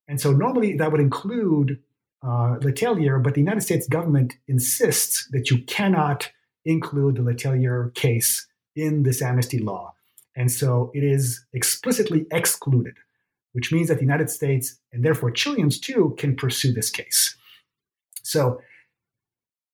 and 0.08 0.20
so 0.20 0.32
normally 0.32 0.76
that 0.78 0.92
would 0.92 1.02
include 1.02 1.80
uh, 2.24 2.58
Letelier, 2.62 3.22
but 3.22 3.36
the 3.36 3.42
United 3.42 3.62
States 3.62 3.88
government 3.88 4.36
insists 4.48 5.28
that 5.32 5.52
you 5.52 5.64
cannot 5.64 6.32
include 6.66 7.16
the 7.16 7.22
Letelier 7.22 7.94
case 7.94 8.48
in 8.76 9.04
this 9.04 9.22
amnesty 9.22 9.60
law. 9.60 9.94
And 10.36 10.52
so 10.52 10.92
it 10.94 11.04
is 11.04 11.46
explicitly 11.54 12.26
excluded, 12.32 12.96
which 13.54 13.72
means 13.72 13.88
that 13.90 13.96
the 13.96 14.04
United 14.04 14.30
States 14.30 14.80
and 14.92 15.04
therefore 15.04 15.32
Chileans 15.32 15.80
too 15.80 16.16
can 16.18 16.36
pursue 16.36 16.72
this 16.72 16.90
case. 16.90 17.36
So 18.24 18.62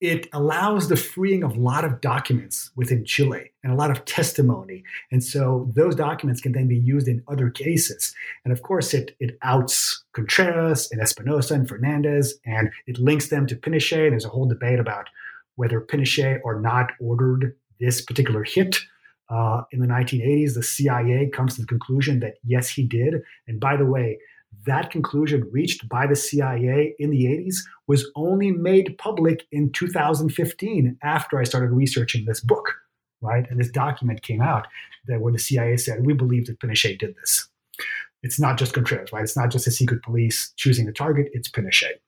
it 0.00 0.28
allows 0.32 0.88
the 0.88 0.96
freeing 0.96 1.42
of 1.42 1.56
a 1.56 1.60
lot 1.60 1.84
of 1.84 2.00
documents 2.00 2.70
within 2.76 3.04
Chile 3.04 3.50
and 3.62 3.72
a 3.72 3.76
lot 3.76 3.90
of 3.90 4.04
testimony. 4.04 4.84
And 5.10 5.24
so 5.24 5.70
those 5.74 5.94
documents 5.94 6.40
can 6.40 6.52
then 6.52 6.68
be 6.68 6.76
used 6.76 7.08
in 7.08 7.22
other 7.28 7.48
cases. 7.48 8.14
And 8.44 8.52
of 8.52 8.62
course, 8.62 8.92
it, 8.92 9.16
it 9.20 9.38
outs 9.42 10.04
Contreras 10.12 10.90
and 10.92 11.00
Espinoza 11.00 11.52
and 11.52 11.68
Fernandez, 11.68 12.34
and 12.44 12.70
it 12.86 12.98
links 12.98 13.28
them 13.28 13.46
to 13.46 13.56
Pinochet. 13.56 14.10
There's 14.10 14.26
a 14.26 14.30
whole 14.30 14.46
debate 14.46 14.78
about 14.78 15.08
whether 15.54 15.80
Pinochet 15.80 16.40
or 16.44 16.60
not 16.60 16.92
ordered 17.00 17.56
this 17.80 18.02
particular 18.02 18.44
hit. 18.44 18.78
Uh, 19.28 19.62
in 19.72 19.80
the 19.80 19.86
1980s, 19.86 20.54
the 20.54 20.62
CIA 20.62 21.28
comes 21.30 21.54
to 21.54 21.62
the 21.62 21.66
conclusion 21.66 22.20
that 22.20 22.34
yes, 22.44 22.68
he 22.68 22.86
did. 22.86 23.22
And 23.48 23.58
by 23.58 23.76
the 23.76 23.86
way, 23.86 24.18
that 24.64 24.90
conclusion 24.90 25.48
reached 25.52 25.88
by 25.88 26.06
the 26.06 26.16
CIA 26.16 26.94
in 26.98 27.10
the 27.10 27.24
80s 27.24 27.56
was 27.86 28.10
only 28.16 28.50
made 28.50 28.96
public 28.98 29.46
in 29.52 29.70
2015 29.72 30.98
after 31.02 31.38
I 31.38 31.44
started 31.44 31.70
researching 31.70 32.24
this 32.24 32.40
book, 32.40 32.74
right? 33.20 33.46
And 33.50 33.60
this 33.60 33.70
document 33.70 34.22
came 34.22 34.40
out 34.40 34.66
that 35.06 35.20
where 35.20 35.32
the 35.32 35.38
CIA 35.38 35.76
said, 35.76 36.04
we 36.04 36.14
believe 36.14 36.46
that 36.46 36.58
Pinochet 36.58 36.98
did 36.98 37.14
this. 37.16 37.48
It's 38.22 38.40
not 38.40 38.58
just 38.58 38.72
Contreras, 38.72 39.12
right? 39.12 39.22
It's 39.22 39.36
not 39.36 39.50
just 39.50 39.66
the 39.66 39.70
secret 39.70 40.02
police 40.02 40.52
choosing 40.56 40.86
the 40.86 40.92
target, 40.92 41.28
it's 41.32 41.48
Pinochet. 41.48 42.00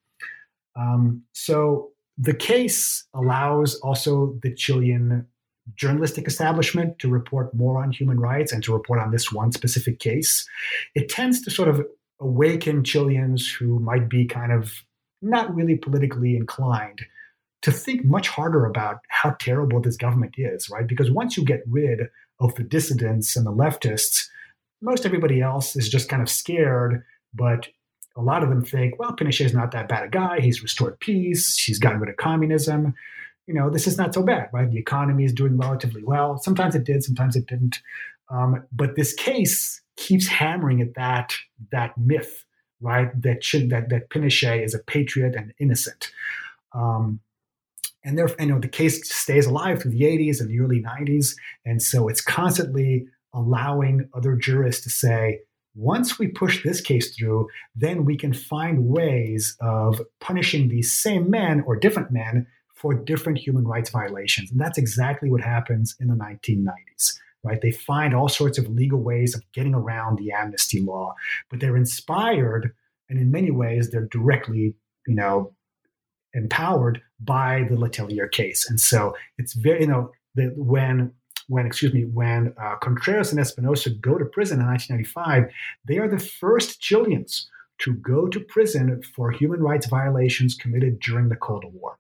Um, 0.74 1.22
so 1.32 1.90
the 2.16 2.34
case 2.34 3.04
allows 3.14 3.76
also 3.76 4.36
the 4.42 4.52
Chilean 4.54 5.26
journalistic 5.74 6.26
establishment 6.26 6.98
to 6.98 7.08
report 7.08 7.54
more 7.54 7.82
on 7.82 7.92
human 7.92 8.18
rights 8.18 8.52
and 8.52 8.62
to 8.64 8.72
report 8.72 9.00
on 9.00 9.10
this 9.10 9.30
one 9.30 9.52
specific 9.52 10.00
case. 10.00 10.48
It 10.94 11.08
tends 11.08 11.42
to 11.42 11.50
sort 11.50 11.68
of 11.68 11.86
awaken 12.20 12.84
Chileans 12.84 13.50
who 13.50 13.78
might 13.78 14.08
be 14.08 14.24
kind 14.24 14.52
of 14.52 14.84
not 15.22 15.54
really 15.54 15.76
politically 15.76 16.36
inclined 16.36 17.00
to 17.62 17.72
think 17.72 18.04
much 18.04 18.28
harder 18.28 18.64
about 18.66 18.98
how 19.08 19.30
terrible 19.40 19.80
this 19.80 19.96
government 19.96 20.34
is, 20.38 20.70
right? 20.70 20.86
Because 20.86 21.10
once 21.10 21.36
you 21.36 21.44
get 21.44 21.62
rid 21.68 22.08
of 22.40 22.54
the 22.54 22.62
dissidents 22.62 23.36
and 23.36 23.44
the 23.44 23.52
leftists, 23.52 24.28
most 24.80 25.04
everybody 25.04 25.40
else 25.40 25.74
is 25.74 25.88
just 25.88 26.08
kind 26.08 26.22
of 26.22 26.30
scared, 26.30 27.02
but 27.34 27.68
a 28.16 28.22
lot 28.22 28.42
of 28.42 28.48
them 28.48 28.64
think, 28.64 28.98
well, 28.98 29.14
Pinochet 29.14 29.46
is 29.46 29.54
not 29.54 29.72
that 29.72 29.88
bad 29.88 30.04
a 30.04 30.08
guy. 30.08 30.40
He's 30.40 30.62
restored 30.62 30.98
peace. 31.00 31.56
He's 31.56 31.78
gotten 31.78 32.00
rid 32.00 32.10
of 32.10 32.16
communism. 32.16 32.94
You 33.46 33.54
know, 33.54 33.70
this 33.70 33.86
is 33.86 33.96
not 33.96 34.14
so 34.14 34.22
bad, 34.22 34.50
right? 34.52 34.70
The 34.70 34.78
economy 34.78 35.24
is 35.24 35.32
doing 35.32 35.56
relatively 35.56 36.04
well. 36.04 36.38
Sometimes 36.38 36.74
it 36.74 36.84
did, 36.84 37.02
sometimes 37.02 37.34
it 37.34 37.46
didn't. 37.46 37.80
Um, 38.30 38.64
but 38.72 38.96
this 38.96 39.14
case 39.14 39.80
keeps 39.96 40.26
hammering 40.26 40.80
at 40.80 40.94
that 40.94 41.34
that 41.72 41.96
myth, 41.98 42.44
right? 42.80 43.10
That 43.20 43.42
should, 43.42 43.70
that 43.70 43.88
that 43.90 44.10
Pinochet 44.10 44.64
is 44.64 44.74
a 44.74 44.78
patriot 44.78 45.34
and 45.34 45.52
innocent. 45.58 46.10
Um, 46.72 47.20
and 48.04 48.16
therefore, 48.16 48.36
you 48.40 48.46
know, 48.46 48.60
the 48.60 48.68
case 48.68 49.12
stays 49.12 49.46
alive 49.46 49.82
through 49.82 49.90
the 49.90 50.02
80s 50.02 50.40
and 50.40 50.48
the 50.48 50.60
early 50.60 50.82
90s, 50.82 51.34
and 51.64 51.82
so 51.82 52.08
it's 52.08 52.20
constantly 52.20 53.06
allowing 53.34 54.08
other 54.14 54.36
jurists 54.36 54.84
to 54.84 54.90
say, 54.90 55.40
once 55.74 56.18
we 56.18 56.28
push 56.28 56.62
this 56.62 56.80
case 56.80 57.14
through, 57.14 57.48
then 57.74 58.04
we 58.04 58.16
can 58.16 58.32
find 58.32 58.86
ways 58.86 59.56
of 59.60 60.00
punishing 60.20 60.68
these 60.68 60.92
same 60.92 61.30
men 61.30 61.62
or 61.66 61.76
different 61.76 62.10
men 62.10 62.46
for 62.74 62.94
different 62.94 63.38
human 63.38 63.66
rights 63.66 63.90
violations. 63.90 64.50
And 64.50 64.60
that's 64.60 64.78
exactly 64.78 65.30
what 65.30 65.40
happens 65.40 65.94
in 66.00 66.08
the 66.08 66.14
1990s 66.14 67.18
right? 67.48 67.60
They 67.60 67.70
find 67.70 68.14
all 68.14 68.28
sorts 68.28 68.58
of 68.58 68.68
legal 68.68 69.00
ways 69.00 69.34
of 69.34 69.42
getting 69.52 69.74
around 69.74 70.18
the 70.18 70.32
amnesty 70.32 70.80
law, 70.80 71.14
but 71.50 71.60
they're 71.60 71.76
inspired, 71.76 72.74
and 73.08 73.18
in 73.18 73.30
many 73.30 73.50
ways, 73.50 73.90
they're 73.90 74.06
directly, 74.06 74.74
you 75.06 75.14
know, 75.14 75.54
empowered 76.34 77.00
by 77.18 77.64
the 77.68 77.76
Letelier 77.76 78.30
case. 78.30 78.68
And 78.68 78.78
so 78.78 79.16
it's 79.38 79.54
very, 79.54 79.80
you 79.80 79.86
know, 79.86 80.12
that 80.34 80.52
when 80.56 81.12
when 81.48 81.64
excuse 81.64 81.94
me 81.94 82.02
when 82.04 82.52
uh, 82.62 82.76
Contreras 82.76 83.32
and 83.32 83.40
Espinoza 83.40 83.98
go 84.00 84.18
to 84.18 84.24
prison 84.26 84.60
in 84.60 84.66
1995, 84.66 85.50
they 85.86 85.98
are 85.98 86.08
the 86.08 86.18
first 86.18 86.80
Chileans 86.80 87.48
to 87.78 87.94
go 87.94 88.28
to 88.28 88.40
prison 88.40 89.02
for 89.14 89.30
human 89.30 89.60
rights 89.60 89.86
violations 89.86 90.54
committed 90.54 91.00
during 91.00 91.28
the 91.28 91.36
Cold 91.36 91.64
War. 91.72 91.96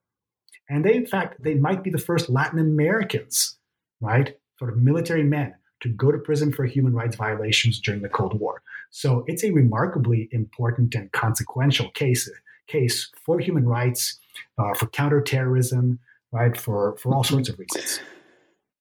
And 0.68 0.84
they, 0.84 0.94
in 0.94 1.06
fact, 1.06 1.42
they 1.42 1.54
might 1.54 1.82
be 1.82 1.90
the 1.90 1.98
first 1.98 2.28
Latin 2.28 2.58
Americans, 2.58 3.56
right, 4.00 4.36
sort 4.58 4.72
of 4.72 4.78
military 4.78 5.22
men 5.22 5.54
to 5.80 5.88
go 5.88 6.10
to 6.10 6.18
prison 6.18 6.52
for 6.52 6.64
human 6.64 6.92
rights 6.92 7.16
violations 7.16 7.80
during 7.80 8.02
the 8.02 8.08
Cold 8.08 8.38
War. 8.38 8.62
So 8.90 9.24
it's 9.26 9.44
a 9.44 9.52
remarkably 9.52 10.28
important 10.32 10.94
and 10.94 11.10
consequential 11.12 11.90
case 11.90 12.28
case 12.66 13.10
for 13.24 13.38
human 13.38 13.66
rights, 13.66 14.18
uh, 14.58 14.74
for 14.74 14.86
counterterrorism, 14.86 15.98
right? 16.32 16.56
For 16.56 16.96
for 16.98 17.14
all 17.14 17.24
sorts 17.24 17.48
of 17.48 17.58
reasons. 17.58 18.00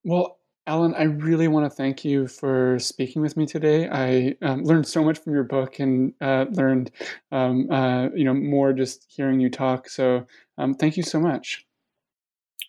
Well, 0.04 0.40
Alan, 0.66 0.94
I 0.96 1.04
really 1.04 1.48
want 1.48 1.66
to 1.66 1.70
thank 1.70 2.04
you 2.04 2.28
for 2.28 2.78
speaking 2.80 3.22
with 3.22 3.38
me 3.38 3.46
today. 3.46 3.88
I 3.90 4.36
um, 4.42 4.64
learned 4.64 4.86
so 4.86 5.02
much 5.04 5.18
from 5.20 5.34
your 5.34 5.46
book 5.46 5.80
and 5.80 6.14
uh, 6.20 6.46
learned, 6.52 6.92
um, 7.32 7.72
uh, 7.72 8.10
you 8.14 8.26
know, 8.26 8.34
more 8.34 8.74
just 8.74 9.06
hearing 9.08 9.40
you 9.40 9.50
talk. 9.50 9.90
So, 9.90 10.28
um, 10.58 10.74
thank 10.74 10.98
you 10.98 11.04
so 11.04 11.22
much. 11.22 11.66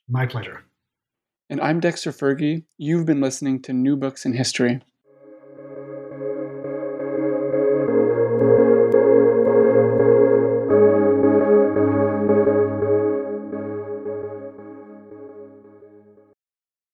My 0.08 0.26
pleasure. 0.26 0.62
And 1.50 1.62
I'm 1.62 1.80
Dexter 1.80 2.12
Fergie. 2.12 2.64
You've 2.76 3.06
been 3.06 3.22
listening 3.22 3.62
to 3.62 3.72
New 3.72 3.96
Books 3.96 4.26
in 4.26 4.34
History. 4.34 4.82